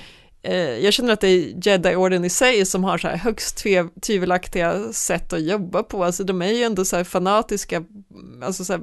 eh, 0.42 0.54
jag 0.54 0.92
känner 0.92 1.12
att 1.12 1.20
det 1.20 1.28
är 1.28 1.66
Jedi-orden 1.66 2.24
i 2.24 2.30
sig 2.30 2.66
som 2.66 2.84
har 2.84 2.98
så 2.98 3.08
här 3.08 3.16
högst 3.16 3.64
tvivelaktiga 4.02 4.92
sätt 4.92 5.32
att 5.32 5.42
jobba 5.42 5.82
på, 5.82 6.04
alltså 6.04 6.24
de 6.24 6.42
är 6.42 6.52
ju 6.52 6.62
ändå 6.62 6.84
så 6.84 6.96
här 6.96 7.04
fanatiska, 7.04 7.84
alltså 8.42 8.64
så 8.64 8.72
här, 8.72 8.82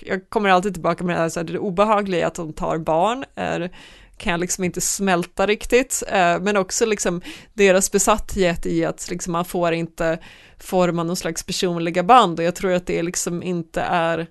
jag 0.00 0.28
kommer 0.28 0.50
alltid 0.50 0.72
tillbaka 0.72 1.04
med 1.04 1.16
det 1.16 1.20
här, 1.20 1.28
så 1.28 1.40
här 1.40 1.44
det 1.44 1.58
obehagliga 1.58 2.26
att 2.26 2.34
de 2.34 2.52
tar 2.52 2.78
barn, 2.78 3.24
är 3.34 3.70
kan 4.16 4.30
jag 4.30 4.40
liksom 4.40 4.64
inte 4.64 4.80
smälta 4.80 5.46
riktigt, 5.46 6.02
eh, 6.08 6.40
men 6.40 6.56
också 6.56 6.86
liksom 6.86 7.20
deras 7.54 7.92
besatthet 7.92 8.66
i 8.66 8.84
att 8.84 9.10
liksom 9.10 9.32
man 9.32 9.44
får 9.44 9.72
inte 9.72 10.18
forma 10.58 11.02
någon 11.02 11.16
slags 11.16 11.42
personliga 11.42 12.02
band. 12.02 12.38
Och 12.38 12.44
jag 12.44 12.54
tror 12.54 12.72
att 12.72 12.86
det 12.86 13.02
liksom 13.02 13.42
inte 13.42 13.80
är 13.80 14.26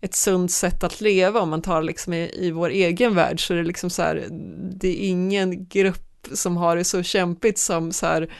ett 0.00 0.14
sunt 0.14 0.52
sätt 0.52 0.84
att 0.84 1.00
leva 1.00 1.40
om 1.40 1.50
man 1.50 1.62
tar 1.62 1.82
liksom 1.82 2.12
i, 2.12 2.30
i 2.34 2.50
vår 2.50 2.70
egen 2.70 3.14
värld. 3.14 3.46
Så 3.46 3.52
är 3.52 3.56
det 3.56 3.64
liksom 3.64 3.90
så 3.90 4.02
här, 4.02 4.26
det 4.80 4.88
är 4.88 5.08
ingen 5.08 5.66
grupp 5.68 6.28
som 6.32 6.56
har 6.56 6.76
det 6.76 6.84
så 6.84 7.02
kämpigt 7.02 7.58
som 7.58 7.92
så 7.92 8.06
här 8.06 8.30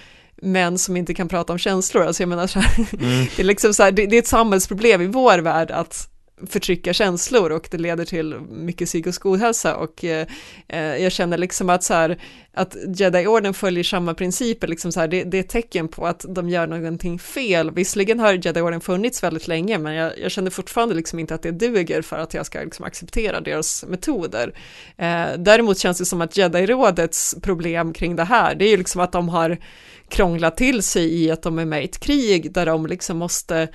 män 0.43 0.79
som 0.79 0.97
inte 0.97 1.15
kan 1.15 1.29
prata 1.29 1.53
om 1.53 1.59
känslor, 1.59 2.03
alltså 2.03 2.23
jag 2.23 2.29
menar 2.29 2.47
så 2.47 2.59
här, 2.61 2.87
mm. 2.93 3.27
det 3.37 3.43
är 3.43 3.47
liksom 3.47 3.75
så 3.75 3.83
här, 3.83 3.93
det, 3.93 4.07
det, 4.07 4.17
är 4.17 4.19
ett 4.19 4.27
samhällsproblem 4.27 5.01
i 5.01 5.07
vår 5.07 5.39
värld 5.39 5.71
att 5.71 6.11
förtrycka 6.47 6.93
känslor 6.93 7.53
och 7.53 7.69
det 7.71 7.79
leder 7.79 8.05
till 8.05 8.35
mycket 8.41 8.89
psykisk 8.89 9.27
ohälsa 9.27 9.77
och 9.77 10.05
eh, 10.05 10.27
eh, 10.69 10.97
jag 10.97 11.13
känner 11.13 11.39
liksom 11.39 11.71
att 11.71 11.83
så 11.83 11.95
här 11.95 12.19
att 12.57 12.77
Jedi-orden 12.97 13.55
följer 13.55 13.85
samma 13.85 14.15
principer, 14.15 14.69
liksom 14.69 14.93
så 14.93 15.01
här, 15.01 15.09
det, 15.09 15.25
det, 15.25 15.37
är 15.37 15.41
ett 15.41 15.49
tecken 15.49 15.89
på 15.89 16.07
att 16.07 16.25
de 16.29 16.49
gör 16.49 16.67
någonting 16.67 17.19
fel. 17.19 17.71
Visserligen 17.71 18.21
har 18.21 18.33
Jedi-orden 18.33 18.81
funnits 18.81 19.23
väldigt 19.23 19.49
länge, 19.49 19.79
men 19.79 19.95
jag, 19.95 20.19
jag, 20.19 20.31
känner 20.31 20.51
fortfarande 20.51 20.95
liksom 20.95 21.19
inte 21.19 21.35
att 21.35 21.43
det 21.43 21.51
duger 21.51 22.03
för 22.03 22.19
att 22.19 22.35
jag 22.35 22.47
ska 22.47 22.61
liksom 22.61 22.85
acceptera 22.85 23.41
deras 23.41 23.85
metoder. 23.89 24.55
Eh, 24.97 25.27
däremot 25.39 25.79
känns 25.79 25.99
det 25.99 26.05
som 26.05 26.21
att 26.21 26.37
Jedi-rådets 26.37 27.35
problem 27.43 27.93
kring 27.93 28.17
det 28.17 28.25
här, 28.25 28.55
det 28.55 28.65
är 28.65 28.71
ju 28.71 28.77
liksom 28.77 29.01
att 29.01 29.13
de 29.13 29.29
har 29.29 29.59
krånglat 30.09 30.57
till 30.57 30.83
sig 30.83 31.15
i 31.25 31.31
att 31.31 31.43
de 31.43 31.59
är 31.59 31.65
med 31.65 31.83
i 31.83 31.85
ett 31.85 32.01
krig 32.01 32.53
där 32.53 32.67
de 32.67 32.87
liksom 32.87 33.19
måste 33.19 33.69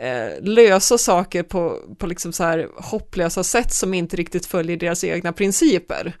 eh, 0.00 0.42
lösa 0.42 0.98
saker 0.98 1.42
på, 1.42 1.76
på 1.98 2.06
liksom 2.06 2.32
så 2.32 2.44
här 2.44 2.68
hopplösa 2.76 3.44
sätt 3.44 3.72
som 3.72 3.94
inte 3.94 4.16
riktigt 4.16 4.46
följer 4.46 4.76
deras 4.76 5.04
egna 5.04 5.32
principer. 5.32 6.16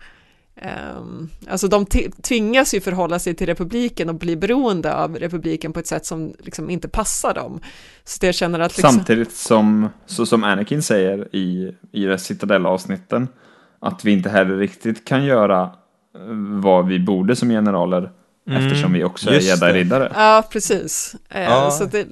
Um, 0.96 1.28
alltså 1.48 1.68
de 1.68 1.86
tvingas 2.22 2.74
ju 2.74 2.80
förhålla 2.80 3.18
sig 3.18 3.34
till 3.34 3.46
republiken 3.46 4.08
och 4.08 4.14
bli 4.14 4.36
beroende 4.36 4.94
av 4.94 5.16
republiken 5.16 5.72
på 5.72 5.80
ett 5.80 5.86
sätt 5.86 6.06
som 6.06 6.34
liksom 6.38 6.70
inte 6.70 6.88
passar 6.88 7.34
dem. 7.34 7.60
Så 8.04 8.18
det 8.20 8.32
känner 8.32 8.60
att 8.60 8.76
liksom... 8.76 8.92
Samtidigt 8.92 9.32
som, 9.32 9.88
så 10.06 10.26
som 10.26 10.44
Anakin 10.44 10.82
säger 10.82 11.36
i, 11.36 11.74
i 11.92 12.18
Citadel-avsnitten, 12.18 13.28
att 13.80 14.04
vi 14.04 14.12
inte 14.12 14.30
heller 14.30 14.56
riktigt 14.56 15.04
kan 15.04 15.24
göra 15.24 15.62
eh, 15.62 16.20
vad 16.62 16.86
vi 16.86 16.98
borde 16.98 17.36
som 17.36 17.48
generaler, 17.48 18.10
mm, 18.48 18.66
eftersom 18.66 18.92
vi 18.92 19.04
också 19.04 19.30
är 19.30 19.40
jedi-riddare. 19.40 20.12
Ja, 20.14 20.48
precis. 20.50 21.16
Uh, 21.34 21.40
ja. 21.40 21.70
Så 21.70 21.84
det, 21.84 22.06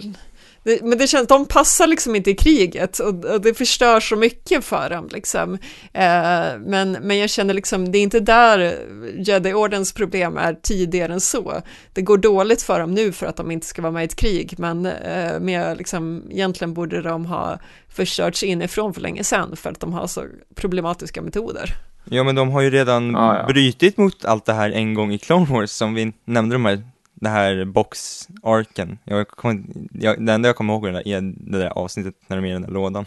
det, 0.63 0.83
men 0.83 0.99
det 0.99 1.07
känns, 1.07 1.29
de 1.29 1.47
passar 1.47 1.87
liksom 1.87 2.17
inte 2.17 2.31
i 2.31 2.35
kriget 2.35 2.99
och, 2.99 3.25
och 3.25 3.41
det 3.41 3.55
förstör 3.55 4.01
så 4.01 4.17
mycket 4.17 4.65
för 4.65 4.91
dem 4.91 5.09
liksom. 5.13 5.55
Eh, 5.93 6.59
men, 6.67 6.93
men 6.93 7.19
jag 7.19 7.31
känner 7.31 7.55
liksom, 7.55 7.93
det 7.93 7.99
är 7.99 8.03
inte 8.03 8.21
där 8.21 8.79
Jedi-ordens 9.19 9.93
problem 9.93 10.37
är 10.37 10.55
tidigare 10.63 11.13
än 11.13 11.21
så. 11.21 11.63
Det 11.93 12.03
går 12.03 12.19
dåligt 12.19 12.63
för 12.63 12.81
dem 12.81 12.95
nu 12.95 13.13
för 13.13 13.27
att 13.27 13.37
de 13.37 13.51
inte 13.51 13.67
ska 13.67 13.83
vara 13.83 13.93
med 13.93 14.03
i 14.03 14.05
ett 14.05 14.17
krig, 14.17 14.55
men, 14.59 14.87
eh, 14.87 15.41
men 15.41 15.77
liksom, 15.77 16.23
egentligen 16.31 16.75
borde 16.75 17.03
de 17.03 17.27
ha 17.27 17.59
förstörts 17.89 18.43
inifrån 18.43 18.95
för 18.95 19.01
länge 19.01 19.25
sedan 19.25 19.57
för 19.57 19.71
att 19.71 19.81
de 19.81 19.93
har 19.93 20.07
så 20.07 20.25
problematiska 20.55 21.23
metoder. 21.23 21.75
Ja, 22.11 22.25
men 22.25 22.35
de 22.35 22.51
har 22.51 22.61
ju 22.61 22.71
redan 22.71 23.17
ah, 23.17 23.39
ja. 23.39 23.47
brytit 23.47 23.97
mot 23.97 24.25
allt 24.25 24.45
det 24.45 24.53
här 24.53 24.71
en 24.71 24.95
gång 24.95 25.13
i 25.13 25.19
Clone 25.19 25.47
Wars, 25.47 25.71
som 25.71 25.95
vi 25.95 26.13
nämnde 26.25 26.55
de 26.55 26.65
här 26.65 26.83
det 27.21 27.29
här 27.29 27.65
box-arken. 27.65 28.99
Jag 29.05 29.29
kommer, 29.29 29.65
jag, 29.93 30.27
det 30.27 30.33
enda 30.33 30.49
jag 30.49 30.57
kommer 30.57 30.73
ihåg 30.73 30.87
är 30.87 31.51
det 31.51 31.59
där 31.59 31.71
avsnittet 31.71 32.15
när 32.27 32.37
de 32.37 32.45
är 32.45 32.49
i 32.49 32.53
den 32.53 32.63
där 32.63 32.71
lådan. 32.71 33.05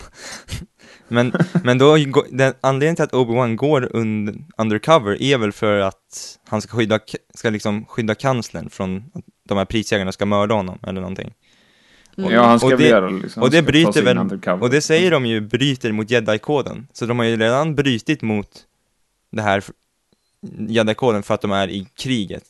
men, 1.07 1.33
men 1.63 1.77
då, 1.77 1.97
den, 2.29 2.53
anledningen 2.61 2.95
till 2.95 3.03
att 3.03 3.13
Obi-Wan 3.13 3.55
går 3.55 3.95
und, 3.95 4.45
undercover 4.57 5.21
är 5.21 5.37
väl 5.37 5.51
för 5.51 5.79
att 5.79 6.39
han 6.47 6.61
ska 6.61 6.77
skydda, 6.77 6.99
ska 7.33 7.49
liksom 7.49 7.85
skydda 7.85 8.15
kanslern 8.15 8.69
från 8.69 9.11
att 9.13 9.23
de 9.47 9.57
här 9.57 9.65
prisjägarna 9.65 10.11
ska 10.11 10.25
mörda 10.25 10.55
honom 10.55 10.79
eller 10.83 11.01
någonting. 11.01 11.33
Mm. 12.17 12.31
Ja, 12.31 12.43
han 12.43 12.59
ska 12.59 12.67
och 12.67 12.77
det, 12.77 12.87
göra 12.87 13.09
liksom. 13.09 13.43
Och 13.43 13.51
det 13.51 13.61
bryter 13.61 14.03
väl, 14.03 14.61
och 14.61 14.69
det 14.69 14.81
säger 14.81 15.11
de 15.11 15.25
ju 15.25 15.41
bryter 15.41 15.91
mot 15.91 16.09
jedi-koden. 16.09 16.87
Så 16.93 17.05
de 17.05 17.19
har 17.19 17.25
ju 17.25 17.37
redan 17.37 17.75
brytit 17.75 18.21
mot 18.21 18.49
det 19.31 19.41
här 19.41 19.63
jedi-koden 20.57 21.23
för 21.23 21.33
att 21.33 21.41
de 21.41 21.51
är 21.51 21.67
i 21.67 21.87
kriget. 21.95 22.43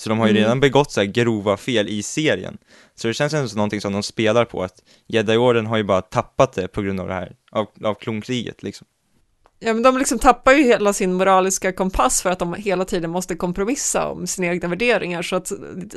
Så 0.00 0.08
de 0.08 0.18
har 0.18 0.26
ju 0.26 0.30
mm. 0.30 0.42
redan 0.42 0.60
begått 0.60 0.92
så 0.92 1.04
grova 1.04 1.56
fel 1.56 1.88
i 1.88 2.02
serien. 2.02 2.58
Så 2.94 3.08
det 3.08 3.14
känns 3.14 3.34
ändå 3.34 3.48
som 3.48 3.56
någonting 3.56 3.80
som 3.80 3.92
de 3.92 4.02
spelar 4.02 4.44
på, 4.44 4.62
att 4.62 4.82
Jedi-orden 5.06 5.66
har 5.66 5.76
ju 5.76 5.84
bara 5.84 6.02
tappat 6.02 6.52
det 6.52 6.68
på 6.68 6.82
grund 6.82 7.00
av 7.00 7.08
det 7.08 7.14
här, 7.14 7.36
av, 7.52 7.66
av 7.84 7.94
klonkriget 7.94 8.62
liksom. 8.62 8.86
Ja, 9.58 9.72
men 9.74 9.82
de 9.82 9.98
liksom 9.98 10.18
tappar 10.18 10.52
ju 10.52 10.64
hela 10.64 10.92
sin 10.92 11.12
moraliska 11.12 11.72
kompass 11.72 12.22
för 12.22 12.30
att 12.30 12.38
de 12.38 12.54
hela 12.54 12.84
tiden 12.84 13.10
måste 13.10 13.34
kompromissa 13.34 14.08
om 14.08 14.26
sina 14.26 14.46
egna 14.46 14.68
värderingar, 14.68 15.22
så 15.22 15.36
att 15.36 15.52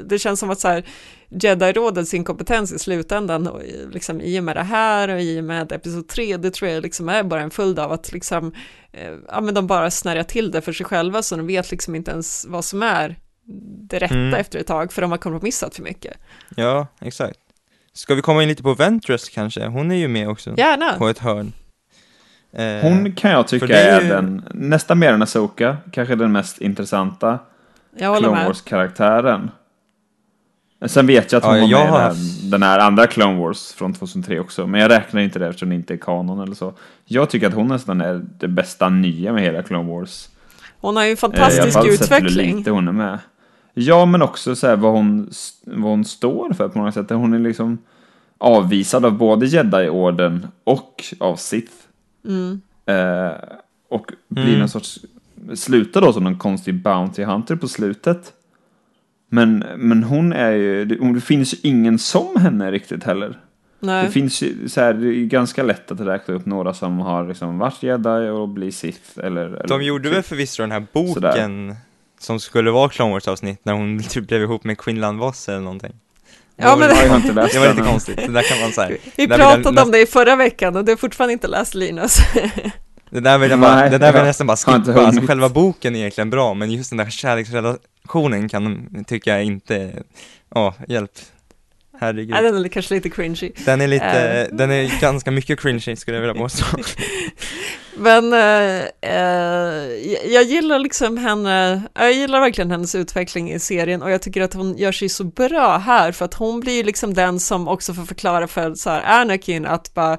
det 0.05 0.19
känns 0.19 0.39
som 0.39 0.49
att 0.49 0.59
så 0.59 0.67
här, 0.67 0.85
Jedi-rådets 1.29 2.13
inkompetens 2.13 2.73
i 2.73 2.79
slutändan, 2.79 3.47
och 3.47 3.61
liksom 3.91 4.21
i 4.21 4.39
och 4.39 4.43
med 4.43 4.55
det 4.55 4.63
här 4.63 5.09
och 5.09 5.21
i 5.21 5.39
och 5.39 5.43
med 5.43 5.71
Episod 5.71 6.07
3, 6.07 6.37
det 6.37 6.51
tror 6.51 6.71
jag 6.71 6.83
liksom 6.83 7.09
är 7.09 7.23
bara 7.23 7.41
en 7.41 7.51
följd 7.51 7.79
av 7.79 7.91
att 7.91 8.11
liksom, 8.11 8.53
eh, 8.91 9.13
ja 9.27 9.41
men 9.41 9.53
de 9.53 9.67
bara 9.67 9.91
snärjar 9.91 10.23
till 10.23 10.51
det 10.51 10.61
för 10.61 10.73
sig 10.73 10.85
själva, 10.85 11.21
så 11.21 11.35
de 11.35 11.47
vet 11.47 11.71
liksom 11.71 11.95
inte 11.95 12.11
ens 12.11 12.45
vad 12.49 12.65
som 12.65 12.83
är 12.83 13.22
det 13.89 13.99
rätta 13.99 14.15
mm. 14.15 14.33
efter 14.33 14.59
ett 14.59 14.67
tag, 14.67 14.93
för 14.93 15.01
de 15.01 15.11
har 15.11 15.17
kompromissat 15.17 15.75
för 15.75 15.83
mycket. 15.83 16.17
Ja, 16.55 16.87
exakt. 17.01 17.39
Ska 17.93 18.15
vi 18.15 18.21
komma 18.21 18.43
in 18.43 18.49
lite 18.49 18.63
på 18.63 18.73
Ventress 18.73 19.29
kanske? 19.29 19.65
Hon 19.65 19.91
är 19.91 19.95
ju 19.95 20.07
med 20.07 20.29
också. 20.29 20.53
Gärna. 20.57 20.93
På 20.93 21.07
ett 21.07 21.19
hörn. 21.19 21.51
Eh, 22.53 22.81
hon 22.81 23.11
kan 23.11 23.31
jag 23.31 23.47
tycka 23.47 23.79
är, 23.79 24.01
är 24.01 24.09
den, 24.09 24.45
nästan 24.51 24.99
mer 24.99 25.13
än 25.13 25.21
Asoka, 25.21 25.77
kanske 25.91 26.15
den 26.15 26.31
mest 26.31 26.61
intressanta 26.61 27.39
Clone 27.97 28.45
Wars-karaktären. 28.45 29.51
Sen 30.85 31.07
vet 31.07 31.31
jag 31.31 31.39
att 31.39 31.45
hon 31.45 31.69
ja, 31.69 31.77
var 31.77 31.91
med 31.91 32.01
haft... 32.01 32.51
den 32.51 32.63
här 32.63 32.79
andra 32.79 33.07
Clone 33.07 33.39
Wars 33.39 33.73
från 33.73 33.93
2003 33.93 34.39
också, 34.39 34.67
men 34.67 34.81
jag 34.81 34.91
räknar 34.91 35.21
inte 35.21 35.39
det 35.39 35.47
eftersom 35.47 35.69
det 35.69 35.75
inte 35.75 35.93
är 35.93 35.97
kanon 35.97 36.39
eller 36.39 36.55
så. 36.55 36.73
Jag 37.05 37.29
tycker 37.29 37.47
att 37.47 37.53
hon 37.53 37.67
nästan 37.67 38.01
är 38.01 38.25
det 38.39 38.47
bästa 38.47 38.89
nya 38.89 39.33
med 39.33 39.43
hela 39.43 39.63
Clone 39.63 39.89
Wars. 39.89 40.29
Hon 40.79 40.95
har 40.95 41.03
ju 41.03 41.11
en 41.11 41.17
fantastisk 41.17 41.77
eh, 41.77 41.85
utveckling. 41.85 42.57
Lite 42.57 42.71
hon 42.71 42.87
är 42.87 42.91
med. 42.91 43.19
Ja, 43.73 44.05
men 44.05 44.21
också 44.21 44.55
så 44.55 44.67
här 44.67 44.75
vad 44.75 44.91
hon, 44.91 45.29
vad 45.63 45.91
hon 45.91 46.05
står 46.05 46.53
för 46.53 46.69
på 46.69 46.77
många 46.77 46.91
sätt. 46.91 47.09
Hon 47.09 47.33
är 47.33 47.39
liksom 47.39 47.77
avvisad 48.37 49.05
av 49.05 49.17
både 49.17 49.45
Jedi-orden 49.45 50.47
och 50.63 51.03
av 51.19 51.35
Sith. 51.35 51.73
Mm. 52.25 52.61
Eh, 52.85 53.33
och 53.89 54.11
blir 54.27 54.47
mm. 54.47 54.59
någon 54.59 54.69
sorts, 54.69 54.99
slutar 55.53 56.01
då 56.01 56.13
som 56.13 56.23
någon 56.23 56.37
konstig 56.37 56.75
Bounty 56.75 57.23
Hunter 57.23 57.55
på 57.55 57.67
slutet. 57.67 58.33
Men, 59.29 59.65
men 59.77 60.03
hon 60.03 60.33
är 60.33 60.51
ju, 60.51 60.85
det, 60.85 61.13
det 61.13 61.21
finns 61.21 61.53
ju 61.53 61.57
ingen 61.61 61.99
som 61.99 62.35
henne 62.37 62.71
riktigt 62.71 63.03
heller. 63.03 63.39
Nej. 63.79 64.05
Det 64.05 64.11
finns 64.11 64.41
ju 64.41 64.69
så 64.69 64.81
här, 64.81 64.93
det 64.93 65.07
är 65.07 65.25
ganska 65.25 65.63
lätt 65.63 65.91
att 65.91 65.99
räkna 65.99 66.33
upp 66.33 66.45
några 66.45 66.73
som 66.73 66.99
har 66.99 67.27
liksom 67.27 67.57
varit 67.57 67.83
jedi 67.83 68.29
och 68.29 68.49
blir 68.49 68.71
Sith 68.71 69.19
eller... 69.19 69.45
eller 69.45 69.67
De 69.67 69.83
gjorde 69.83 70.03
typ. 70.03 70.17
väl 70.17 70.23
förvisso 70.23 70.63
den 70.63 70.71
här 70.71 70.85
boken 70.93 71.13
sådär 71.13 71.75
som 72.23 72.39
skulle 72.39 72.71
vara 72.71 72.89
Clone 72.89 73.11
Wars-avsnitt 73.11 73.59
när 73.63 73.73
hon 73.73 74.03
typ 74.09 74.27
blev 74.27 74.41
ihop 74.41 74.63
med 74.63 74.77
Quinlan 74.77 75.17
Voss 75.17 75.49
eller 75.49 75.59
någonting. 75.59 75.93
Ja, 76.55 76.75
men 76.75 76.89
det, 76.89 77.15
inte 77.15 77.33
läst 77.33 77.53
det 77.53 77.59
var 77.59 77.69
lite 77.69 77.81
konstigt, 77.81 78.17
det 78.17 78.31
där 78.31 78.43
kan 78.43 78.61
man 78.61 78.71
säga. 78.71 78.97
Vi 79.15 79.27
pratade 79.27 79.81
om 79.81 79.91
det 79.91 80.01
i 80.01 80.05
förra 80.05 80.35
veckan 80.35 80.75
och 80.75 80.85
du 80.85 80.91
har 80.91 80.97
fortfarande 80.97 81.33
inte 81.33 81.47
läst 81.47 81.75
Linus. 81.75 82.17
Det 83.09 83.19
där 83.19 83.37
vill 83.37 83.49
jag, 83.49 83.59
bara, 83.59 83.75
Nej, 83.75 83.89
det 83.89 83.97
där 83.97 84.11
vill 84.11 84.19
jag 84.19 84.25
nästan 84.25 84.47
bara 84.47 84.57
skippa, 84.57 85.05
alltså 85.05 85.27
själva 85.27 85.49
boken 85.49 85.95
är 85.95 85.99
egentligen 85.99 86.29
bra, 86.29 86.53
men 86.53 86.71
just 86.71 86.89
den 86.89 86.97
där 86.97 87.09
kärleksrelationen 87.09 88.49
kan, 88.49 88.89
tycker 89.07 89.31
jag 89.31 89.43
inte, 89.43 90.03
ja, 90.55 90.67
oh, 90.67 90.91
hjälp. 90.91 91.11
Herregud. 91.99 92.35
Ja, 92.35 92.41
den 92.41 92.65
är 92.65 92.69
kanske 92.69 92.93
lite 92.93 93.09
cringy. 93.09 93.51
Den 93.65 93.81
är 93.81 93.87
lite, 93.87 94.47
uh. 94.51 94.57
den 94.57 94.71
är 94.71 95.01
ganska 95.01 95.31
mycket 95.31 95.59
cringy 95.59 95.95
skulle 95.95 96.17
jag 96.17 96.21
vilja 96.21 96.41
påstå. 96.41 96.65
Men 97.97 98.33
eh, 98.33 98.83
eh, 99.01 100.33
jag 100.33 100.43
gillar 100.43 100.79
liksom 100.79 101.17
henne, 101.17 101.81
jag 101.93 102.13
gillar 102.13 102.39
verkligen 102.39 102.71
hennes 102.71 102.95
utveckling 102.95 103.51
i 103.51 103.59
serien 103.59 104.01
och 104.01 104.11
jag 104.11 104.21
tycker 104.21 104.41
att 104.41 104.53
hon 104.53 104.77
gör 104.77 104.91
sig 104.91 105.09
så 105.09 105.23
bra 105.23 105.77
här 105.77 106.11
för 106.11 106.25
att 106.25 106.33
hon 106.33 106.59
blir 106.59 106.83
liksom 106.83 107.13
den 107.13 107.39
som 107.39 107.67
också 107.67 107.93
får 107.93 108.03
förklara 108.03 108.47
för 108.47 108.75
så 108.75 108.89
här 108.89 109.21
Anakin 109.21 109.65
att 109.65 109.93
bara 109.93 110.17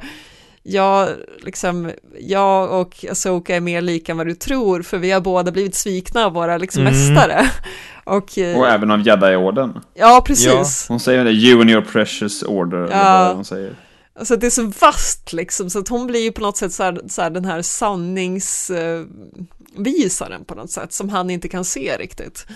jag, 0.67 1.09
liksom, 1.43 1.91
jag 2.21 2.81
och 2.81 3.05
Asoka 3.11 3.57
är 3.57 3.61
mer 3.61 3.81
lika 3.81 4.13
än 4.13 4.19
vad 4.19 4.27
du 4.27 4.35
tror 4.35 4.83
för 4.83 4.99
vi 4.99 5.11
har 5.11 5.21
båda 5.21 5.53
blivit 5.53 5.75
svikna 5.75 6.25
av 6.25 6.33
våra 6.33 6.59
liksom 6.59 6.87
mm. 6.87 6.93
mästare. 6.93 7.51
Och, 8.05 8.39
eh, 8.39 8.59
och 8.59 8.69
även 8.69 8.91
av 8.91 9.07
Jedi-orden. 9.07 9.81
Ja, 9.95 10.23
precis. 10.27 10.87
Ja. 10.89 10.93
Hon 10.93 11.01
säger 11.01 11.25
det, 11.25 11.31
you 11.31 11.61
and 11.61 11.71
your 11.71 11.83
precious 11.83 12.43
order, 12.43 12.79
ja. 12.79 12.85
eller 12.87 13.27
vad 13.27 13.35
hon 13.35 13.45
säger. 13.45 13.75
Alltså 14.19 14.37
det 14.37 14.47
är 14.47 14.51
så 14.51 14.73
vast 14.81 15.33
liksom, 15.33 15.71
så 15.71 15.79
att 15.79 15.89
hon 15.89 16.07
blir 16.07 16.21
ju 16.21 16.33
på 16.33 16.41
något 16.41 16.57
sätt 16.57 16.73
så 16.73 16.83
här, 16.83 17.01
så 17.09 17.23
här 17.23 17.31
den 17.31 17.45
här 17.45 17.63
sanningsvisaren 17.63 20.45
på 20.45 20.55
något 20.55 20.71
sätt, 20.71 20.93
som 20.93 21.09
han 21.09 21.31
inte 21.31 21.49
kan 21.49 21.65
se 21.65 21.97
riktigt. 21.99 22.47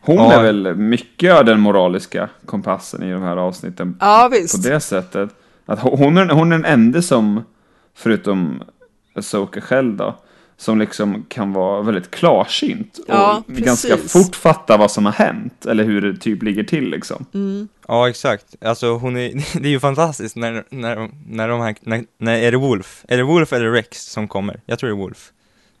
Hon 0.00 0.16
ja. 0.16 0.32
är 0.32 0.42
väl 0.42 0.74
mycket 0.74 1.34
av 1.34 1.44
den 1.44 1.60
moraliska 1.60 2.28
kompassen 2.46 3.02
i 3.02 3.12
de 3.12 3.22
här 3.22 3.36
avsnitten. 3.36 3.96
Ja, 4.00 4.28
visst. 4.32 4.62
På 4.62 4.68
det 4.68 4.80
sättet. 4.80 5.30
Att 5.66 5.80
hon 5.80 6.18
är, 6.18 6.28
hon 6.28 6.52
är 6.52 6.56
den 6.56 6.64
enda 6.64 7.02
som, 7.02 7.44
förutom 7.94 8.62
Asoka 9.14 9.60
själv 9.60 9.96
då, 9.96 10.16
som 10.56 10.78
liksom 10.78 11.24
kan 11.28 11.52
vara 11.52 11.82
väldigt 11.82 12.10
klarsynt 12.10 12.98
och 12.98 13.04
Ja, 13.14 13.42
ganska 13.46 13.96
fort 13.96 14.36
fatta 14.36 14.76
vad 14.76 14.90
som 14.90 15.04
har 15.06 15.12
hänt 15.12 15.66
eller 15.66 15.84
hur 15.84 16.00
det 16.12 16.18
typ 16.20 16.42
ligger 16.42 16.64
till 16.64 16.90
liksom. 16.90 17.26
Ja, 17.88 18.08
exakt. 18.08 18.44
Alltså 18.64 18.92
hon 18.96 19.16
är, 19.16 19.32
det 19.60 19.68
är 19.68 19.70
ju 19.70 19.80
fantastiskt 19.80 20.36
när, 20.36 20.64
när, 20.70 21.10
när 21.28 21.48
de 21.48 21.60
här, 21.60 21.74
när, 21.80 22.04
när 22.18 22.38
är 22.38 22.50
det 22.50 22.56
Wolf? 22.58 23.04
Är 23.08 23.16
det 23.16 23.22
Wolf 23.22 23.52
eller 23.52 23.70
Rex 23.72 23.98
som 24.06 24.28
kommer? 24.28 24.60
Jag 24.66 24.78
tror 24.78 24.90
det 24.90 24.94
är 24.94 24.98
Wolf. 24.98 25.30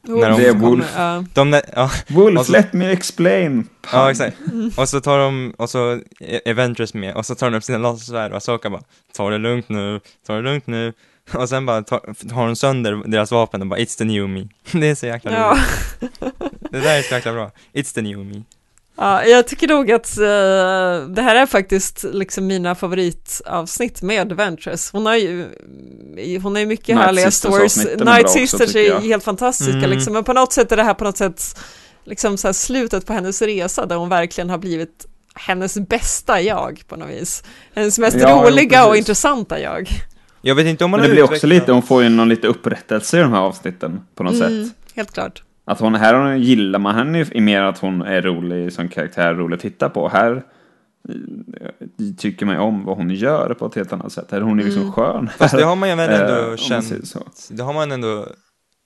När 0.06 0.30
de 0.30 0.40
Det 0.40 0.48
är 0.48 0.52
kommer, 0.52 0.66
Wolf. 0.68 0.92
ja. 0.96 1.24
De, 1.34 1.50
där- 1.50 1.62
ja, 1.76 1.90
Wolf, 2.08 2.46
så- 2.46 2.52
let 2.52 2.72
me 2.72 2.90
explain. 2.92 3.68
ja, 3.92 4.10
exakt. 4.10 4.36
Och 4.76 4.88
så 4.88 5.00
tar 5.00 5.18
de, 5.18 5.54
och 5.58 5.70
så 5.70 6.00
är 6.20 6.50
Avengers 6.50 6.94
med, 6.94 7.14
och 7.16 7.26
så 7.26 7.34
tar 7.34 7.50
de 7.50 7.56
upp 7.56 7.64
sina 7.64 7.78
lasersvärd 7.78 8.30
och 8.30 8.36
Asoka 8.36 8.70
bara 8.70 8.82
Ta 9.16 9.30
det 9.30 9.38
lugnt 9.38 9.68
nu, 9.68 10.00
ta 10.26 10.34
det 10.34 10.42
lugnt 10.42 10.66
nu. 10.66 10.92
Och 11.34 11.48
sen 11.48 11.66
bara 11.66 11.82
tar, 11.82 12.28
tar 12.28 12.46
de 12.46 12.56
sönder 12.56 13.02
deras 13.06 13.30
vapen 13.30 13.60
och 13.60 13.66
bara 13.66 13.78
It's 13.80 13.98
the 13.98 14.04
new 14.04 14.28
me. 14.28 14.48
Det 14.72 14.86
är 14.88 14.94
så 14.94 15.06
jäkla 15.06 15.32
Ja. 15.32 15.50
roligt. 15.50 16.12
Det 16.70 16.80
där 16.80 16.98
är 16.98 17.02
så 17.02 17.14
jäkla 17.14 17.32
bra. 17.32 17.50
It's 17.72 17.94
the 17.94 18.02
new 18.02 18.18
me. 18.18 18.42
ja, 18.96 19.24
jag 19.24 19.46
tycker 19.48 19.68
nog 19.68 19.92
att 19.92 20.18
eh, 20.18 21.08
det 21.14 21.22
här 21.22 21.34
är 21.36 21.46
faktiskt 21.46 22.04
liksom 22.12 22.46
mina 22.46 22.74
favoritavsnitt 22.74 24.02
med 24.02 24.32
Ventress. 24.32 24.90
Hon 24.92 25.06
har 25.06 25.16
ju, 25.16 25.46
hon 26.42 26.54
har 26.54 26.60
ju 26.60 26.66
mycket 26.66 26.88
Night 26.88 27.00
härliga 27.06 27.30
stories. 27.30 27.76
Night 27.76 28.24
också, 28.24 28.38
Sisters 28.38 28.76
är 28.76 29.00
helt 29.00 29.24
fantastiska 29.24 29.72
Mm. 29.78 29.90
liksom, 29.90 30.12
men 30.12 30.24
på 30.24 30.32
något 30.32 30.52
sätt 30.52 30.72
är 30.72 30.76
det 30.76 30.82
här 30.82 30.94
på 30.94 31.04
något 31.04 31.16
sätt 31.16 31.58
liksom 32.04 32.36
så 32.38 32.48
här 32.48 32.52
slutet 32.52 33.06
på 33.06 33.12
hennes 33.12 33.42
resa 33.42 33.86
där 33.86 33.96
hon 33.96 34.08
verkligen 34.08 34.50
har 34.50 34.58
blivit 34.58 35.06
hennes 35.34 35.78
bästa 35.78 36.40
jag 36.40 36.82
på 36.88 36.96
något 36.96 37.10
vis. 37.10 37.42
Hennes 37.74 37.98
mest 37.98 38.16
Ja, 38.20 38.40
jo, 38.44 38.50
roliga 38.50 38.84
och 38.84 38.90
precis. 38.92 38.98
intressanta 39.08 39.60
jag. 39.60 39.88
Jag 40.46 40.54
vet 40.54 40.66
inte 40.66 40.84
om 40.84 40.90
man 40.90 41.00
Men 41.00 41.08
det 41.08 41.14
blir 41.14 41.24
också 41.24 41.46
lite, 41.46 41.72
hon 41.72 41.82
får 41.82 42.02
ju 42.02 42.08
någon 42.08 42.28
lite 42.28 42.46
upprättelse 42.48 43.18
i 43.18 43.20
de 43.20 43.32
här 43.32 43.40
avsnitten 43.40 44.00
på 44.14 44.22
något 44.22 44.34
Mm, 44.34 44.64
sätt. 44.64 44.76
helt 44.94 45.12
klart. 45.12 45.42
Att 45.64 45.80
hon, 45.80 45.94
här 45.94 46.14
hon 46.14 46.42
gillar 46.42 46.78
man 46.78 46.94
henne 46.94 47.18
ju 47.18 47.26
i 47.32 47.40
mer 47.40 47.62
att 47.62 47.78
hon 47.78 48.02
är 48.02 48.22
rolig 48.22 48.72
som 48.72 48.88
karaktär, 48.88 49.34
rolig 49.34 49.54
att 49.56 49.62
titta 49.62 49.88
på. 49.88 50.08
Här 50.08 50.42
eh, 51.08 51.86
tycker 52.18 52.46
man 52.46 52.54
ju 52.54 52.60
om 52.60 52.84
vad 52.84 52.96
hon 52.96 53.10
gör 53.10 53.54
på 53.58 53.66
ett 53.66 53.74
helt 53.74 53.92
annat 53.92 54.12
sätt. 54.12 54.28
Här 54.30 54.40
hon 54.40 54.60
är 54.60 54.64
liksom 54.64 54.92
skön. 54.92 55.30
Fast 55.38 55.56
det 55.56 55.64
har 55.64 55.76
man 55.76 55.88
ju 55.88 55.94
Eh, 56.00 56.20
ändå 56.20 56.46
man 56.48 56.56
känt, 56.56 56.92
det 57.50 57.62
har 57.62 57.72
man 57.72 57.92
ändå, 57.92 58.26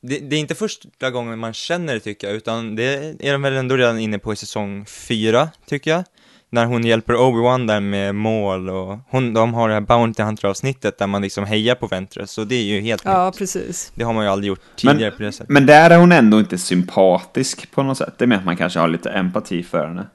det, 0.03 0.19
det 0.19 0.37
är 0.37 0.41
inte 0.41 0.55
första 0.55 1.11
gången 1.11 1.39
man 1.39 1.53
känner 1.53 1.95
det 1.95 2.01
tycker 2.01 2.27
jag, 2.27 2.37
utan 2.37 2.77
det 2.77 3.15
är 3.27 3.33
de 3.33 3.43
väl 3.43 3.53
ändå 3.53 3.77
redan 3.77 3.99
inne 3.99 4.19
på 4.19 4.33
i 4.33 4.37
säsong 4.37 4.87
fyra, 4.87 5.49
tycker 5.67 5.91
jag. 5.91 6.05
När 6.51 6.65
hon 6.67 6.85
hjälper 6.85 7.15
Obi-Wan 7.15 7.67
där 7.67 7.81
med 7.81 8.15
mål 8.15 8.71
och 8.71 8.99
hon, 9.11 9.35
de 9.35 9.55
har 9.55 9.69
det 9.69 9.75
här 9.75 9.81
Bounty 9.81 10.23
Hunter-avsnittet 10.23 10.99
där 10.99 11.07
man 11.07 11.23
liksom 11.23 11.45
hejar 11.45 11.75
på 11.75 11.87
Ventress, 11.87 12.31
så 12.31 12.45
det 12.45 12.55
är 12.55 12.63
ju 12.63 12.81
helt 12.81 13.03
Ja, 13.05 13.27
nytt. 13.27 13.39
precis. 13.39 13.93
Det 13.95 14.05
har 14.05 14.13
man 14.13 14.25
ju 14.25 14.31
aldrig 14.31 14.49
gjort 14.49 14.61
tidigare 14.77 15.11
på 15.11 15.23
det 15.23 15.33
sättet. 15.33 15.49
Men 15.49 15.67
där 15.67 15.91
är 15.91 15.99
hon 15.99 16.13
ändå 16.13 16.39
inte 16.39 16.59
sympatisk 16.59 17.71
på 17.71 17.83
något 17.83 17.99
sätt. 17.99 18.15
Det 18.19 18.25
är 18.25 18.27
mer 18.27 18.37
att 18.37 18.45
man 18.45 18.57
kanske 18.57 18.79
har 18.79 18.89
lite 18.89 19.11
empati 19.11 19.63
för 19.63 19.87
henne. 19.87 20.07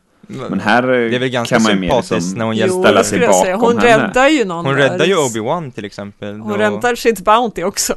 Men 0.50 0.60
här 0.60 0.84
eh, 0.84 0.90
det 1.10 1.16
är 1.16 1.20
väl 1.20 1.30
ganska 1.30 1.56
kan 1.56 1.64
man 1.64 1.72
ju 1.72 1.80
mer 1.80 1.96
liksom 1.96 2.38
när 2.38 2.46
hon 2.46 2.56
Jo, 2.56 2.60
hjälper, 2.60 2.82
ställa 2.84 3.04
sig 3.04 3.20
säga. 3.20 3.58
bakom 3.58 3.74
Hon 3.74 3.78
henne. 3.78 4.08
räddar 4.08 4.28
ju 4.30 4.46
någon 4.46 4.66
hon 4.66 4.76
där. 4.76 4.90
räddar 4.90 5.06
ju 5.06 5.16
Obi-Wan 5.16 5.72
till 5.72 5.86
exempel. 5.86 6.40
Hon 6.40 6.52
och- 6.52 6.58
räddar 6.58 6.96
sitt 6.96 7.20
Bounty 7.26 7.64
också. 7.64 7.94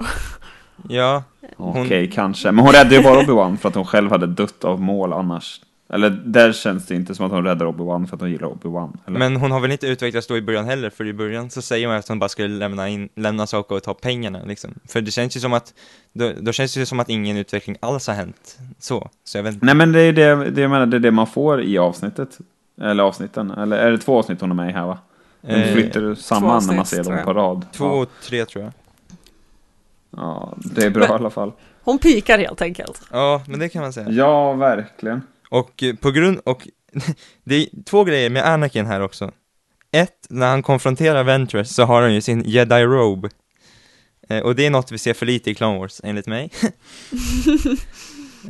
Ja, 0.88 1.22
Okej, 1.56 2.00
hon- 2.06 2.12
kanske. 2.14 2.52
Men 2.52 2.64
hon 2.64 2.72
räddade 2.72 2.94
ju 2.96 3.02
bara 3.02 3.20
Obi-Wan 3.22 3.56
för 3.56 3.68
att 3.68 3.74
hon 3.74 3.84
själv 3.86 4.10
hade 4.10 4.26
dött 4.26 4.64
av 4.64 4.80
mål 4.80 5.12
annars. 5.12 5.60
Eller 5.88 6.10
där 6.10 6.52
känns 6.52 6.86
det 6.86 6.94
inte 6.94 7.14
som 7.14 7.26
att 7.26 7.32
hon 7.32 7.44
räddar 7.44 7.66
Obi-Wan 7.66 8.06
för 8.06 8.16
att 8.16 8.20
hon 8.20 8.30
gillar 8.30 8.48
Obi-Wan. 8.48 8.96
Eller? 9.06 9.18
men 9.18 9.36
hon 9.36 9.50
har 9.50 9.60
väl 9.60 9.72
inte 9.72 9.86
utvecklats 9.86 10.26
då 10.26 10.36
i 10.36 10.42
början 10.42 10.64
heller, 10.64 10.90
för 10.90 11.06
i 11.06 11.12
början 11.12 11.50
så 11.50 11.62
säger 11.62 11.86
hon 11.86 11.96
att 11.96 12.08
hon 12.08 12.18
bara 12.18 12.28
skulle 12.28 12.54
lämna 12.54 12.88
in, 12.88 13.08
lämna 13.14 13.46
saker 13.46 13.76
och 13.76 13.82
ta 13.82 13.94
pengarna 13.94 14.40
liksom. 14.46 14.74
För 14.88 15.00
det 15.00 15.10
känns 15.10 15.36
ju 15.36 15.40
som 15.40 15.52
att, 15.52 15.74
då, 16.12 16.32
då 16.40 16.52
känns 16.52 16.74
det 16.74 16.80
ju 16.80 16.86
som 16.86 17.00
att 17.00 17.08
ingen 17.08 17.36
utveckling 17.36 17.76
alls 17.80 18.06
har 18.06 18.14
hänt 18.14 18.58
så. 18.78 19.10
Så 19.24 19.38
jag 19.38 19.42
vet 19.42 19.54
inte. 19.54 19.66
Nej 19.66 19.74
men 19.74 19.92
det 19.92 20.00
är 20.00 20.12
det, 20.12 20.50
det, 20.50 20.60
jag 20.60 20.70
menar, 20.70 20.86
det 20.86 20.96
är 20.96 21.00
det 21.00 21.10
man 21.10 21.26
får 21.26 21.62
i 21.62 21.78
avsnittet. 21.78 22.38
Eller 22.80 23.04
avsnitten. 23.04 23.50
Eller 23.50 23.76
är 23.78 23.90
det 23.90 23.98
två 23.98 24.18
avsnitt 24.18 24.40
hon 24.40 24.50
är 24.50 24.54
med 24.54 24.70
i 24.70 24.72
här 24.72 24.86
va? 24.86 24.98
De 25.40 25.52
Eh, 25.54 25.72
flyttar 25.72 26.14
samman 26.14 26.42
när 26.66 26.72
man 26.72 26.78
avsnitt, 26.80 27.04
ser 27.04 27.12
dem 27.12 27.24
på 27.24 27.32
rad. 27.34 27.66
Två 27.72 27.84
Ja. 27.84 27.90
och 27.90 28.08
tre 28.22 28.44
tror 28.44 28.64
jag. 28.64 28.72
ja, 30.16 30.54
det 30.56 30.84
är 30.84 30.90
bra 30.90 31.00
Men- 31.02 31.10
i 31.10 31.14
alla 31.14 31.30
fall. 31.30 31.52
Hon 31.82 31.98
pikar 31.98 32.38
helt 32.38 32.62
enkelt. 32.62 33.02
Ja, 33.12 33.42
men 33.48 33.60
det 33.60 33.68
kan 33.68 33.82
man 33.82 33.92
säga. 33.92 34.10
Ja, 34.10 34.52
verkligen. 34.52 35.22
Och 35.58 35.82
eh, 35.82 35.94
på 35.94 36.10
grund, 36.10 36.40
och 36.44 36.68
det 37.44 37.54
är 37.54 37.68
två 37.84 38.04
grejer 38.04 38.30
med 38.30 38.46
Anakin 38.46 38.86
här 38.86 39.00
också. 39.00 39.32
Ett, 39.92 40.26
när 40.28 40.50
han 40.50 40.62
konfronterar 40.62 41.24
Ventress 41.24 41.74
så 41.74 41.84
har 41.84 42.02
han 42.02 42.14
ju 42.14 42.20
sin 42.20 42.42
jedi 42.46 42.84
robe. 42.84 43.28
Eh, 44.28 44.42
och 44.42 44.54
det 44.54 44.66
är 44.66 44.70
något 44.70 44.92
vi 44.92 44.98
ser 44.98 45.14
för 45.14 45.26
lite 45.26 45.50
i 45.50 45.54
Clone 45.54 45.78
Wars, 45.78 46.00
enligt 46.04 46.26
mig. 46.26 46.50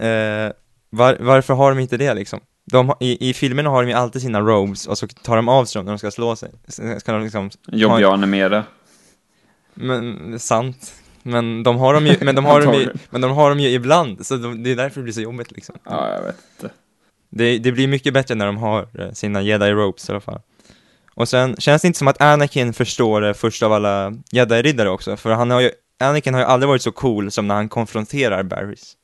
eh, 0.00 0.52
var, 0.90 1.16
varför 1.20 1.54
har 1.54 1.70
de 1.70 1.78
inte 1.78 1.96
det 1.96 2.14
liksom? 2.14 2.40
De, 2.64 2.94
i, 3.00 3.30
I 3.30 3.34
filmerna 3.34 3.70
har 3.70 3.82
de 3.82 3.88
ju 3.88 3.94
alltid 3.94 4.22
sina 4.22 4.40
robes 4.40 4.86
och 4.86 4.98
så 4.98 5.06
tar 5.06 5.36
de 5.36 5.48
av 5.48 5.64
sig 5.64 5.78
dem 5.78 5.84
när 5.84 5.92
de 5.92 5.98
ska 5.98 6.10
slå 6.10 6.36
sig. 6.36 6.50
Ska 6.98 7.12
de 7.12 7.22
liksom, 7.22 7.50
Jobbiga 7.66 8.08
animera. 8.08 8.64
men, 9.74 10.38
sant. 10.38 10.94
Men 11.22 11.62
de 11.62 11.76
har 11.76 11.94
dem 11.94 12.06
ju, 12.06 12.16
men 12.20 12.34
de 12.34 12.44
har 12.44 12.60
dem 12.60 12.74
ju, 12.74 12.92
men 13.10 13.20
de 13.20 13.30
har 13.30 13.48
dem 13.48 13.60
ju 13.60 13.68
ibland, 13.68 14.26
så 14.26 14.36
de, 14.36 14.62
det 14.62 14.70
är 14.70 14.76
därför 14.76 15.00
det 15.00 15.04
blir 15.04 15.14
så 15.14 15.20
jobbigt 15.20 15.50
liksom. 15.52 15.74
Ja, 15.84 16.14
jag 16.14 16.22
vet 16.22 16.36
inte. 16.56 16.74
Det, 17.36 17.58
det 17.58 17.72
blir 17.72 17.88
mycket 17.88 18.14
bättre 18.14 18.34
när 18.34 18.46
de 18.46 18.56
har 18.56 18.88
eh, 18.98 19.12
sina 19.12 19.42
jedi 19.42 19.70
ropes 19.72 20.08
i 20.08 20.12
alla 20.12 20.20
fall. 20.20 20.40
Och 21.14 21.28
sen 21.28 21.56
känns 21.58 21.82
det 21.82 21.86
inte 21.88 21.98
som 21.98 22.08
att 22.08 22.20
Anakin 22.22 22.72
förstår 22.72 23.20
det 23.20 23.34
först 23.34 23.62
av 23.62 23.72
alla 23.72 24.12
jedi-riddare 24.32 24.88
också, 24.88 25.16
för 25.16 25.30
han 25.32 25.50
har 25.50 25.60
ju, 25.60 25.70
Anakin 26.00 26.34
har 26.34 26.40
ju 26.40 26.46
aldrig 26.46 26.68
varit 26.68 26.82
så 26.82 26.92
cool 26.92 27.30
som 27.30 27.48
när 27.48 27.54
han 27.54 27.68
konfronterar 27.68 28.42
Barrys. 28.42 28.96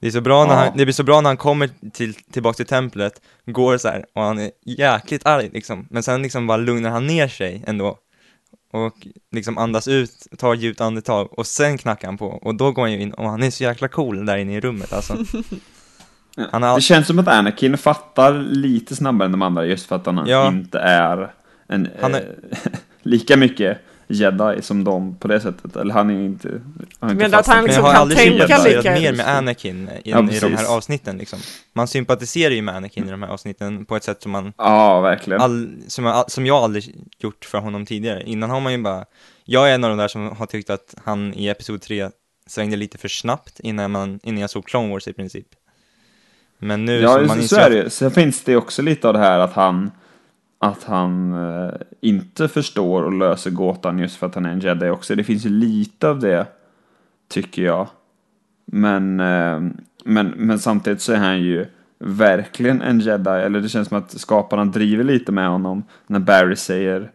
Det 0.00 0.06
är 0.06 0.10
så 0.10 0.20
bra 0.20 0.44
när 0.46 0.64
Ja. 0.64 0.72
det 0.76 0.84
blir 0.84 0.92
så 0.92 1.02
bra 1.02 1.20
när 1.20 1.30
han 1.30 1.36
kommer 1.36 1.70
till, 1.92 2.14
tillbaka 2.14 2.56
till 2.56 2.66
templet, 2.66 3.20
går 3.46 3.78
så 3.78 3.88
här 3.88 4.04
och 4.14 4.22
han 4.22 4.38
är 4.38 4.50
jäkligt 4.66 5.26
arg 5.26 5.50
liksom, 5.52 5.86
men 5.90 6.02
sen 6.02 6.22
liksom 6.22 6.46
bara 6.46 6.56
lugnar 6.58 6.90
han 6.90 7.06
ner 7.06 7.28
sig 7.28 7.64
ändå. 7.66 7.98
Och 8.72 9.06
liksom 9.32 9.58
andas 9.58 9.88
ut, 9.88 10.26
tar 10.38 10.54
djupt 10.54 10.80
andetag 10.80 11.38
och 11.38 11.46
sen 11.46 11.78
knackar 11.78 12.08
han 12.08 12.18
på 12.18 12.26
och 12.26 12.54
då 12.54 12.72
går 12.72 12.82
han 12.82 12.92
ju 12.92 13.00
in 13.00 13.12
och 13.12 13.28
han 13.30 13.42
är 13.42 13.50
så 13.50 13.62
jäkla 13.62 13.88
cool 13.88 14.26
där 14.26 14.36
inne 14.36 14.56
i 14.56 14.60
rummet 14.60 14.92
alltså. 14.92 15.16
Han 16.52 16.62
har, 16.62 16.74
Det 16.74 16.80
känns 16.82 17.06
som 17.06 17.18
att 17.18 17.28
Anakin 17.28 17.78
fattar 17.78 18.34
lite 18.34 18.96
snabbare 18.96 19.26
än 19.26 19.32
de 19.32 19.42
andra 19.42 19.66
just 19.66 19.86
för 19.86 19.96
att 19.96 20.06
han 20.06 20.24
Ja. 20.26 20.48
inte 20.48 20.78
är 20.78 21.32
en 21.68 21.88
Han 22.00 22.14
är- 22.14 22.36
eh, 22.50 22.56
lika 23.02 23.36
mycket 23.36 23.78
jedi 24.12 24.62
som 24.62 24.84
de 24.84 25.14
på 25.16 25.28
det 25.28 25.40
sättet. 25.40 25.76
Eller 25.76 25.94
han 25.94 26.10
är 26.10 26.24
inte... 26.24 26.48
Han 26.98 27.08
är 27.10 27.12
inte 27.14 27.24
Men 27.24 27.34
att 27.34 27.46
fastnat 27.46 27.56
han 27.56 27.58
i 27.58 27.62
Men 27.62 27.66
liksom 27.66 27.84
jag 27.84 27.92
har 27.92 28.00
aldrig 28.00 28.18
tänka 28.18 28.46
sympatiserat 28.46 29.00
mer 29.00 29.12
med 29.12 29.28
Anakin 29.28 29.88
i, 29.88 30.10
Ja, 30.10 30.30
i 30.30 30.38
de 30.40 30.54
här 30.56 30.76
avsnitten 30.76 31.18
liksom. 31.18 31.38
Man 31.72 31.88
sympatiserar 31.88 32.54
ju 32.54 32.62
med 32.62 32.76
Anakin 32.76 33.08
i 33.08 33.10
de 33.10 33.22
här 33.22 33.30
avsnitten 33.30 33.84
på 33.84 33.96
ett 33.96 34.04
sätt 34.04 34.22
som 34.22 34.32
man, 34.32 34.52
Ja, 34.58 35.00
verkligen. 35.00 35.40
all, 35.40 35.68
som, 35.88 36.04
jag, 36.04 36.30
som 36.30 36.46
jag 36.46 36.56
aldrig 36.56 36.94
gjort 37.18 37.44
för 37.44 37.58
honom 37.58 37.86
tidigare. 37.86 38.22
Innan 38.22 38.50
har 38.50 38.60
man 38.60 38.72
ju 38.72 38.78
bara, 38.82 39.04
jag 39.44 39.70
är 39.70 39.74
en 39.74 39.84
av 39.84 39.90
de 39.90 39.98
där 39.98 40.08
som 40.08 40.36
har 40.36 40.46
tyckt 40.46 40.70
att 40.70 40.94
han 41.04 41.34
i 41.34 41.46
Episod 41.48 41.82
3 41.82 42.10
svängde 42.46 42.76
lite 42.76 42.98
för 42.98 43.08
snabbt 43.08 43.60
innan, 43.60 43.90
man, 43.90 44.20
innan 44.22 44.40
jag 44.40 44.50
såg 44.50 44.64
Clone 44.66 44.88
Wars 44.92 45.08
i 45.08 45.12
princip. 45.12 45.46
Men 46.62 46.84
nu 46.84 47.00
Ja, 47.00 47.14
som 47.14 47.26
man 47.26 47.42
så, 47.42 47.48
så 47.48 47.60
är 47.60 47.70
det. 47.70 47.90
Sen 47.90 48.10
finns 48.10 48.44
det 48.44 48.56
också 48.56 48.82
lite 48.82 49.08
av 49.08 49.14
det 49.14 49.20
här 49.20 49.38
att 49.38 49.52
han 49.52 49.90
att 50.58 50.84
han 50.84 51.32
eh, 51.32 51.72
inte 52.00 52.48
förstår 52.48 53.02
och 53.02 53.12
löser 53.12 53.50
gåtan 53.50 53.98
just 53.98 54.16
för 54.16 54.26
att 54.26 54.34
han 54.34 54.46
är 54.46 54.50
en 54.50 54.60
jedi 54.60 54.88
också. 54.88 55.14
Det 55.14 55.24
finns 55.24 55.46
ju 55.46 55.50
lite 55.50 56.08
av 56.08 56.20
det, 56.20 56.46
tycker 57.28 57.62
jag. 57.62 57.88
Men, 58.64 59.20
eh, 59.20 59.60
men, 60.04 60.26
men 60.36 60.58
samtidigt 60.58 61.00
så 61.00 61.12
är 61.12 61.16
han 61.16 61.40
ju 61.40 61.66
verkligen 61.98 62.82
en 62.82 63.00
jedi, 63.00 63.30
eller 63.30 63.60
det 63.60 63.68
känns 63.68 63.88
som 63.88 63.98
att 63.98 64.20
skaparna 64.20 64.64
driver 64.64 65.04
lite 65.04 65.32
med 65.32 65.48
honom 65.48 65.84
när 66.06 66.18
Barry 66.18 66.56
säger 66.56 67.10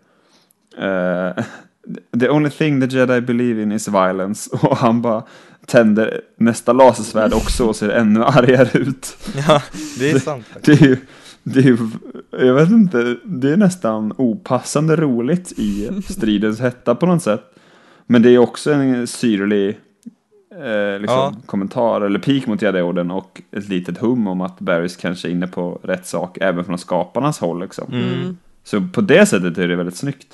eh, 0.77 1.43
The 2.19 2.29
only 2.29 2.49
thing 2.49 2.81
the 2.81 2.97
jedi 2.97 3.21
believe 3.21 3.61
in 3.61 3.71
is 3.71 3.87
violence. 3.87 4.49
Och 4.61 4.77
han 4.77 5.01
bara 5.01 5.23
tänder 5.65 6.21
nästa 6.37 6.73
lasersvärd 6.73 7.33
också 7.33 7.65
och 7.65 7.75
ser 7.75 7.89
ännu 7.89 8.23
argare 8.23 8.79
ut. 8.79 9.17
Ja, 9.47 9.61
det 9.99 10.11
är 10.11 10.19
sant. 10.19 10.45
faktiskt. 10.53 10.79
Det 10.81 10.85
är 10.85 10.89
ju, 10.89 10.97
det 11.43 11.59
är 11.59 11.63
ju, 11.63 11.77
jag 12.47 12.53
vet 12.53 12.69
inte, 12.69 13.15
det 13.23 13.51
är 13.51 13.57
nästan 13.57 14.13
opassande 14.17 14.95
roligt 14.95 15.51
i 15.59 15.89
stridens 16.09 16.59
hetta 16.59 16.95
på 16.95 17.05
något 17.05 17.23
sätt. 17.23 17.41
Men 18.07 18.21
det 18.21 18.29
är 18.29 18.37
också 18.37 18.71
en 18.73 19.07
syrlig 19.07 19.67
eh, 20.55 20.99
liksom, 20.99 21.17
Ja. 21.17 21.35
kommentar 21.45 22.01
eller 22.01 22.19
pik 22.19 22.47
mot 22.47 22.61
Jedi-orden 22.61 23.11
och 23.11 23.41
ett 23.51 23.69
litet 23.69 23.97
hum 23.97 24.27
om 24.27 24.41
att 24.41 24.59
Barrys 24.59 24.95
kanske 24.95 25.27
är 25.27 25.31
inne 25.31 25.47
på 25.47 25.79
rätt 25.83 26.07
sak 26.07 26.37
även 26.41 26.65
från 26.65 26.77
skaparnas 26.77 27.39
håll. 27.39 27.59
Liksom. 27.61 27.93
Mm. 27.93 28.37
Så 28.63 28.87
på 28.93 29.01
det 29.01 29.25
sättet 29.25 29.57
är 29.57 29.67
det 29.67 29.75
väldigt 29.75 29.97
snyggt. 29.97 30.27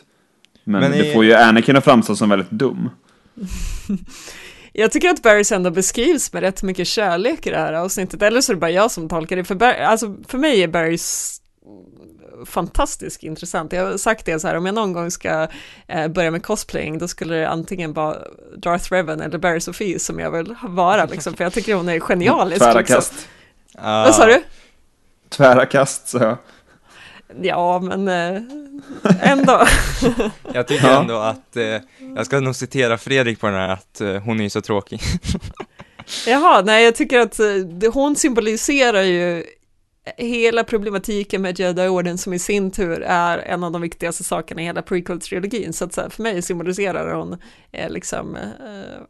Men, 0.64 0.82
Men 0.82 0.92
det 0.92 1.10
i- 1.10 1.14
får 1.14 1.26
ju 1.26 1.34
Anakin 1.34 1.76
att 1.76 1.84
framstå 1.84 2.16
som 2.16 2.30
väldigt 2.30 2.52
dum. 2.52 2.90
Jag 4.74 4.92
tycker 4.92 5.10
att 5.10 5.22
Barrys 5.22 5.52
ändå 5.52 5.72
beskrivs 5.72 6.34
med 6.34 6.44
rätt 6.44 6.64
mycket 6.64 6.88
kärlek 6.88 7.48
i 7.48 7.50
det 7.50 7.58
här 7.58 7.74
avsnittet, 7.74 8.22
eller 8.22 8.42
så 8.42 8.52
är 8.52 8.56
det 8.56 8.60
bara 8.60 8.72
jag 8.72 8.92
som 8.92 9.10
tolkar 9.10 9.36
det, 9.36 9.44
för, 9.44 9.56
Bar- 9.56 9.74
alltså, 9.74 10.16
för 10.28 10.38
mig 10.38 10.64
är 10.64 10.68
Barrys 10.68 11.38
fantastiskt 12.46 13.24
intressant. 13.24 13.74
Jag 13.74 13.86
har 13.86 13.98
sagt 13.98 14.26
det 14.26 14.40
så 14.40 14.48
här, 14.48 14.56
om 14.56 14.66
jag 14.66 14.76
någon 14.76 14.94
gång 14.94 15.12
ska 15.12 15.48
eh, 15.88 16.08
börja 16.08 16.32
med 16.32 16.44
cosplaying, 16.44 16.98
då 16.98 17.08
skulle 17.08 17.36
det 17.36 17.50
antingen 17.50 17.94
vara 17.94 18.18
Darth 18.58 18.94
Revan 18.94 19.22
eller 19.22 19.38
Barry 19.38 19.60
Sophie 19.60 20.00
som 20.00 20.20
jag 20.20 20.32
vill 20.32 20.56
vara, 20.64 21.06
liksom, 21.06 21.34
för 21.34 21.44
jag 21.44 21.54
tycker 21.54 21.76
hon 21.76 21.90
är 21.90 22.00
genialisk. 22.00 22.62
Tvära 22.62 22.80
liksom. 22.80 22.96
kast. 22.96 23.14
Ah, 23.76 24.04
Vad 24.04 24.16
sa 24.16 24.26
du? 24.26 24.44
Tvära 25.30 25.66
kast, 25.66 26.08
så. 26.08 26.38
Ja, 27.42 27.80
men 27.80 28.08
eh, 28.08 28.42
ändå. 29.22 29.66
Jag 30.54 30.68
tycker 30.68 30.88
Ja. 30.88 31.02
ändå 31.02 31.18
att, 31.18 31.58
eh, 31.58 31.78
jag 32.16 32.26
ska 32.26 32.40
nog 32.40 32.56
citera 32.56 32.98
Fredrik 32.98 33.40
på 33.40 33.48
den 33.48 33.56
här, 33.56 33.70
att 33.70 34.02
eh, 34.02 34.14
hon 34.16 34.40
är 34.40 34.44
ju 34.44 34.50
så 34.50 34.62
tråkig. 34.62 35.02
Jaha, 36.28 36.62
nej, 36.62 36.84
jag 36.86 36.96
tycker 36.96 37.20
att 37.20 37.40
eh, 37.40 37.92
hon 37.94 38.16
symboliserar 38.16 39.02
ju 39.02 39.44
hela 40.18 40.64
problematiken 40.64 41.41
med 41.41 41.60
Jedi-orden 41.60 42.18
som 42.18 42.34
i 42.34 42.39
sin 42.39 42.72
tur 42.72 43.02
är 43.02 43.38
en 43.38 43.64
av 43.64 43.72
de 43.72 43.82
viktigaste 43.82 44.24
sakerna 44.24 44.62
i 44.62 44.66
hela 44.66 44.82
prequel-trilogin. 44.82 45.72
Så 45.72 45.86
att 45.86 45.93
så 45.93 46.02
här, 46.02 46.10
för 46.10 46.24
mig 46.24 46.41
symboliserar 46.41 47.16
hon 47.16 47.38
eh, 47.72 47.89
liksom, 47.89 48.36
eh, 48.36 48.41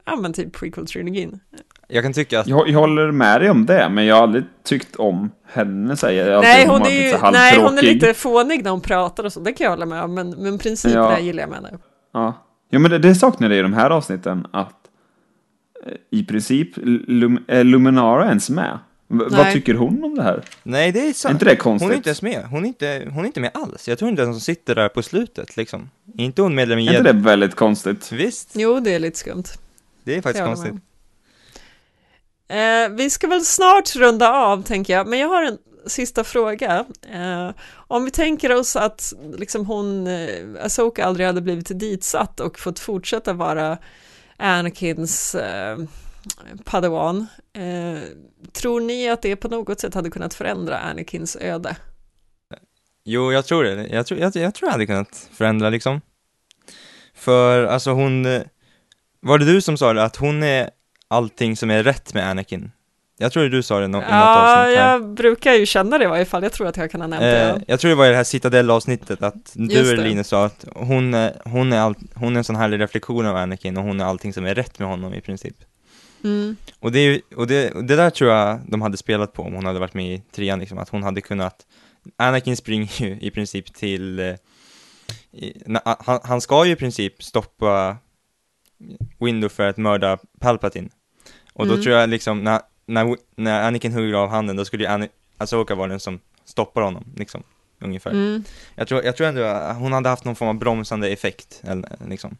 ja 0.05 0.15
men 0.15 0.33
typ 0.33 0.55
prequel-trilogin. 0.55 1.39
Jag 1.87 2.03
kan 2.03 2.13
tycka 2.13 2.39
att, 2.39 2.47
jag. 2.47 2.69
Jag 2.69 2.79
håller 2.79 3.11
med 3.11 3.41
dig 3.41 3.49
om 3.49 3.65
det, 3.65 3.89
men 3.89 4.05
jag 4.05 4.15
har 4.15 4.23
aldrig 4.23 4.43
tyckt 4.63 4.95
om 4.95 5.31
henne, 5.53 5.97
säger 5.97 6.31
jag. 6.31 6.41
Nej, 6.41 6.67
hon 6.67 6.79
varit 6.79 6.91
är 6.91 7.03
lite 7.03 7.25
ju, 7.25 7.31
nej, 7.31 7.59
hon 7.61 7.77
är 7.77 7.81
lite 7.81 8.13
fånig 8.13 8.63
när 8.63 8.71
hon 8.71 8.81
pratar 8.81 9.23
och 9.23 9.33
så, 9.33 9.39
det 9.39 9.53
kan 9.53 9.63
jag 9.65 9.71
hålla 9.71 9.85
med 9.85 10.03
om, 10.03 10.13
men, 10.13 10.29
men 10.29 10.57
principerna 10.57 11.11
Ja. 11.11 11.19
gillar 11.19 11.43
jag 11.43 11.49
med 11.49 11.57
henne. 11.57 11.77
Ja, 12.13 12.33
ja 12.69 12.79
men 12.79 12.91
det, 12.91 12.99
det 12.99 13.15
saknade 13.15 13.55
jag 13.55 13.59
i 13.59 13.63
de 13.63 13.73
här 13.73 13.89
avsnitten, 13.89 14.47
att 14.53 14.79
eh, 15.85 15.93
i 16.11 16.23
princip 16.25 16.69
Lum, 17.07 17.43
är 17.47 17.63
Luminara 17.63 18.25
ens 18.27 18.49
med? 18.49 18.79
V- 19.11 19.17
vad 19.29 19.31
Nej. 19.31 19.53
tycker 19.53 19.73
hon 19.73 20.03
om 20.03 20.15
det 20.15 20.23
här? 20.23 20.43
nej 20.63 20.91
det 20.91 20.99
är 20.99 21.09
Är 21.09 21.13
sant. 21.13 21.33
inte 21.33 21.45
det 21.45 21.55
konstigt? 21.55 21.85
Hon 21.85 21.91
är 21.91 21.95
inte 21.97 22.09
ens 22.09 22.21
med, 22.21 22.45
hon 22.45 22.63
är 22.63 22.67
inte, 22.67 23.07
hon 23.13 23.23
är 23.23 23.27
inte 23.27 23.39
med 23.39 23.51
alls. 23.53 23.87
Jag 23.87 23.99
tror 23.99 24.09
inte 24.11 24.21
ens 24.21 24.33
hon 24.33 24.41
sitter 24.41 24.75
där 24.75 24.89
på 24.89 25.03
slutet 25.03 25.57
liksom. 25.57 25.89
Är 26.17 26.23
inte 26.23 26.41
hon 26.41 26.55
medlem 26.55 26.79
i 26.79 26.87
Är 26.87 26.97
inte 26.97 27.13
det 27.13 27.19
väldigt 27.19 27.55
konstigt? 27.55 28.11
Visst, 28.11 28.49
Jo, 28.53 28.79
det 28.79 28.93
är 28.93 28.99
lite 28.99 29.17
skumt. 29.19 29.43
det 30.03 30.15
är 30.15 30.21
faktiskt 30.21 30.45
konstigt. 30.45 30.73
Eh, 32.47 32.89
vi 32.97 33.09
ska 33.09 33.27
väl 33.27 33.45
snart 33.45 33.95
runda 33.95 34.31
av, 34.33 34.63
tänker 34.63 34.93
jag, 34.93 35.07
men 35.07 35.19
jag 35.19 35.27
har 35.27 35.43
en 35.43 35.57
sista 35.87 36.23
fråga. 36.23 36.85
Eh, 37.13 37.49
om 37.73 38.05
vi 38.05 38.11
tänker 38.11 38.51
oss 38.55 38.75
att 38.75 39.13
liksom 39.37 39.65
hon, 39.65 40.07
eh, 40.07 40.29
Asoka 40.63 41.05
aldrig 41.05 41.27
hade 41.27 41.41
blivit 41.41 41.79
ditsatt 41.79 42.39
och 42.39 42.59
fått 42.59 42.79
fortsätta 42.79 43.33
vara 43.33 43.77
Anakins 44.37 45.35
eh, 45.35 45.77
padawan, 46.63 47.27
eh, 47.53 48.01
tror 48.53 48.81
ni 48.81 49.09
att 49.09 49.21
det 49.21 49.35
på 49.35 49.47
något 49.47 49.79
sätt 49.79 49.93
hade 49.93 50.09
kunnat 50.09 50.33
förändra 50.33 50.77
Anakins 50.79 51.35
öde? 51.41 51.75
Jo, 53.03 53.31
jag 53.31 53.45
tror 53.45 53.63
det. 53.63 53.87
Jag 53.87 54.05
tror, 54.05 54.19
jag, 54.19 54.35
jag 54.35 54.55
tror 54.55 54.67
jag 54.67 54.71
hade 54.71 54.85
kunnat 54.85 55.29
förändra 55.33 55.69
liksom. 55.69 56.01
För 57.15 57.63
alltså 57.63 57.91
hon, 57.91 58.25
eh, 58.25 58.41
var 59.19 59.37
det 59.39 59.45
du 59.45 59.61
som 59.61 59.77
sa 59.77 59.93
det, 59.93 60.03
att 60.03 60.15
hon 60.15 60.43
är 60.43 60.69
allting 61.07 61.57
som 61.57 61.71
är 61.71 61.83
rätt 61.83 62.13
med 62.13 62.29
Anakin? 62.29 62.71
Jag 63.17 63.31
tror 63.31 63.43
det 63.43 63.49
du 63.49 63.63
sa 63.63 63.79
det 63.79 63.85
i 63.85 63.87
nå- 63.87 63.97
i 63.97 64.01
något 64.01 64.09
Ja, 64.09 64.61
avsnitt 64.61 64.77
här. 64.77 64.91
jag 64.91 65.13
brukar 65.13 65.53
ju 65.53 65.65
känna 65.65 65.97
det 65.97 66.03
i 66.03 66.07
varje 66.07 66.25
fall. 66.25 66.43
Jag 66.43 66.51
tror 66.53 66.67
att 66.67 66.77
jag 66.77 66.91
kan 66.91 67.01
ha 67.01 67.07
nämnt 67.07 67.23
Eh, 67.23 67.29
det. 67.29 67.61
jag 67.67 67.79
tror 67.79 67.89
det 67.89 67.95
var 67.95 68.05
i 68.05 68.09
det 68.09 68.15
här 68.15 68.23
Citadel-avsnittet, 68.23 69.23
att 69.23 69.51
du 69.53 69.67
det. 69.95 70.03
Linus 70.03 70.27
sa 70.27 70.45
att 70.45 70.65
hon 70.75 71.13
är, 71.13 71.41
hon, 71.45 71.73
är 71.73 71.79
all, 71.79 71.95
hon 72.15 72.33
är 72.35 72.37
en 72.37 72.43
sån 72.43 72.55
härlig 72.55 72.79
reflektion 72.79 73.25
av 73.25 73.35
Anakin 73.35 73.77
och 73.77 73.83
hon 73.83 73.99
är 74.01 74.05
allting 74.05 74.33
som 74.33 74.45
är 74.45 74.55
rätt 74.55 74.79
med 74.79 74.87
honom 74.87 75.13
i 75.13 75.21
princip. 75.21 75.55
Mm. 76.23 76.55
Och 76.79 76.91
det, 76.91 77.21
och 77.35 77.47
det, 77.47 77.71
och 77.71 77.83
det 77.83 77.95
där 77.95 78.09
tror 78.09 78.29
jag 78.31 78.59
de 78.67 78.81
hade 78.81 78.97
spelat 78.97 79.33
på 79.33 79.43
om 79.43 79.53
hon 79.53 79.65
hade 79.65 79.79
varit 79.79 79.93
med 79.93 80.13
i 80.13 80.21
trean 80.31 80.59
liksom, 80.59 80.77
att 80.77 80.89
hon 80.89 81.03
hade 81.03 81.21
kunnat 81.21 81.65
Anakin 82.17 82.57
springer 82.57 83.01
ju 83.01 83.17
i 83.21 83.31
princip 83.31 83.73
till 83.73 84.19
eh, 84.19 84.35
i, 85.31 85.63
na, 85.65 85.81
han, 85.99 86.19
han 86.23 86.41
ska 86.41 86.65
ju 86.65 86.71
i 86.71 86.75
princip 86.75 87.23
stoppa 87.23 87.97
Window 89.19 89.49
för 89.49 89.67
att 89.69 89.77
mörda 89.77 90.17
Palpatine 90.39 90.89
Och 91.53 91.65
då 91.67 91.73
Mm. 91.73 91.83
tror 91.83 91.95
jag 91.95 92.09
liksom, 92.09 92.43
när, 92.43 92.61
när, 92.85 93.15
när 93.35 93.67
Anakin 93.67 93.93
hugger 93.93 94.13
av 94.13 94.29
handen, 94.29 94.55
då 94.55 94.65
skulle 94.65 94.83
ju 94.83 94.89
Ana- 94.89 95.09
Asoka 95.37 95.75
vara 95.75 95.87
den 95.87 95.99
som 95.99 96.19
stoppar 96.45 96.81
honom, 96.81 97.05
liksom, 97.15 97.43
ungefär 97.79 98.11
Mm. 98.11 98.43
jag, 98.75 98.87
tror, 98.87 99.03
jag 99.03 99.15
tror 99.17 99.27
ändå 99.27 99.43
att 99.43 99.77
hon 99.77 99.93
hade 99.93 100.09
haft 100.09 100.25
någon 100.25 100.35
form 100.35 100.49
av 100.49 100.55
bromsande 100.55 101.09
effekt, 101.09 101.61
eller, 101.63 101.97
liksom 102.07 102.37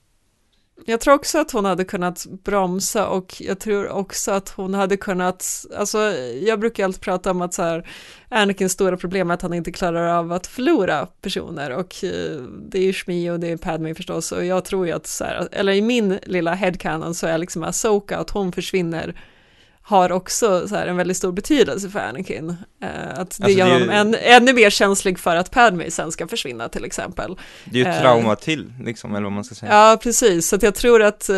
jag 0.86 1.02
tror 1.02 1.14
också 1.14 1.40
att 1.40 1.52
hon 1.52 1.66
hade 1.66 1.86
kunnat 1.86 2.26
bromsa 2.44 3.08
och 3.08 3.42
jag 3.42 3.60
tror 3.60 3.90
också 3.90 4.32
att 4.32 4.50
hon 4.50 4.74
hade 4.74 4.98
kunnat, 4.98 5.66
alltså 5.78 5.98
jag 6.42 6.60
brukar 6.60 6.84
alltid 6.84 7.02
prata 7.02 7.32
om 7.32 7.42
att 7.42 7.54
så 7.54 7.64
här, 7.64 7.90
Anakins 8.30 8.72
stora 8.72 8.98
problem 8.98 9.30
är 9.30 9.34
att 9.34 9.42
han 9.42 9.54
inte 9.54 9.72
klarar 9.72 10.08
av 10.08 10.32
att 10.32 10.48
förlora 10.48 11.06
personer 11.06 11.72
och 11.72 12.04
eh, 12.04 12.42
det 12.70 12.78
är 12.78 12.84
ju 12.84 12.94
Shmi 12.94 13.30
och 13.30 13.40
det 13.40 13.52
är 13.52 13.58
Padme 13.58 13.96
förstås 13.96 14.32
och 14.32 14.46
jag 14.46 14.66
tror 14.66 14.88
ju 14.88 14.92
att 14.94 15.08
så 15.08 15.24
här, 15.24 15.48
eller 15.52 15.74
i 15.74 15.82
min 15.82 16.20
lilla 16.24 16.54
headcanon 16.54 17.16
så 17.16 17.28
är 17.28 17.38
liksom 17.38 17.64
Asoka 17.64 18.18
att 18.18 18.30
hon 18.30 18.52
försvinner 18.52 19.16
har 19.84 20.12
också 20.12 20.68
så 20.68 20.76
här 20.76 20.88
en 20.88 20.98
väldigt 20.98 21.18
stor 21.18 21.32
betydelse 21.32 21.90
för 21.90 22.00
Anakin. 22.00 22.50
Eh, 22.82 22.90
att 22.90 23.16
det 23.16 23.20
Alltså, 23.20 23.50
gör 23.50 23.66
det 23.66 23.72
honom 23.74 23.88
ju- 23.90 23.96
än, 23.96 24.16
ännu 24.16 24.54
mer 24.54 24.70
känslig 24.70 25.20
för 25.20 25.36
att 25.36 25.52
Padme 25.52 25.92
sen 25.92 26.12
ska 26.12 26.28
försvinna 26.28 26.70
till 26.70 26.86
exempel. 26.86 27.38
Det 27.66 27.82
är 27.82 27.84
ju 27.86 27.90
ett 27.90 27.96
Eh. 27.96 28.02
trauma 28.02 28.36
till, 28.36 28.74
liksom, 28.84 29.12
eller 29.16 29.24
vad 29.24 29.32
man 29.32 29.44
ska 29.44 29.56
säga 29.56 29.72
Ja, 29.74 29.98
precis. 30.04 30.48
Så 30.50 30.56
att 30.56 30.64
jag 30.64 30.76
tror 30.76 31.02
att, 31.04 31.30
eh, 31.30 31.36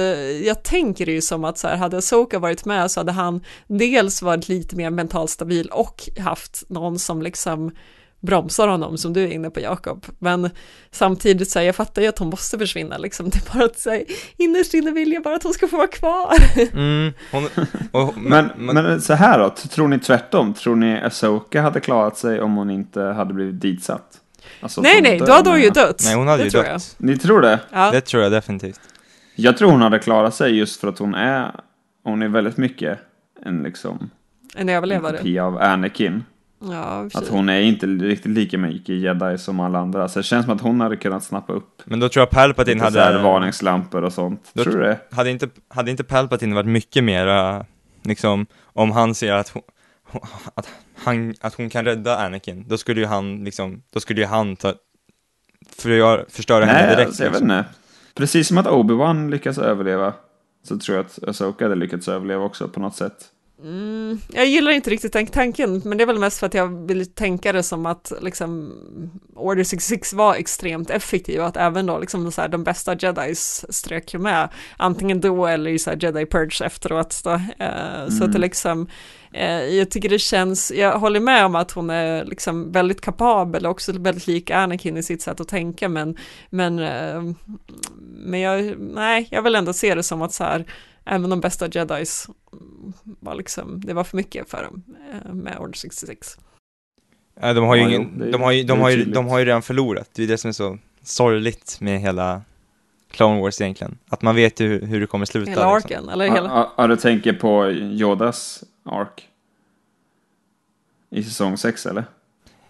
jag 0.47 0.63
tänker 0.63 1.05
ju 1.09 1.21
som 1.21 1.43
att 1.43 1.57
så 1.57 1.67
här, 1.67 1.75
hade 1.75 2.01
Soka 2.01 2.39
varit 2.39 2.65
med 2.65 2.91
så 2.91 2.99
hade 2.99 3.11
han 3.11 3.41
dels 3.67 4.21
varit 4.21 4.49
lite 4.49 4.75
mer 4.75 4.89
mentalt 4.89 5.29
stabil 5.29 5.67
och 5.67 6.09
haft 6.19 6.63
någon 6.69 6.99
som 6.99 7.21
liksom 7.21 7.71
bromsar 8.23 8.67
honom 8.67 8.97
som 8.97 9.13
du 9.13 9.23
är 9.23 9.27
inne 9.27 9.49
på 9.49 9.59
Jakob. 9.59 10.05
Men 10.19 10.49
samtidigt 10.91 11.49
så 11.49 11.59
här, 11.59 11.65
jag 11.65 11.75
fattar 11.75 12.01
ju 12.01 12.07
att 12.07 12.19
hon 12.19 12.29
måste 12.29 12.57
försvinna 12.57 12.97
liksom. 12.97 13.29
Det 13.29 13.37
är 13.37 13.53
bara 13.53 13.65
att 13.65 13.79
säga, 13.79 14.05
innerst 14.37 14.73
inne 14.73 14.91
vill 14.91 15.13
jag 15.13 15.23
bara 15.23 15.35
att 15.35 15.43
hon 15.43 15.53
ska 15.53 15.67
få 15.67 15.77
vara 15.77 15.87
kvar. 15.87 16.33
Mm, 16.73 17.13
hon, 17.31 17.47
och, 17.91 18.17
Men, 18.17 18.49
men 18.57 19.01
så 19.01 19.13
här 19.13 19.39
då, 19.39 19.49
tror 19.49 19.87
ni 19.87 19.99
tvärtom? 19.99 20.53
Tror 20.53 20.75
ni 20.75 21.01
Asoka 21.01 21.61
hade 21.61 21.79
klarat 21.79 22.17
sig 22.17 22.41
om 22.41 22.55
hon 22.55 22.69
inte 22.69 23.01
hade 23.01 23.33
blivit 23.33 23.61
ditsatt? 23.61 24.19
Alltså, 24.61 24.81
nej, 24.81 25.01
nej, 25.01 25.19
då 25.19 25.31
hade 25.31 25.49
hon 25.49 25.61
ju 25.61 25.69
dött. 25.69 26.01
Nej, 26.05 26.15
hon 26.15 26.27
hade 26.27 26.43
det 26.43 26.49
ju 26.49 26.63
dött. 26.63 26.95
Ni 26.97 27.17
tror 27.17 27.41
det? 27.41 27.59
Ja, 27.71 27.91
Det 27.91 28.01
tror 28.01 28.23
jag 28.23 28.31
definitivt. 28.31 28.79
Jag 29.35 29.57
tror 29.57 29.71
hon 29.71 29.81
hade 29.81 29.99
klarat 29.99 30.35
sig 30.35 30.57
just 30.57 30.79
för 30.79 30.87
att 30.87 30.99
hon 30.99 31.15
är, 31.15 31.55
hon 32.03 32.21
är 32.21 32.27
väldigt 32.27 32.57
mycket 32.57 32.99
en 33.45 33.63
liksom 33.63 34.09
en 34.55 34.69
en 34.69 34.75
överlevare. 34.75 35.17
kopia 35.17 35.45
av 35.45 35.57
Anakin. 35.57 36.23
Ja, 36.71 37.09
Att 37.13 37.27
hon 37.27 37.49
är 37.49 37.59
inte 37.61 37.85
riktigt 37.85 38.31
lika 38.31 38.57
mycket 38.57 38.95
jedi 38.95 39.37
som 39.37 39.59
alla 39.59 39.79
andra. 39.79 40.07
Så 40.07 40.19
det 40.19 40.23
känns 40.23 40.45
som 40.45 40.55
att 40.55 40.61
hon 40.61 40.81
hade 40.81 40.97
kunnat 40.97 41.23
snappa 41.23 41.53
upp 41.53 41.81
Men 41.85 41.99
då 41.99 42.09
tror 42.09 42.21
jag 42.21 42.29
Palpatine 42.29 42.75
lite 42.81 42.91
så 42.91 42.99
här 42.99 43.11
hade, 43.11 43.23
varningslampor 43.23 44.03
och 44.03 44.13
sånt. 44.13 44.51
Då- 44.53 44.63
Tror 44.63 44.73
du 44.73 44.79
det? 44.81 44.99
hade 45.11 45.29
inte, 45.29 45.49
hade 45.67 45.91
inte 45.91 46.03
Palpatine 46.03 46.55
varit 46.55 46.67
mycket 46.67 47.03
mera, 47.03 47.65
liksom, 48.03 48.45
om 48.63 48.91
han 48.91 49.15
ser 49.15 49.33
att 49.33 49.49
hon, 49.49 49.61
att 50.55 50.69
han, 51.03 51.33
att 51.41 51.53
hon 51.53 51.69
kan 51.69 51.85
rädda 51.85 52.17
Anakin, 52.17 52.65
då 52.67 52.77
skulle 52.77 53.01
ju 53.01 53.07
han 53.07 53.43
liksom, 53.43 53.81
då 53.93 53.99
skulle 53.99 54.21
ju 54.21 54.27
han 54.27 54.55
ta, 54.55 54.73
för, 55.77 56.25
förstöra 56.29 56.65
henne 56.65 56.79
Nej, 56.79 56.89
direkt. 56.95 57.07
alltså, 57.07 57.23
jag 57.23 57.31
vet 57.31 57.41
liksom. 57.41 57.57
inte. 57.57 57.69
Precis 58.15 58.47
som 58.47 58.57
att 58.57 58.67
Obi-Wan 58.67 59.29
lyckas 59.29 59.57
överleva. 59.57 60.13
Så 60.67 60.77
tror 60.79 60.97
jag 60.97 61.05
att 61.05 61.23
Asoka 61.29 61.65
hade 61.65 61.75
lyckats 61.75 62.07
överleva 62.07 62.43
också 62.43 62.67
på 62.67 62.79
något 62.79 62.95
sätt. 62.95 63.15
Mm, 63.63 64.19
jag 64.33 64.45
gillar 64.45 64.71
inte 64.71 64.89
riktigt 64.89 65.13
den 65.13 65.27
tanken, 65.27 65.81
men 65.85 65.97
det 65.97 66.03
är 66.03 66.05
väl 66.05 66.19
mest 66.19 66.39
för 66.39 66.47
att 66.47 66.53
jag 66.53 66.87
vill 66.87 67.05
tänka 67.05 67.51
det 67.51 67.63
som 67.63 67.85
att 67.85 68.11
liksom 68.21 68.73
Order 69.35 69.63
66 69.63 70.13
var 70.13 70.35
extremt 70.35 70.89
effektiv 70.89 71.39
och 71.39 71.47
att 71.47 71.57
även 71.57 71.85
då 71.85 71.99
liksom 71.99 72.31
så 72.31 72.41
här, 72.41 72.47
de 72.47 72.63
bästa 72.63 72.95
jedis 72.99 73.65
strök 73.69 74.13
ju 74.13 74.19
med, 74.19 74.49
antingen 74.77 75.21
då 75.21 75.45
eller 75.47 75.71
i 75.71 75.79
så 75.79 75.89
här 75.89 75.97
jedi 76.01 76.25
purge 76.25 76.65
efteråt 76.65 77.21
då. 77.23 77.31
Eh, 77.59 78.07
Så 78.09 78.23
att 78.23 78.33
det 78.33 78.39
liksom, 78.39 78.87
eh, 79.33 79.63
jag 79.63 79.91
tycker 79.91 80.09
det 80.09 80.19
känns, 80.19 80.71
jag 80.71 80.99
håller 80.99 81.19
med 81.19 81.45
om 81.45 81.55
att 81.55 81.71
hon 81.71 81.89
är 81.89 82.25
liksom 82.25 82.71
väldigt 82.71 83.01
kapabel 83.01 83.65
och 83.65 83.71
också 83.71 83.91
väldigt 83.91 84.27
lik 84.27 84.51
Anakin 84.51 84.97
i 84.97 85.03
sitt 85.03 85.21
sätt 85.21 85.39
att 85.39 85.47
tänka, 85.47 85.89
men, 85.89 86.17
men, 86.49 86.79
eh, 86.79 87.21
men 88.25 88.39
jag, 88.39 88.75
nej, 88.79 89.27
jag 89.31 89.41
vill 89.41 89.55
ändå 89.55 89.73
se 89.73 89.95
det 89.95 90.03
som 90.03 90.21
att 90.21 90.33
så 90.33 90.43
här, 90.43 90.65
även 91.05 91.29
de 91.29 91.39
bästa 91.41 91.67
jedis 91.71 92.27
var 93.03 93.35
liksom, 93.35 93.81
det 93.85 93.93
var 93.93 94.03
för 94.03 94.17
mycket 94.17 94.49
för 94.49 94.63
dem 94.63 94.83
eh, 95.11 95.33
med 95.33 95.57
Order 95.59 95.73
66. 95.73 96.37
Ja, 97.41 97.53
de 97.53 97.63
har 97.65 97.75
ju 97.75 97.81
Ja, 97.81 97.89
ingen, 97.89 98.21
är- 98.21 98.31
de 98.31 98.41
har 98.41 98.51
ju, 98.51 98.63
de 98.63 98.79
har 98.81 98.89
ju, 98.89 99.05
de 99.05 99.27
har 99.27 99.39
ju 99.39 99.45
redan 99.45 99.61
förlorat, 99.61 100.09
det 100.13 100.23
är 100.23 100.27
det 100.27 100.37
som 100.37 100.47
är 100.49 100.53
så 100.53 100.77
sorgligt 101.03 101.77
med 101.81 101.99
hela 102.01 102.41
Clone 103.11 103.41
Wars 103.41 103.61
egentligen. 103.61 103.97
Att 104.09 104.21
man 104.21 104.35
vet 104.35 104.59
ju 104.59 104.67
hur, 104.67 104.81
hur 104.87 104.99
det 105.01 105.07
kommer 105.07 105.25
sluta. 105.25 105.51
Hela 105.51 105.75
liksom. 105.75 105.91
arken, 105.91 106.09
eller 106.09 106.25
Ja, 106.25 106.33
hela... 106.33 106.69
ja, 106.77 106.87
du 106.87 106.95
tänker 106.95 107.33
på 107.33 107.71
Yodas 107.71 108.63
ark? 108.85 109.27
I 111.09 111.23
säsong 111.23 111.57
6 111.57 111.85
eller? 111.85 112.05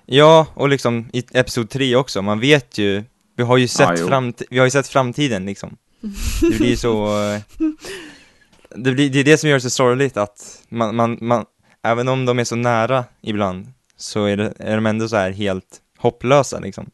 Ja, 0.06 0.48
och 0.54 0.70
liksom 0.70 1.10
i 1.14 1.24
Episod 1.34 1.70
3 1.70 1.96
också, 1.96 2.22
man 2.22 2.40
vet 2.40 2.78
ju, 2.78 3.04
vi 3.36 3.44
har 3.44 3.58
ju 3.58 3.68
sett, 3.68 3.90
Ah, 3.90 4.08
framt, 4.08 4.42
vi 4.50 4.58
har 4.60 4.66
ju 4.66 4.72
sett 4.72 4.88
framtiden 4.88 5.46
liksom. 5.46 5.78
Det 6.42 6.58
blir 6.58 6.76
så, 6.76 7.06
eh, 7.32 7.42
det, 8.76 8.92
blir, 8.92 9.10
det 9.10 9.20
är 9.20 9.24
det 9.24 9.38
som 9.38 9.50
gör 9.50 9.58
det 9.58 9.62
så 9.62 9.70
sorgligt 9.70 10.18
att 10.18 10.64
man, 10.70 10.96
man, 10.96 11.18
man, 11.22 11.46
även 11.82 12.08
om 12.08 12.26
de 12.26 12.40
är 12.40 12.44
så 12.44 12.56
nära 12.56 13.06
ibland, 13.22 13.74
så 13.98 14.26
är, 14.26 14.38
det, 14.38 14.54
är 14.60 14.76
de 14.76 14.86
ändå 14.86 15.08
så 15.08 15.16
här 15.16 15.32
helt 15.32 15.82
hopplösa 15.98 16.60
liksom. 16.60 16.90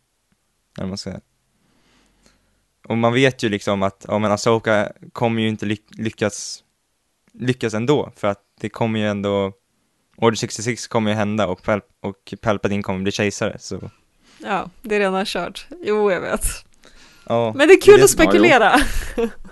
Eller 0.77 0.87
man 0.87 0.97
ska 0.97 1.09
säga. 1.09 1.21
Och 2.87 2.97
man 2.97 3.13
vet 3.13 3.43
ju 3.43 3.49
liksom 3.49 3.83
att, 3.83 4.05
ja 4.07 4.19
men 4.19 4.31
Asoka 4.31 4.91
kommer 5.13 5.41
ju 5.41 5.47
inte 5.49 5.65
ly 5.65 5.77
lyckas, 5.91 6.63
lyckas 7.33 7.73
ändå, 7.73 8.11
för 8.15 8.27
att 8.27 8.41
det 8.61 8.69
kommer 8.69 8.99
ju 8.99 9.07
ändå, 9.07 9.53
Order 10.17 10.35
66 10.35 10.87
kommer 10.87 11.11
ju 11.11 11.17
hända 11.17 11.47
och, 11.47 11.63
Pal 11.63 11.81
och 12.01 12.33
Palpatine 12.41 12.83
kommer 12.83 12.99
bli 12.99 13.11
kejsare, 13.11 13.57
så 13.59 13.89
Ja, 14.43 14.69
det 14.81 14.95
är 14.95 14.99
redan 14.99 15.25
kört. 15.25 15.67
Jo, 15.83 16.11
jag 16.11 16.21
vet. 16.21 16.45
ja. 17.27 17.53
Men 17.55 17.67
det 17.67 17.73
är 17.73 17.81
kul 17.81 17.97
det- 17.97 18.03
att 18.03 18.09
spekulera. 18.09 18.79
Ja, 19.17 19.27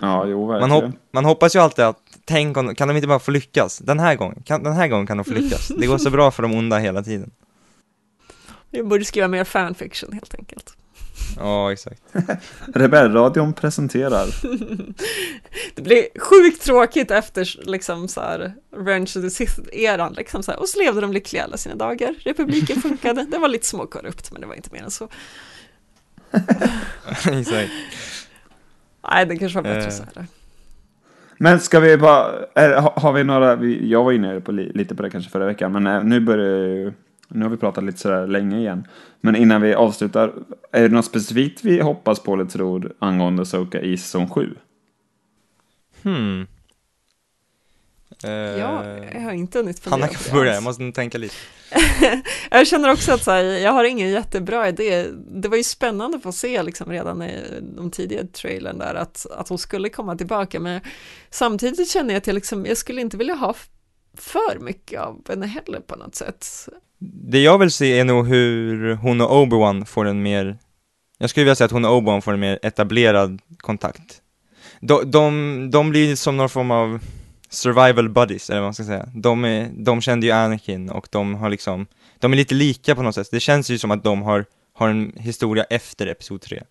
jo, 0.00 0.46
Man, 0.46 0.48
verkligen. 0.48 0.70
hop 0.70 0.94
man 1.12 1.24
hoppas 1.24 1.56
ju 1.56 1.60
alltid 1.60 1.84
att, 1.84 1.98
tänk 2.24 2.56
om, 2.56 2.74
kan 2.74 2.88
de 2.88 2.96
inte 2.96 3.08
bara 3.08 3.18
få 3.18 3.30
lyckas? 3.30 3.78
Den 3.78 3.98
här 3.98 4.14
gången, 4.16 4.42
kan, 4.42 4.62
den 4.62 4.72
här 4.72 4.88
gången 4.88 5.06
kan 5.06 5.16
de 5.16 5.24
få 5.24 5.32
lyckas. 5.32 5.68
Det 5.68 5.86
går 5.86 5.98
så 5.98 6.10
bra 6.10 6.30
för 6.30 6.42
de 6.42 6.54
onda 6.54 6.78
hela 6.78 7.02
tiden. 7.02 7.30
Vi 8.70 8.82
borde 8.82 9.04
skriva 9.04 9.28
mer 9.28 9.44
fanfiction 9.44 10.12
helt 10.12 10.34
enkelt. 10.34 10.74
Ja, 11.36 11.72
exakt. 11.72 12.02
Rebellradion 12.74 13.52
presenterar. 13.52 14.26
Det 15.74 15.82
blir 15.82 16.20
sjukt 16.20 16.62
tråkigt 16.62 17.10
efter 17.10 17.60
liksom 17.66 18.08
så 18.08 18.20
här 18.20 18.54
Revenge 18.76 19.02
of 19.02 19.12
the 19.12 19.30
Sith-eran 19.30 20.14
liksom 20.14 20.42
så 20.42 20.50
här. 20.50 20.60
Och 20.60 20.68
så 20.68 20.78
levde 20.78 21.00
de 21.00 21.12
lyckliga 21.12 21.44
alla 21.44 21.56
sina 21.56 21.74
dagar. 21.74 22.14
Republiken 22.24 22.82
funkade. 22.82 23.26
Det 23.30 23.38
var 23.38 23.48
lite 23.48 23.66
småkorrupt 23.66 24.32
men 24.32 24.40
det 24.40 24.46
var 24.46 24.54
inte 24.54 24.70
mer 24.72 24.82
än 24.82 24.90
så. 24.90 25.08
exakt. 27.32 27.70
Nej, 29.10 29.26
det 29.26 29.36
kanske 29.36 29.56
var 29.58 29.62
bättre 29.62 29.82
Eh. 29.84 29.90
så 29.90 30.02
här. 30.14 30.26
Men 31.40 31.60
ska 31.60 31.80
vi 31.80 31.96
bara, 31.96 32.32
är, 32.54 32.80
ha- 32.80 32.94
har 32.96 33.12
vi 33.12 33.24
några, 33.24 33.56
vi, 33.56 33.90
jag 33.90 34.04
var 34.04 34.12
inne 34.12 34.40
på 34.40 34.52
li, 34.52 34.72
lite 34.74 34.94
på 34.94 35.02
det 35.02 35.10
kanske 35.10 35.30
förra 35.30 35.46
veckan, 35.46 35.72
men 35.72 35.86
eh, 35.86 36.04
nu 36.04 36.20
börjar 36.20 36.58
ju, 36.66 36.92
nu 37.28 37.42
har 37.44 37.50
vi 37.50 37.56
pratat 37.56 37.84
lite 37.84 37.98
sådär 37.98 38.26
länge 38.26 38.58
igen. 38.58 38.86
Men 39.20 39.36
innan 39.36 39.62
vi 39.62 39.74
avslutar, 39.74 40.32
är 40.72 40.82
det 40.82 40.88
något 40.94 41.04
specifikt 41.04 41.64
vi 41.64 41.80
hoppas 41.80 42.20
på 42.22 42.34
eller 42.34 42.44
tror 42.44 42.92
angående 42.98 43.46
Soka 43.46 43.80
i 43.80 43.96
säsong 43.96 44.28
7? 44.28 44.54
Hmm. 46.02 46.46
Eh, 48.24 48.30
Ja, 48.30 48.84
jag 49.12 49.20
har 49.20 49.32
inte 49.32 49.58
hunnit 49.58 49.78
fundera 49.80 50.00
Hanna 50.00 50.12
kan 50.12 50.20
få 50.20 50.34
börja, 50.36 50.54
jag 50.54 50.62
måste 50.62 50.92
tänka 50.92 51.18
lite. 51.18 51.34
Jag 52.50 52.66
känner 52.66 52.92
också 52.92 53.12
att 53.12 53.24
så 53.24 53.30
här, 53.30 53.44
jag 53.44 53.72
har 53.72 53.84
ingen 53.84 54.10
jättebra 54.10 54.68
idé. 54.68 55.06
Det 55.30 55.48
var 55.48 55.56
ju 55.56 55.62
spännande 55.62 56.16
att 56.16 56.22
få 56.22 56.32
se 56.32 56.62
liksom 56.62 56.90
redan 56.90 57.22
i 57.22 57.44
de 57.76 57.90
tidiga 57.90 58.26
trailern 58.32 58.78
där 58.78 58.94
att, 58.94 59.26
att 59.30 59.48
hon 59.48 59.58
skulle 59.58 59.88
komma 59.88 60.16
tillbaka. 60.16 60.60
Men 60.60 60.80
samtidigt 61.30 61.90
känner 61.90 62.14
jag 62.14 62.18
att 62.18 62.26
jag, 62.26 62.34
liksom, 62.34 62.66
jag 62.66 62.76
skulle 62.76 63.00
inte 63.00 63.16
vilja 63.16 63.34
ha 63.34 63.54
för 64.14 64.58
mycket 64.58 65.00
av 65.00 65.28
henne 65.28 65.46
heller 65.46 65.80
på 65.80 65.96
något 65.96 66.14
sätt. 66.14 66.68
Det 67.30 67.40
jag 67.40 67.58
vill 67.58 67.70
se 67.70 67.98
är 67.98 68.04
nog 68.04 68.26
hur 68.28 68.94
hon 68.94 69.20
och 69.20 69.30
Obi-Wan 69.46 69.84
får 69.84 70.04
en 70.04 70.22
mer, 70.22 70.58
jag 71.18 71.30
skulle 71.30 71.44
vilja 71.44 71.54
säga 71.54 71.66
att 71.66 71.72
hon 71.72 71.84
och 71.84 72.02
Obi-Wan 72.02 72.20
får 72.20 72.32
en 72.32 72.40
mer 72.40 72.58
etablerad 72.62 73.40
kontakt. 73.56 74.22
De, 74.80 75.10
de, 75.10 75.70
de 75.70 75.90
blir 75.90 76.16
som 76.16 76.36
någon 76.36 76.48
form 76.48 76.70
av 76.70 77.00
survival 77.48 78.08
buddies, 78.08 78.50
eller 78.50 78.60
vad 78.60 78.66
man 78.66 78.74
ska 78.74 78.84
säga. 78.84 79.08
De, 79.14 79.44
är, 79.44 79.70
de 79.72 80.00
kände 80.00 80.26
ju 80.26 80.32
Anakin 80.32 80.90
och 80.90 81.08
de 81.10 81.34
har 81.34 81.50
liksom, 81.50 81.86
de 82.18 82.32
är 82.32 82.36
lite 82.36 82.54
lika 82.54 82.94
på 82.94 83.02
något 83.02 83.14
sätt. 83.14 83.28
Det 83.30 83.40
känns 83.40 83.70
ju 83.70 83.78
som 83.78 83.90
att 83.90 84.04
de 84.04 84.22
har, 84.22 84.44
har 84.74 84.88
en 84.88 85.12
historia 85.16 85.64
efter 85.64 86.06
Episod 86.06 86.40
3. 86.40 86.62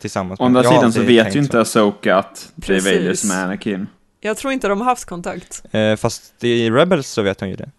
Tillsammans. 0.00 0.40
Å 0.40 0.44
andra 0.44 0.62
sidan 0.64 0.92
så 0.92 1.02
vet 1.02 1.34
ju 1.36 1.38
inte 1.38 1.60
Asoka 1.60 2.16
att 2.16 2.52
det 2.54 2.76
är 2.76 2.80
Vader 2.80 3.14
som 3.14 3.30
är 3.30 3.44
Anakin. 3.44 3.86
Jag 4.20 4.36
tror 4.36 4.52
inte 4.52 4.68
de 4.68 4.80
har 4.80 4.84
haft 4.88 5.04
kontakt. 5.04 5.62
Eh, 5.72 5.96
fast 5.96 6.44
i 6.44 6.70
Rebels 6.70 7.08
så 7.08 7.22
vet 7.22 7.40
hon 7.40 7.50
ju 7.50 7.56
det. 7.56 7.70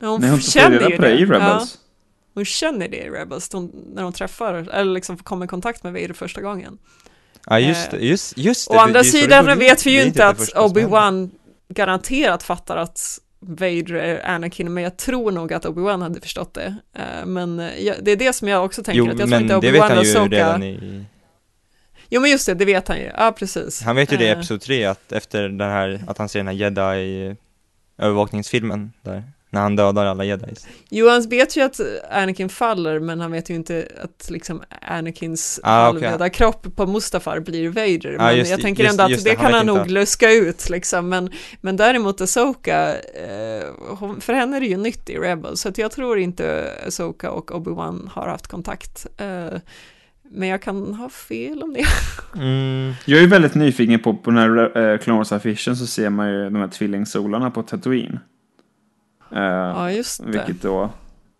Hon 0.00 0.20
Nej, 0.20 0.30
hon 0.30 0.40
känner 0.40 0.90
ju 0.90 0.96
på 0.96 1.02
det 1.02 1.10
i 1.18 1.20
Ja, 1.20 1.34
Rebels. 1.34 1.78
hon 2.34 2.44
känner 2.44 2.88
det 2.88 2.96
i 2.96 3.10
Rebels 3.10 3.50
när 3.94 4.02
de 4.02 4.12
träffar, 4.12 4.54
eller 4.54 4.92
liksom 4.92 5.16
kommer 5.16 5.44
i 5.44 5.48
kontakt 5.48 5.84
med 5.84 5.92
Vader 5.92 6.12
första 6.12 6.40
gången. 6.40 6.78
Ja, 7.50 7.58
just 7.58 7.92
Eh, 7.92 7.98
det, 7.98 8.06
just, 8.06 8.38
just 8.38 8.68
det. 8.68 8.74
Å 8.74 8.76
det- 8.76 8.82
andra 8.82 8.92
det 9.00 9.06
det 9.06 9.10
sidan 9.12 9.44
börjar. 9.44 9.56
vet 9.58 9.86
vi 9.86 9.90
Det 9.90 9.96
ju 10.00 10.06
inte 10.06 10.18
det 10.18 10.28
att. 10.28 10.38
Obi-Wan 10.54 11.30
garanterat 11.68 12.42
fattar 12.42 12.76
att 12.76 13.18
Vader 13.40 13.94
är 13.94 14.26
Anakin, 14.26 14.74
men 14.74 14.82
jag 14.84 14.96
tror 14.96 15.32
nog 15.32 15.52
att 15.52 15.64
Obi-Wan 15.66 16.02
hade 16.02 16.20
förstått 16.20 16.54
det. 16.54 16.76
Eh, 16.94 17.26
Men 17.26 17.60
eh, 17.60 17.78
jag- 17.84 17.96
det 18.02 18.10
är 18.10 18.16
det 18.16 18.32
som 18.32 18.48
jag 18.48 18.64
också 18.64 18.82
tänker, 18.82 18.98
Jo, 18.98 19.04
att 19.10 19.18
jag 19.18 19.28
tror 19.28 19.40
inte 19.40 19.54
det 19.60 19.72
Obi-Wan 19.72 19.98
och 19.98 20.06
Soka... 20.06 20.58
i... 20.64 21.04
Jo 22.10 22.20
men 22.20 22.30
just 22.30 22.46
det, 22.46 22.54
det 22.54 22.64
vet 22.64 22.88
han 22.88 22.98
ju. 22.98 23.10
Ja, 23.16 23.32
precis. 23.38 23.82
Han 23.82 23.96
vet 23.96 24.12
ju 24.12 24.16
det 24.16 24.24
i 24.24 24.28
Eh, 24.28 24.32
Episod 24.32 24.60
3, 24.60 24.84
att 24.84 25.12
efter 25.12 25.42
den 25.48 25.70
här, 25.70 26.00
att 26.06 26.18
han 26.18 26.28
ser 26.28 26.38
den 26.38 26.46
här 26.46 26.54
jedi 26.54 27.36
övervakningsfilmen 27.98 28.92
där, 29.02 29.22
när 29.50 29.60
han 29.60 29.76
dödar 29.76 30.06
alla 30.06 30.24
jedis. 30.24 30.66
Jo, 30.90 31.08
han 31.08 31.28
vet 31.28 31.56
ju 31.56 31.60
att 31.62 31.80
Anakin 32.10 32.48
faller, 32.48 33.00
men 33.00 33.20
han 33.20 33.32
vet 33.32 33.50
ju 33.50 33.54
inte 33.54 33.88
att 34.02 34.30
liksom 34.30 34.62
Anakins 34.82 35.60
Ah, 35.62 35.84
halvdöda 35.84 36.28
kropp 36.30 36.76
på 36.76 36.86
Mustafar 36.86 37.40
blir 37.40 37.68
Vader. 37.68 38.16
Ah, 38.18 38.22
men 38.26 38.36
just 38.36 38.50
jag 38.50 38.60
tänker 38.60 38.82
just- 38.82 38.92
ändå 38.92 39.02
att 39.14 39.24
det, 39.24 39.30
det, 39.30 39.34
kan 39.36 39.44
han 39.44 39.54
inte 39.54 39.64
nog 39.66 39.78
att- 39.78 39.90
luska 39.90 40.32
ut 40.32 40.70
liksom. 40.70 41.08
Men, 41.08 41.30
men 41.60 41.76
däremot 41.76 42.20
Asoka, 42.20 42.94
eh, 42.98 43.64
hon, 43.98 44.20
för 44.20 44.32
henne 44.32 44.56
är 44.56 44.60
det 44.60 44.66
ju 44.66 44.76
nytt 44.76 45.10
i 45.10 45.16
Rebels, 45.16 45.60
så 45.60 45.68
att 45.68 45.78
jag 45.78 45.90
tror 45.90 46.18
inte 46.18 46.70
Asoka 46.86 47.30
och 47.30 47.50
Obi-Wan 47.50 48.08
har 48.12 48.28
haft 48.28 48.46
kontakt. 48.46 49.06
Eh, 49.18 49.58
men 50.30 50.48
jag 50.48 50.62
kan 50.62 50.94
ha 50.94 51.08
fel 51.08 51.62
om 51.62 51.72
det. 51.72 51.84
Mm, 52.34 52.92
Jag 53.06 53.22
är 53.22 53.26
väldigt 53.26 53.54
nyfiken 53.54 54.00
på, 54.00 54.14
på 54.16 54.30
den 54.30 54.38
här 54.38 54.78
uh, 54.92 54.98
Clone 54.98 55.18
Wars-affischen 55.20 55.74
så 55.76 55.86
ser 55.86 56.10
man 56.10 56.28
ju 56.32 56.44
de 56.44 56.56
här 56.56 56.68
tvillingsolarna 56.68 57.50
på 57.50 57.62
Tatooine. 57.62 58.18
Eh, 59.32 59.42
Ja, 59.42 59.92
just 59.92 60.24
det. 60.24 60.30
Vilket 60.30 60.62
då 60.62 60.90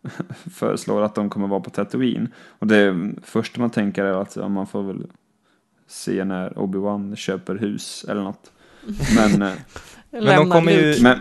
föreslår 0.55 1.03
att 1.03 1.15
de 1.15 1.31
kommer 1.31 1.49
vara 1.49 1.61
på 1.61 1.71
Tatooine. 1.71 2.29
Och 2.59 2.67
det 2.67 3.11
första 3.23 3.61
man 3.61 3.71
tänker 3.71 4.05
är 4.05 4.23
att 4.23 4.37
ja, 4.37 4.49
man 4.49 4.67
får 4.67 4.83
väl 4.83 5.07
se 5.87 6.25
när 6.25 6.51
Obi-Wan 6.51 7.17
köper 7.17 7.55
hus 7.55 8.05
eller 8.09 8.23
något. 8.23 8.53
Men, 9.17 9.43
eh, 9.43 9.53
de 10.11 10.21
Lämnar 10.21 10.55
kommer 10.57 10.73
ju- 10.73 11.03
men, 11.03 11.19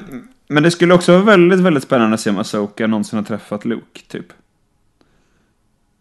men 0.49 0.63
det 0.63 0.71
skulle 0.71 0.93
också 0.93 1.11
vara 1.11 1.23
väldigt, 1.23 1.59
väldigt 1.59 1.83
spännande 1.83 2.13
att 2.13 2.19
se 2.19 2.29
om 2.29 2.37
Asoka 2.37 2.87
någonsin 2.87 3.17
har 3.17 3.23
träffat 3.23 3.65
Luke, 3.65 4.01
typ. 4.07 4.25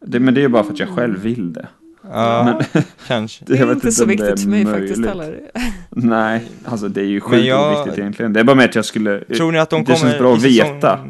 Det, 0.01 0.21
men 0.21 0.35
det 0.35 0.41
är 0.41 0.43
ju 0.43 0.49
bara 0.49 0.65
för 0.65 0.73
att 0.73 0.79
jag 0.79 0.89
själv 0.89 1.21
vill 1.21 1.53
det. 1.53 1.69
Ja, 2.11 2.61
kanske. 3.07 3.45
Det 3.45 3.59
är 3.59 3.73
inte 3.73 3.93
så 3.93 4.03
om 4.03 4.09
det 4.09 4.15
viktigt 4.17 4.41
för 4.43 4.49
mig 4.49 4.65
faktiskt 4.65 4.97
möjligt. 4.99 5.09
heller. 5.09 5.41
Nej, 5.91 6.49
alltså 6.65 6.89
det 6.89 7.01
är 7.01 7.05
ju 7.05 7.21
Men 7.21 7.31
sjukt 7.31 7.45
jag- 7.47 7.73
oviktigt 7.73 7.99
egentligen. 7.99 8.33
Det 8.33 8.41
är 8.41 8.45
bara 8.45 8.57
med 8.57 8.65
att 8.65 8.75
jag 8.75 8.85
skulle... 8.85 9.21
Tror 9.25 9.53
ni 9.53 9.59
att 9.59 9.71
de 9.71 9.81
det 9.81 9.85
kommer... 9.85 9.99
känns 9.99 10.19
bra 10.19 10.35
att 10.35 10.43
säsong- 10.43 10.75
veta. 10.75 11.07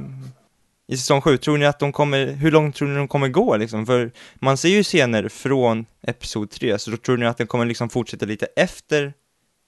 I 0.89 0.97
säsong 0.97 1.21
7, 1.21 1.37
tror 1.37 1.59
ni 1.59 1.67
att 1.67 1.79
de 1.79 1.93
kommer, 1.93 2.27
hur 2.27 2.51
långt 2.51 2.75
tror 2.77 2.89
ni 2.89 2.97
de 2.97 3.09
kommer 3.09 3.29
gå 3.29 3.57
liksom? 3.57 3.87
För 3.87 4.11
man 4.35 4.57
ser 4.57 4.69
ju 4.69 4.83
scener 4.83 5.29
från 5.29 5.87
Episod 6.07 6.51
3, 6.51 6.79
så 6.79 6.91
då 6.91 6.97
tror 6.97 7.17
ni 7.17 7.27
att 7.27 7.39
det 7.39 7.47
kommer 7.47 7.65
liksom 7.67 7.89
fortsätta 7.89 8.27
lite 8.27 8.47
efter 8.57 9.13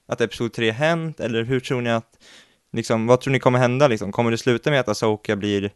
att 0.09 0.20
Episod 0.20 0.53
3 0.53 0.70
hänt? 0.70 1.20
Eller 1.20 1.43
hur 1.45 1.61
tror 1.61 1.81
ni 1.81 1.91
att, 1.91 2.11
liksom, 2.72 3.07
vad 3.07 3.20
tror 3.20 3.33
ni 3.33 3.39
kommer 3.41 3.59
hända 3.59 3.89
liksom? 3.89 4.12
Kommer 4.12 4.31
det 4.31 4.39
sluta 4.39 4.70
med 4.70 4.81
att 4.81 4.89
Asoka 4.89 5.37
blir, 5.37 5.70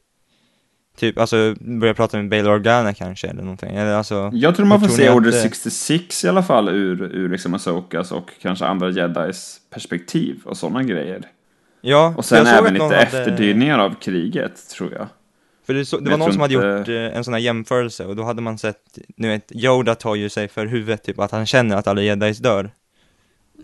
typ, 0.96 1.18
alltså, 1.18 1.54
börja 1.60 1.94
prata 1.94 2.16
med 2.16 2.28
Bail 2.28 2.48
Organa 2.48 2.94
kanske, 2.94 3.28
eller 3.28 3.42
någonting? 3.42 3.74
Eller 3.76 3.92
alltså, 3.94 4.30
Jag 4.34 4.56
tror 4.56 4.66
man 4.66 4.80
får 4.80 4.86
tror 4.86 4.96
se 4.96 5.10
Order 5.10 5.30
det- 5.30 5.40
66 5.40 6.24
i 6.24 6.28
alla 6.28 6.42
fall 6.42 6.68
ur, 6.68 7.02
ur 7.02 7.28
liksom 7.28 7.54
Asokas 7.54 8.12
och 8.12 8.30
kanske 8.42 8.64
andra 8.66 8.90
jedis 8.90 9.56
perspektiv 9.70 10.40
och 10.44 10.56
sådana 10.56 10.82
grejer. 10.82 11.22
ja, 11.80 12.14
Och 12.16 12.24
sen 12.24 12.46
även 12.46 12.72
lite 12.74 12.84
hade- 12.84 12.96
efterdyningar 12.96 13.78
av 13.78 13.94
kriget, 14.00 14.68
tror 14.68 14.92
jag. 14.92 15.06
För 15.66 15.74
det, 15.74 15.84
så, 15.84 15.98
det 15.98 16.10
var 16.10 16.18
någon 16.18 16.32
som 16.32 16.40
hade 16.40 16.54
inte- 16.54 16.66
gjort 16.68 16.88
eh, 16.88 17.16
en 17.18 17.24
sån 17.24 17.34
här 17.34 17.40
jämförelse 17.40 18.04
och 18.06 18.16
då 18.16 18.22
hade 18.22 18.42
man 18.42 18.58
sett, 18.58 18.98
nu 19.16 19.28
vet, 19.28 19.52
Yoda 19.54 19.94
tar 19.94 20.14
ju 20.14 20.28
sig 20.28 20.48
för 20.48 20.66
huvudet 20.66 21.02
typ 21.04 21.18
att 21.18 21.30
han 21.30 21.46
känner 21.46 21.76
att 21.76 21.86
alla 21.86 22.02
jedis 22.02 22.38
dör. 22.38 22.70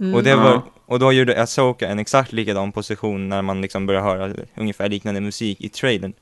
Mm. 0.01 0.15
Och, 0.15 0.23
det 0.23 0.35
var, 0.37 0.63
och 0.87 0.99
då 0.99 1.13
gjorde 1.13 1.43
Asoka 1.43 1.89
en 1.89 1.99
exakt 1.99 2.33
likadan 2.33 2.73
position 2.73 3.29
när 3.29 3.43
man 3.43 3.61
liksom 3.63 3.87
börjar 3.87 4.03
höra 4.03 4.35
ungefär 4.57 4.89
liknande 4.89 5.21
musik 5.21 5.61
i 5.61 5.69
trailern. 5.69 6.13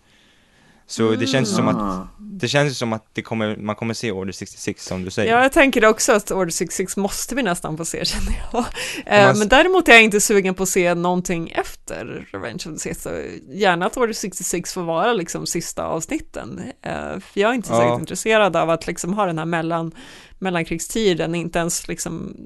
Så 0.89 1.11
det 1.14 1.26
känns 1.26 1.57
som 1.57 1.68
att, 1.68 1.76
Ah. 1.76 2.09
det 2.18 2.49
känns 2.49 2.78
som 2.78 2.93
att 2.93 3.05
det 3.12 3.22
kommer, 3.22 3.57
man 3.57 3.76
kommer 3.76 3.95
se 3.95 4.11
Order 4.12 4.32
66 4.32 4.87
som 4.87 5.05
du 5.05 5.11
säger. 5.11 5.32
Ja, 5.32 5.43
jag 5.43 5.53
tänker 5.53 5.84
också 5.84 6.12
att 6.12 6.30
Order 6.30 6.51
66 6.51 6.97
måste 6.97 7.34
vi 7.34 7.43
nästan 7.43 7.76
få 7.76 7.84
se, 7.84 8.05
känner 8.05 8.43
jag. 8.53 8.64
Eh, 9.07 9.26
man 9.26 9.39
Men 9.39 9.49
däremot 9.49 9.89
är 9.89 9.93
jag 9.93 10.03
inte 10.03 10.20
sugen 10.20 10.55
på 10.55 10.62
att 10.62 10.68
se 10.68 10.95
någonting 10.95 11.51
efter 11.51 12.26
Revenge 12.32 12.55
of 12.66 12.72
the 12.74 12.78
Sith. 12.78 13.01
Så 13.01 13.11
Gärna 13.53 13.87
att 13.87 13.97
Order 13.97 14.12
66 14.12 14.74
får 14.74 14.82
vara 14.82 15.12
liksom 15.12 15.47
sista 15.47 15.84
avsnitten. 15.87 16.61
Eh, 16.82 16.93
För 17.20 17.41
jag 17.41 17.51
är 17.51 17.55
inte 17.55 17.72
Ja. 17.72 17.76
särskilt 17.80 18.01
intresserad 18.01 18.57
av 18.57 18.70
att 18.70 18.87
liksom 18.87 19.12
ha 19.14 19.26
den 19.26 19.39
här 19.39 19.47
mellan, 19.47 19.93
mellankrigstiden, 20.39 21.34
inte 21.34 21.59
ens 21.59 21.89
liksom 21.89 22.37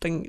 den 0.00 0.24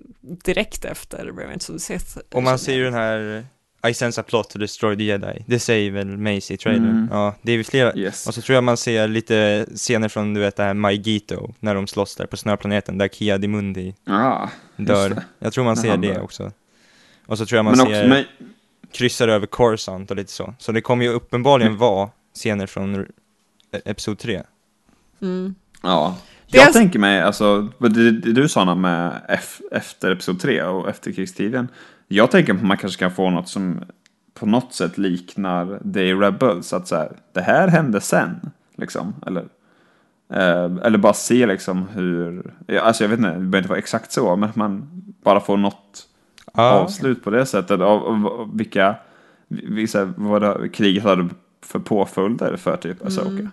direkt 0.46 0.86
efter 0.86 1.26
Revenge 1.26 1.56
of 1.56 1.66
the 1.68 1.80
Sith. 1.80 2.18
Och 2.34 2.44
man 2.44 2.60
ser 2.60 2.74
ju 2.76 2.84
den 2.84 2.94
här 2.94 3.46
I 3.90 3.94
sense 3.94 4.22
a 4.22 4.24
plot 4.28 4.50
to 4.50 4.60
destroy 4.60 4.98
the 4.98 5.04
jedi. 5.04 5.44
Det 5.48 5.60
säger 5.60 5.92
väl 5.92 6.18
Mace 6.18 6.54
i 6.54 6.58
trailern. 6.58 6.90
Mm. 6.90 7.08
Ja, 7.12 7.36
det 7.42 7.52
är 7.52 7.56
ju 7.58 7.64
flera. 7.64 7.96
Yes. 7.98 8.28
Och 8.28 8.34
så 8.34 8.42
tror 8.42 8.54
jag 8.54 8.64
man 8.64 8.78
ser 8.78 9.08
lite 9.08 9.66
scener 9.76 10.10
från, 10.10 10.34
du 10.34 10.40
vet, 10.40 10.56
det 10.56 10.64
här 10.64 10.74
Maigito, 10.74 11.54
när 11.60 11.76
de 11.76 11.88
slåss 11.88 12.16
där 12.16 12.26
på 12.26 12.38
snöplaneten, 12.38 12.98
där 12.98 13.08
Kia 13.08 13.38
Dimundi 13.38 13.96
Ah, 14.08 14.48
dör. 14.76 15.10
det. 15.10 15.24
Jag 15.40 15.54
tror 15.54 15.64
man 15.64 15.78
ser 15.78 15.98
det 15.98 16.14
dör. 16.14 16.22
också. 16.22 16.52
Och 17.26 17.38
så 17.38 17.46
tror 17.46 17.58
jag 17.58 17.66
man 17.66 17.78
Men 17.78 17.86
ser, 17.86 18.08
men, 18.08 18.24
kryssar 18.92 19.28
över 19.28 19.48
Coruscant 19.48 20.12
och 20.12 20.18
lite 20.18 20.32
så. 20.32 20.54
Så 20.60 20.72
det 20.72 20.82
kommer 20.82 21.06
ju 21.06 21.12
uppenbarligen 21.12 21.78
vara 21.78 22.10
scener 22.36 22.68
från 22.68 22.96
e- 23.02 23.06
episod 23.86 24.20
3. 24.20 24.42
Mm. 25.22 25.56
Ja. 25.84 26.18
Det 26.52 26.58
Jag 26.58 26.68
är- 26.70 26.74
tänker 26.74 27.00
mig, 27.00 27.22
alltså, 27.22 27.62
det, 27.80 28.12
det 28.12 28.32
du 28.34 28.50
sa 28.50 28.76
med 28.76 29.22
F, 29.30 29.62
efter 29.72 30.12
episod 30.12 30.40
3 30.40 30.62
och 30.64 30.90
efterkrigstiden. 30.90 31.68
Jag 32.08 32.32
tänker 32.32 32.54
att 32.54 32.64
man 32.64 32.78
kanske 32.78 33.00
kan 33.00 33.12
få 33.12 33.30
något 33.30 33.50
som 33.50 33.84
på 34.34 34.46
något 34.46 34.74
sätt 34.74 34.98
liknar 34.98 35.80
Day 35.84 36.14
Rebels. 36.14 36.74
Att 36.74 36.88
så 36.88 36.96
här, 36.96 37.12
det 37.34 37.42
här 37.42 37.68
hände 37.68 38.02
sen, 38.02 38.52
liksom. 38.76 39.16
Eller, 39.26 39.46
eh, 40.34 40.86
eller 40.86 40.98
bara 40.98 41.14
se 41.14 41.46
liksom 41.46 41.88
hur, 41.88 42.54
ja, 42.68 42.82
alltså 42.82 43.04
jag 43.04 43.10
vet 43.10 43.20
inte, 43.20 43.30
det 43.30 43.36
behöver 43.36 43.58
inte 43.58 43.70
vara 43.70 43.80
exakt 43.80 44.12
så, 44.12 44.36
men 44.36 44.50
att 44.50 44.56
man 44.56 44.88
bara 45.24 45.40
får 45.40 45.58
något 45.58 46.08
Ja, 46.54 46.72
avslut 46.72 47.24
på 47.24 47.30
det 47.30 47.46
sättet. 47.46 47.82
Av, 47.82 48.04
av, 48.04 48.28
av 48.28 48.58
vilka, 48.58 48.96
vissa, 49.48 50.06
vad 50.18 50.42
det, 50.42 50.70
kriget 50.70 51.04
hade 51.04 51.30
för 51.62 51.80
påföljder 51.80 52.58
för 52.58 52.78
typ 52.78 53.06
Asoka. 53.06 53.52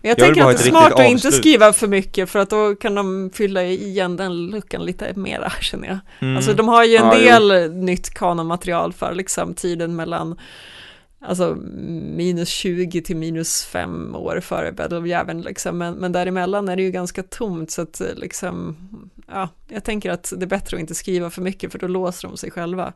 Men 0.00 0.08
jag, 0.08 0.18
Jag 0.18 0.24
tänker 0.26 0.42
att 0.50 0.56
det 0.58 0.62
är 0.64 0.68
smart 0.70 0.92
att 0.92 1.06
inte 1.10 1.32
skriva 1.32 1.72
för 1.72 1.88
mycket 1.88 2.30
för 2.30 2.38
att 2.38 2.50
då 2.50 2.74
kan 2.74 2.94
de 2.94 3.30
fylla 3.34 3.64
igen 3.64 4.16
den 4.16 4.46
luckan 4.46 4.84
lite 4.84 5.12
mera 5.16 5.50
känner 5.60 5.88
jag. 5.88 5.98
mm. 6.20 6.36
Alltså 6.36 6.52
de 6.52 6.68
har 6.68 6.84
ju 6.84 6.96
en 6.96 7.06
Ja, 7.06 7.14
jo. 7.18 7.24
del 7.24 7.72
nytt 7.72 8.14
kanonmaterial 8.14 8.92
för 8.92 9.14
liksom 9.14 9.54
tiden 9.54 9.96
mellan 9.96 10.38
alltså 11.22 11.54
minus 12.16 12.48
20 12.48 13.02
till 13.02 13.16
minus 13.16 13.64
5 13.64 14.14
år 14.14 14.40
före 14.40 14.72
Battle 14.72 14.98
of 14.98 15.06
Yavin 15.06 15.42
liksom, 15.42 15.78
men, 15.78 15.94
men 15.94 16.12
däremellan 16.12 16.68
är 16.68 16.76
det 16.76 16.82
ju 16.82 16.90
ganska 16.90 17.22
tomt 17.22 17.70
så 17.70 17.82
att 17.82 18.00
liksom, 18.16 18.76
ja, 19.28 19.48
jag 19.68 19.84
tänker 19.84 20.10
att 20.10 20.32
det 20.36 20.44
är 20.44 20.48
bättre 20.48 20.76
att 20.76 20.80
inte 20.80 20.94
skriva 20.94 21.30
för 21.30 21.42
mycket 21.42 21.72
för 21.72 21.78
då 21.78 21.86
låser 21.86 22.28
de 22.28 22.36
sig 22.36 22.50
själva. 22.50 22.86
Eh, 22.86 22.92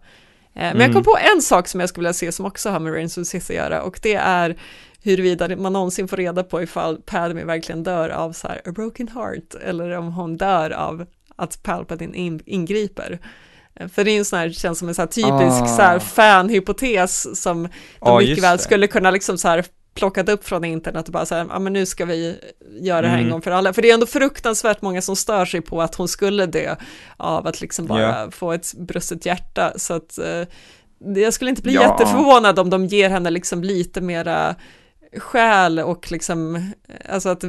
Men 0.54 0.66
jag 0.80 0.80
Mm. 0.82 0.92
kom 0.94 1.02
på 1.04 1.18
en 1.34 1.42
sak 1.42 1.68
som 1.68 1.80
jag 1.80 1.88
skulle 1.88 2.02
vilja 2.02 2.12
se 2.12 2.32
som 2.32 2.46
också 2.46 2.70
har 2.70 2.80
med 2.80 2.92
Reigns 2.92 3.18
of 3.18 3.26
Sith 3.26 3.50
att 3.50 3.56
göra 3.56 3.82
och 3.82 3.98
det 4.02 4.14
är 4.14 4.56
huruvida 5.04 5.56
man 5.56 5.72
någonsin 5.72 6.08
får 6.08 6.16
reda 6.16 6.42
på 6.44 6.62
ifall 6.62 6.96
Padme 6.96 7.44
verkligen 7.44 7.82
dör 7.82 8.08
av 8.08 8.32
så 8.32 8.48
här 8.48 8.60
a 8.64 8.72
broken 8.72 9.08
heart 9.08 9.54
eller 9.64 9.90
om 9.98 10.12
hon 10.12 10.36
dör 10.36 10.70
av 10.70 11.06
att 11.36 11.62
Palpatine 11.62 12.14
in, 12.14 12.40
ingriper. 12.46 13.18
Eh, 13.74 13.88
För 13.88 14.04
det 14.04 14.10
är 14.10 14.18
en 14.18 14.24
sån 14.24 14.38
här, 14.38 14.50
känns 14.50 14.78
som 14.78 14.88
en 14.88 14.94
så 14.94 15.02
här 15.02 15.06
typisk 15.06 15.62
Ah. 15.62 15.66
så 15.66 15.82
här 15.82 15.98
fanhypotes 15.98 17.42
som 17.42 17.62
de 17.62 17.68
Ja, 18.00 18.18
mycket 18.18 18.44
väl 18.44 18.58
skulle 18.58 18.86
kunna 18.86 19.10
liksom 19.10 19.38
så 19.38 19.48
här 19.48 19.64
plockat 19.94 20.28
upp 20.28 20.44
från 20.44 20.64
internet 20.64 21.06
och 21.06 21.12
bara 21.12 21.26
så 21.26 21.34
här, 21.34 21.46
ja 21.50 21.58
men 21.58 21.72
nu 21.72 21.86
ska 21.86 22.04
vi 22.04 22.36
göra 22.80 23.02
det 23.02 23.08
här 23.08 23.14
en 23.14 23.20
Mm. 23.20 23.32
gång 23.32 23.42
för 23.42 23.50
alla. 23.50 23.72
För 23.72 23.82
det 23.82 23.90
är 23.90 23.94
ändå 23.94 24.06
fruktansvärt 24.06 24.82
många 24.82 25.02
som 25.02 25.16
stör 25.16 25.44
sig 25.44 25.60
på 25.60 25.82
att 25.82 25.94
hon 25.94 26.08
skulle 26.08 26.46
dö 26.46 26.76
av 27.16 27.46
att 27.46 27.60
liksom 27.60 27.86
bara 27.86 28.00
Ja. 28.02 28.30
få 28.30 28.52
ett 28.52 28.74
brustet 28.74 29.26
hjärta. 29.26 29.72
Så 29.76 29.94
att 29.94 30.18
eh, 30.18 30.48
jag 31.22 31.32
skulle 31.34 31.50
inte 31.50 31.62
bli 31.62 31.74
Ja. 31.74 31.82
jätteförvånad 31.82 32.58
om 32.58 32.70
de 32.70 32.86
ger 32.86 33.10
henne 33.10 33.30
liksom 33.30 33.62
lite 33.64 34.00
mera 34.00 34.54
själ 35.18 35.78
och 35.78 36.12
liksom, 36.12 36.70
alltså 37.08 37.28
att 37.28 37.44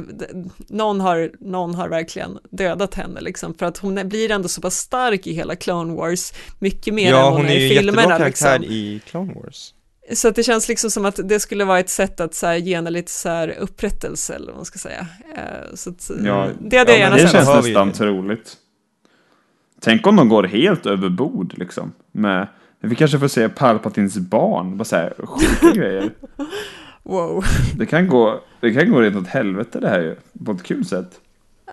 någon 0.68 1.00
har, 1.00 1.30
någon 1.40 1.74
har 1.74 1.88
verkligen 1.88 2.38
dödat 2.50 2.94
henne 2.94 3.20
liksom, 3.20 3.54
för 3.54 3.66
att 3.66 3.78
hon 3.78 3.98
är- 3.98 4.04
blir 4.04 4.30
ändå 4.30 4.48
så 4.48 4.60
pass 4.60 4.76
stark 4.76 5.26
i 5.26 5.32
hela 5.32 5.56
Clone 5.56 5.94
Wars, 5.94 6.32
mycket 6.58 6.94
mer 6.94 7.10
ja, 7.10 7.18
än 7.18 7.24
hon, 7.24 7.32
hon 7.36 7.46
är 7.46 7.50
är 7.50 7.58
ju 7.60 7.66
i 7.66 7.76
filmerna. 7.76 7.98
jättebra 8.02 8.18
karaktär 8.18 8.58
Liksom. 8.58 8.74
i 8.76 9.00
Clone 9.06 9.34
Wars. 9.34 9.72
Så 10.14 10.28
att 10.28 10.34
det 10.34 10.42
känns 10.42 10.68
liksom 10.68 10.90
som 10.90 11.04
att 11.04 11.20
det 11.24 11.40
skulle 11.40 11.64
vara 11.64 11.78
ett 11.78 11.90
sätt 11.90 12.20
att 12.20 12.34
så 12.34 12.46
här, 12.46 12.54
ge 12.56 12.74
henne 12.76 12.90
lite 12.90 13.10
så 13.12 13.28
här 13.28 13.48
upprättelse 13.60 14.34
eller 14.34 14.46
vad 14.46 14.56
man 14.56 14.64
ska 14.64 14.78
säga. 14.78 15.06
Eh, 15.36 15.74
Så 15.74 15.90
att, 15.90 16.10
Ja, 16.24 16.48
det 16.60 16.78
hade 16.78 16.90
jag 16.92 16.98
ja, 16.98 17.02
gärna 17.02 17.16
men 17.16 17.24
Det 17.24 17.30
sett. 17.30 17.44
känns 17.46 17.66
nästan 17.66 17.88
ju. 17.88 17.94
troligt. 17.94 18.56
Tänk 19.80 20.06
om 20.06 20.16
de 20.16 20.28
går 20.28 20.44
helt 20.44 20.86
över 20.86 21.08
bord 21.08 21.54
liksom. 21.58 21.92
Med, 22.12 22.46
vi 22.80 22.94
kanske 22.96 23.18
får 23.18 23.28
se 23.28 23.48
Palpatins 23.48 24.18
barn, 24.18 24.76
bara 24.76 24.84
så 24.84 24.96
här 24.96 25.14
sjuka 25.18 25.70
grejer. 25.80 26.10
Wow. 27.06 27.44
Det 27.76 27.86
kan 27.86 28.08
gå, 28.08 28.40
det 28.60 28.72
kan 28.72 28.90
gå 28.90 29.00
rent 29.00 29.16
åt 29.16 29.26
helvete 29.26 29.80
det 29.80 29.88
här 29.88 30.00
ju, 30.00 30.16
på 30.44 30.52
ett 30.52 30.62
kul 30.62 30.84
sätt. 30.84 31.20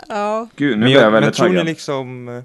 Ja. 0.10 0.48
Gud, 0.56 0.70
nu 0.70 0.76
Men, 0.78 0.86
blir 0.86 0.94
jag 0.96 1.04
jag, 1.04 1.12
men 1.12 1.22
väldigt 1.22 1.36
tror 1.38 1.48
ni 1.48 1.54
taggad. 1.54 1.66
liksom, 1.66 2.28
eh, 2.30 2.44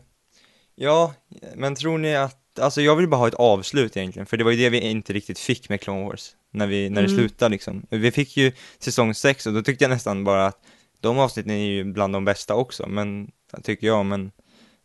ja, 0.74 1.14
men 1.57 1.74
tror 1.74 1.99
ni 1.99 2.16
att, 2.16 2.59
alltså 2.61 2.80
jag 2.82 2.97
vill 2.97 3.09
bara 3.09 3.16
ha 3.16 3.28
ett 3.28 3.34
avslut 3.34 3.97
egentligen, 3.97 4.26
för 4.26 4.36
det 4.36 4.45
var 4.45 4.51
ju 4.51 4.57
det 4.57 4.70
vi 4.70 4.80
inte 4.80 5.12
riktigt 5.12 5.39
fick 5.39 5.68
med 5.68 5.80
Clone 5.80 6.05
Wars, 6.05 6.30
när, 6.53 6.66
vi, 6.66 6.91
när 6.91 7.03
det 7.03 7.09
Mm. 7.09 7.18
slutade 7.18 7.51
liksom. 7.51 7.86
Vi 7.91 8.11
fick 8.11 8.36
ju 8.36 8.53
säsong 8.78 9.14
6 9.14 9.47
och 9.47 9.53
då 9.53 9.62
tyckte 9.62 9.84
jag 9.84 9.91
nästan 9.91 10.24
bara 10.24 10.47
att 10.47 10.59
de 11.01 11.18
avsnitten 11.18 11.53
är 11.53 11.66
ju 11.66 11.84
bland 11.84 12.12
de 12.14 12.24
bästa 12.24 12.55
också, 12.55 12.86
men, 12.89 13.30
tycker 13.62 13.86
jag, 13.86 14.07
men 14.07 14.30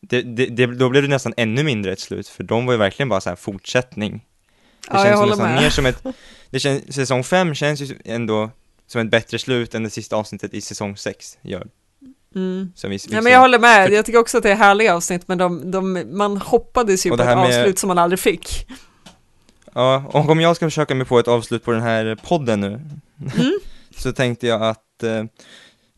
det, 0.02 0.22
det, 0.22 0.46
det, 0.46 0.66
då 0.66 0.90
blev 0.90 1.04
det 1.04 1.10
nästan 1.10 1.34
ännu 1.38 1.64
mindre 1.64 1.92
ett 1.92 2.00
slut, 2.00 2.28
för 2.28 2.44
de 2.44 2.66
var 2.66 2.74
ju 2.74 2.80
verkligen 2.80 3.10
bara 3.10 3.22
så 3.22 3.30
här 3.30 3.36
fortsättning. 3.36 4.26
Det 4.92 4.98
Ja, 4.98 4.98
jag 4.98 5.06
känns 5.06 5.12
som 5.12 5.20
håller 5.20 5.30
nästan 5.36 5.54
med. 5.54 5.62
mer 5.64 5.70
som 5.70 5.86
ett, 5.86 6.04
det 6.50 6.60
känns, 6.60 6.96
säsong 6.96 7.24
5 7.24 7.56
känns 7.56 7.82
ju 7.82 7.98
ändå 8.06 8.50
som 8.88 9.02
ett 9.02 9.10
bättre 9.12 9.40
slut 9.40 9.76
än 9.76 9.84
det 9.84 9.90
sista 9.90 10.16
avsnittet 10.16 10.54
i 10.54 10.62
säsong 10.62 10.98
6 10.98 11.38
gör. 11.42 11.68
Mm. 12.36 12.72
Vi, 12.84 12.90
vi 12.90 12.98
Ja, 13.10 13.22
men 13.22 13.32
jag 13.32 13.40
håller 13.40 13.60
med, 13.60 13.92
jag 13.92 14.06
tycker 14.06 14.20
också 14.20 14.38
att 14.38 14.44
det 14.44 14.52
är 14.52 14.56
härliga 14.56 14.96
avsnitt, 14.96 15.28
men 15.28 15.38
de, 15.38 15.72
de, 15.72 16.04
man 16.18 16.38
hoppades 16.38 17.06
ju 17.06 17.10
på 17.10 17.16
ett 17.16 17.26
med- 17.26 17.38
avslut 17.38 17.80
som 17.80 17.88
man 17.88 17.98
aldrig 17.98 18.20
fick. 18.20 18.68
Ja, 19.74 20.04
och 20.08 20.30
om 20.30 20.42
jag 20.42 20.56
ska 20.56 20.66
försöka 20.66 20.96
mig 20.96 21.06
på 21.08 21.20
ett 21.20 21.28
avslut 21.28 21.64
på 21.64 21.72
den 21.72 21.82
här 21.82 22.16
podden 22.24 22.62
nu, 22.62 22.68
Mm. 23.36 23.60
så 23.98 24.12
tänkte 24.14 24.48
jag 24.48 24.62
att, 24.64 25.04
eh, 25.04 25.24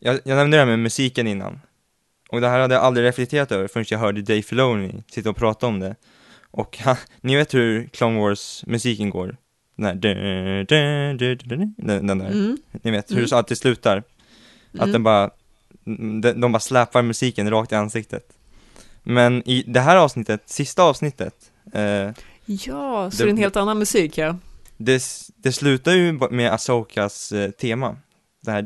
jag, 0.00 0.20
jag 0.24 0.36
nämnde 0.36 0.56
det 0.56 0.60
här 0.60 0.66
med 0.66 0.78
musiken 0.78 1.26
innan, 1.26 1.60
och 2.28 2.40
det 2.40 2.48
här 2.48 2.60
hade 2.60 2.74
jag 2.74 2.84
aldrig 2.84 3.06
reflekterat 3.06 3.52
över 3.52 3.68
förrän 3.68 3.86
jag 3.88 3.98
hörde 3.98 4.22
Dave 4.22 4.42
Filoni 4.42 5.02
sitta 5.10 5.30
och 5.30 5.36
prata 5.36 5.66
om 5.66 5.80
det. 5.80 5.96
Och 6.56 6.78
han, 6.78 6.96
ni 7.20 7.36
vet 7.36 7.54
hur 7.54 7.86
Clone 7.86 8.20
Wars-musiken 8.20 9.10
går? 9.10 9.36
Den 9.76 9.86
här, 9.86 9.94
den, 9.94 10.16
där, 12.18 12.26
Mm. 12.26 12.56
ni 12.72 12.90
vet 12.90 13.10
hur 13.10 13.16
Mm. 13.16 13.28
det 13.30 13.36
alltid 13.36 13.58
slutar. 13.58 13.96
Att 14.74 14.80
Mm. 14.80 14.92
den 14.92 15.02
bara, 15.02 15.30
de, 15.84 16.20
de 16.40 16.52
bara 16.52 16.60
släpar 16.60 17.02
musiken 17.02 17.50
rakt 17.50 17.72
i 17.72 17.74
ansiktet. 17.74 18.32
Men 19.02 19.48
i 19.48 19.64
det 19.66 19.80
här 19.80 19.96
avsnittet, 19.96 20.42
sista 20.46 20.82
avsnittet, 20.82 21.34
eh, 21.72 22.10
Ja, 22.48 23.10
så 23.10 23.16
Det- 23.18 23.24
det 23.24 23.28
är 23.28 23.30
en 23.30 23.36
helt 23.36 23.56
annan 23.56 23.78
musik 23.78 24.18
ja. 24.18 24.36
det, 24.76 25.02
det 25.36 25.52
slutar 25.52 25.92
ju 25.92 26.18
med 26.30 26.52
Asokas 26.52 27.32
eh, 27.32 27.50
tema. 27.50 27.96
Det 28.42 28.50
här 28.50 28.62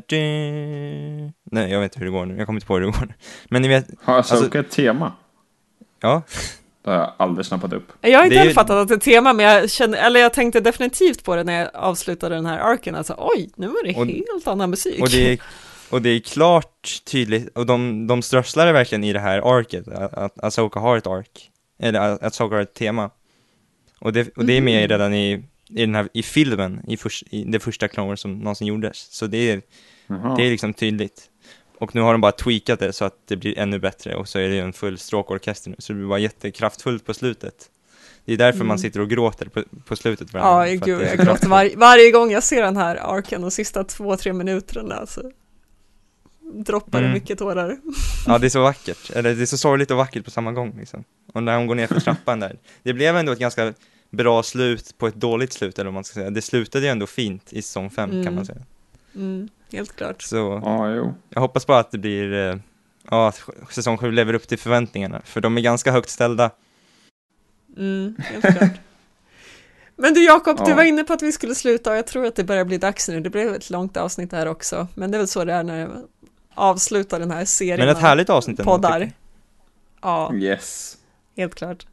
Nej, 1.51 1.71
jag 1.71 1.79
vet 1.79 1.91
inte 1.91 1.99
hur 1.99 2.05
det 2.05 2.11
går 2.11 2.25
nu, 2.25 2.37
jag 2.37 2.45
kommer 2.45 2.57
inte 2.57 2.67
på 2.67 2.73
hur 2.73 2.81
det 2.81 2.87
går. 2.91 3.13
Men 3.49 3.61
ni 3.61 3.67
vet, 3.67 3.87
Har 4.03 4.19
Asoka 4.19 4.35
alltså- 4.43 4.59
ett 4.59 4.71
tema? 4.71 5.13
ja, 5.99 6.21
Det 6.83 6.89
har 6.89 6.97
jag 6.97 7.13
aldrig 7.17 7.45
snappat 7.45 7.73
upp. 7.73 7.91
Jag 8.01 8.19
har 8.19 8.23
inte 8.25 8.35
heller 8.37 8.49
ju- 8.49 8.53
fattat 8.55 8.77
att 8.77 8.87
det 8.87 8.93
är 8.93 8.97
tema, 8.97 9.33
men 9.33 9.45
jag, 9.45 9.69
kände, 9.71 9.97
eller 9.97 10.19
jag 10.19 10.33
tänkte 10.33 10.59
definitivt 10.59 11.23
på 11.23 11.35
det 11.35 11.43
när 11.43 11.59
jag 11.59 11.69
avslutade 11.73 12.35
den 12.35 12.45
här 12.45 12.59
arken, 12.59 12.95
alltså 12.95 13.15
oj, 13.17 13.49
nu 13.55 13.67
var 13.67 13.83
det 13.83 13.95
Och- 13.95 14.07
helt 14.07 14.47
annan 14.47 14.69
musik. 14.69 15.01
och 15.01 15.09
det 15.09 15.33
är, 15.33 15.39
och 15.89 16.01
det 16.01 16.09
är 16.09 16.19
klart 16.19 17.01
tydligt, 17.05 17.57
och 17.57 17.65
de, 17.65 18.07
de 18.07 18.21
strösslar 18.21 18.65
det 18.65 18.71
verkligen 18.71 19.03
i 19.03 19.13
det 19.13 19.19
här 19.19 19.57
arket, 19.59 19.87
att, 19.87 20.13
att 20.13 20.43
Asoka 20.43 20.79
har 20.79 20.97
ett 20.97 21.07
ark. 21.07 21.51
Eller 21.79 21.99
att 21.99 22.23
Asoka 22.23 22.55
har 22.55 22.61
ett 22.61 22.73
tema. 22.73 23.09
Och 23.99 24.13
det, 24.13 24.37
och 24.37 24.45
det 24.45 24.53
är 24.57 24.61
med 24.61 24.89
redan 24.91 25.13
i, 25.13 25.31
i 25.69 25.85
den 25.85 25.95
här, 25.95 26.09
i 26.13 26.23
filmen, 26.23 26.81
i, 26.87 26.97
förs, 26.97 27.23
i 27.29 27.43
det 27.43 27.59
första 27.59 27.87
Clone 27.87 28.09
Wars 28.09 28.19
som 28.19 28.39
någonsin 28.39 28.67
gjordes. 28.67 28.97
Så 29.11 29.27
det 29.27 29.51
är, 29.51 29.61
Jaha. 30.07 30.35
det 30.37 30.43
är 30.43 30.49
liksom 30.51 30.73
tydligt. 30.73 31.27
Och 31.81 31.95
nu 31.95 32.01
har 32.01 32.11
de 32.11 32.21
bara 32.21 32.31
tweakat 32.31 32.79
det 32.79 32.93
så 32.93 33.05
att 33.05 33.15
det 33.27 33.35
blir 33.37 33.57
ännu 33.59 33.79
bättre 33.79 34.15
och 34.15 34.27
så 34.27 34.39
är 34.39 34.49
det 34.49 34.55
ju 34.55 34.61
en 34.61 34.73
full 34.73 34.97
stråkorkester 34.97 35.69
nu, 35.69 35.75
så 35.79 35.93
det 35.93 35.97
blir 35.99 36.07
bara 36.07 36.19
jättekraftfullt 36.19 37.05
på 37.05 37.13
slutet. 37.13 37.69
Det 38.25 38.33
är 38.33 38.37
därför 38.37 38.63
man 38.63 38.79
sitter 38.79 38.99
och 38.99 39.09
gråter 39.09 39.45
på, 39.45 39.63
på 39.85 39.95
slutet 39.95 40.33
Mm. 40.33 40.45
Ja, 40.45 40.65
gud, 40.85 41.01
jag 41.01 41.17
gråter 41.25 41.47
var, 41.47 41.69
varje 41.77 42.11
gång 42.11 42.31
jag 42.31 42.43
ser 42.43 42.61
den 42.61 42.77
här 42.77 42.95
arken 42.95 43.41
de 43.41 43.51
sista 43.51 43.83
två, 43.83 44.17
tre 44.17 44.33
minuterna, 44.33 44.95
alltså. 44.95 45.31
Droppar 46.65 46.99
det 46.99 47.05
Mm. 47.05 47.13
mycket 47.13 47.37
tårar. 47.39 47.77
Ja, 48.27 48.37
det 48.37 48.47
är 48.47 48.49
så 48.49 48.61
vackert. 48.63 49.11
Eller 49.15 49.35
det 49.35 49.41
är 49.41 49.45
så 49.45 49.57
sorgligt 49.57 49.91
och 49.91 49.97
vackert 49.97 50.25
på 50.25 50.31
samma 50.31 50.51
gång 50.51 50.75
liksom. 50.79 51.03
Och 51.33 51.43
när 51.43 51.57
hon 51.57 51.67
går 51.67 51.75
ner 51.75 51.87
för 51.87 51.99
trappan 51.99 52.39
där. 52.39 52.59
Det 52.83 52.93
blev 52.93 53.17
ändå 53.17 53.31
ett 53.31 53.39
ganska 53.39 53.73
bra 54.09 54.43
slut 54.43 54.97
på 54.97 55.07
ett 55.07 55.15
dåligt 55.15 55.53
slut, 55.53 55.79
eller 55.79 55.85
vad 55.85 55.93
man 55.93 56.03
ska 56.03 56.13
säga. 56.13 56.29
Det 56.29 56.41
slutade 56.41 56.85
ju 56.85 56.91
ändå 56.91 57.07
fint 57.07 57.53
i 57.53 57.61
säsong 57.61 57.89
5 57.89 58.09
kan 58.09 58.19
Mm. 58.21 58.35
man 58.35 58.45
säga. 58.45 58.61
Mm, 59.15 59.49
helt 59.71 59.95
klart. 59.95 60.21
Så 60.21 60.61
Ja, 60.65 60.89
jo. 60.89 61.13
jag 61.29 61.41
hoppas 61.41 61.67
bara 61.67 61.79
att 61.79 61.91
det 61.91 61.97
blir, 61.97 62.33
eh, 62.33 62.55
ja, 63.09 63.27
att 63.27 63.41
säsong 63.73 63.97
7 63.97 64.11
lever 64.11 64.33
upp 64.33 64.47
till 64.47 64.59
förväntningarna. 64.59 65.21
För 65.25 65.41
de 65.41 65.57
är 65.57 65.61
ganska 65.61 65.91
högt 65.91 66.09
ställda. 66.09 66.51
Mm, 67.77 68.15
helt 68.19 68.57
klart. 68.57 68.79
Men 69.95 70.13
du 70.13 70.23
Jakob, 70.25 70.57
du 70.65 70.69
Ja. 70.71 70.75
var 70.75 70.83
inne 70.83 71.03
på 71.03 71.13
att 71.13 71.21
vi 71.21 71.31
skulle 71.31 71.55
sluta 71.55 71.91
och 71.91 71.97
jag 71.97 72.07
tror 72.07 72.25
att 72.25 72.35
det 72.35 72.43
börjar 72.43 72.65
bli 72.65 72.77
dags 72.77 73.09
nu. 73.09 73.19
Det 73.21 73.29
blev 73.29 73.53
ett 73.55 73.69
långt 73.69 73.97
avsnitt 73.97 74.31
här 74.31 74.45
också, 74.47 74.87
men 74.95 75.11
det 75.11 75.17
är 75.17 75.19
väl 75.19 75.27
så 75.27 75.45
det 75.45 75.53
är 75.53 75.63
när 75.63 75.79
jag 75.79 75.89
avslutar 76.55 77.19
den 77.19 77.31
här 77.31 77.45
serien 77.45 77.79
Men 77.79 77.89
ett 77.89 78.01
härligt 78.01 78.29
avsnitt 78.29 78.59
ändå, 78.59 78.71
poddar. 78.71 79.11
Ja, 80.01 80.33
Yes. 80.33 80.97
helt 81.37 81.55
klart. 81.55 81.85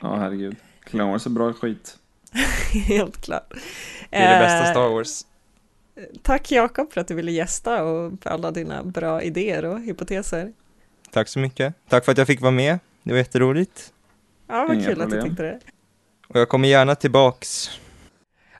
Ja, 0.00 0.16
herregud. 0.16 0.56
Clone 0.84 1.12
Wars 1.12 1.26
är 1.26 1.30
bra 1.30 1.52
skit. 1.52 1.96
Helt 2.72 3.20
klart. 3.20 3.52
Det 4.10 4.16
är 4.16 4.38
det 4.40 4.44
bästa 4.46 4.64
Eh, 4.66 4.70
Star 4.70 4.88
Wars. 4.88 5.26
Tack 6.22 6.50
Jakob 6.50 6.92
för 6.92 7.00
att 7.00 7.08
du 7.08 7.14
ville 7.14 7.32
gästa 7.32 7.84
och 7.84 8.12
för 8.22 8.30
alla 8.30 8.50
dina 8.50 8.84
bra 8.84 9.22
idéer 9.22 9.64
och 9.64 9.80
hypoteser. 9.80 10.52
Tack 11.10 11.28
så 11.28 11.38
mycket. 11.38 11.74
Tack 11.88 12.04
för 12.04 12.12
att 12.12 12.18
jag 12.18 12.26
fick 12.26 12.40
vara 12.40 12.50
med. 12.50 12.78
Det 13.02 13.10
var 13.10 13.18
jätteroligt. 13.18 13.92
Ja, 14.48 14.64
vad 14.68 14.76
Inga 14.76 14.86
kul 14.86 15.00
att 15.00 15.10
du 15.10 15.16
problem. 15.16 15.28
tyckte 15.28 15.42
det. 15.42 15.60
Och 16.28 16.40
jag 16.40 16.48
kommer 16.48 16.68
gärna 16.68 16.94
tillbaks. 16.94 17.70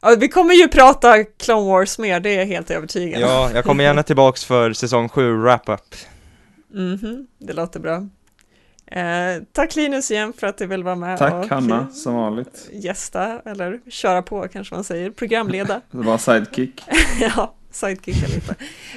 Ja, 0.02 0.16
vi 0.20 0.28
kommer 0.28 0.54
ju 0.54 0.68
prata 0.68 1.24
Clone 1.24 1.66
Wars 1.70 1.98
mer, 1.98 2.20
det 2.20 2.30
är 2.30 2.38
jag 2.38 2.46
helt 2.46 2.70
övertygad. 2.70 3.20
Ja, 3.20 3.50
jag 3.54 3.64
kommer 3.64 3.84
gärna 3.84 4.02
tillbaks 4.02 4.44
för 4.44 4.72
säsong 4.72 5.08
7 5.08 5.32
wrap-up. 5.36 5.94
Mhm, 6.70 7.26
det 7.38 7.52
låter 7.52 7.80
bra. 7.80 8.08
Eh, 8.86 9.42
tack 9.52 9.76
Linus 9.76 10.10
igen 10.10 10.32
för 10.38 10.46
att 10.46 10.58
du 10.58 10.66
vill 10.66 10.84
vara 10.84 10.94
med 10.94 11.18
Tack 11.18 11.32
och 11.32 11.48
Hanna, 11.50 11.88
som 11.92 12.14
vanligt. 12.14 12.68
gästa, 12.72 13.40
eller 13.40 13.80
köra 13.90 14.22
på 14.22 14.48
kanske 14.48 14.74
man 14.74 14.84
säger, 14.84 15.10
programleda. 15.10 15.80
Det 15.90 15.98
var 15.98 16.18
sidekick. 16.18 16.82
ja, 17.20 17.54
sidekicka 17.70 18.26
lite. 18.26 18.54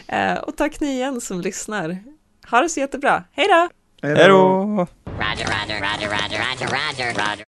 Eh, 0.08 0.38
och 0.38 0.58
tack 0.58 0.80
ni 0.80 0.88
igen 0.88 1.22
som 1.22 1.42
lyssnar. 1.42 1.98
Ha 2.52 2.62
det 2.62 2.70
så 2.70 2.80
jättebra, 2.80 3.24
hej 3.32 3.48
då! 3.48 3.70
Hej 4.08 4.28
då! 4.28 4.36
Roger, 4.36 4.88
roger, 5.46 5.76
roger, 5.76 6.08
roger, 6.08 6.38
roger, 6.38 6.68
roger, 6.68 7.14
roger. 7.14 7.44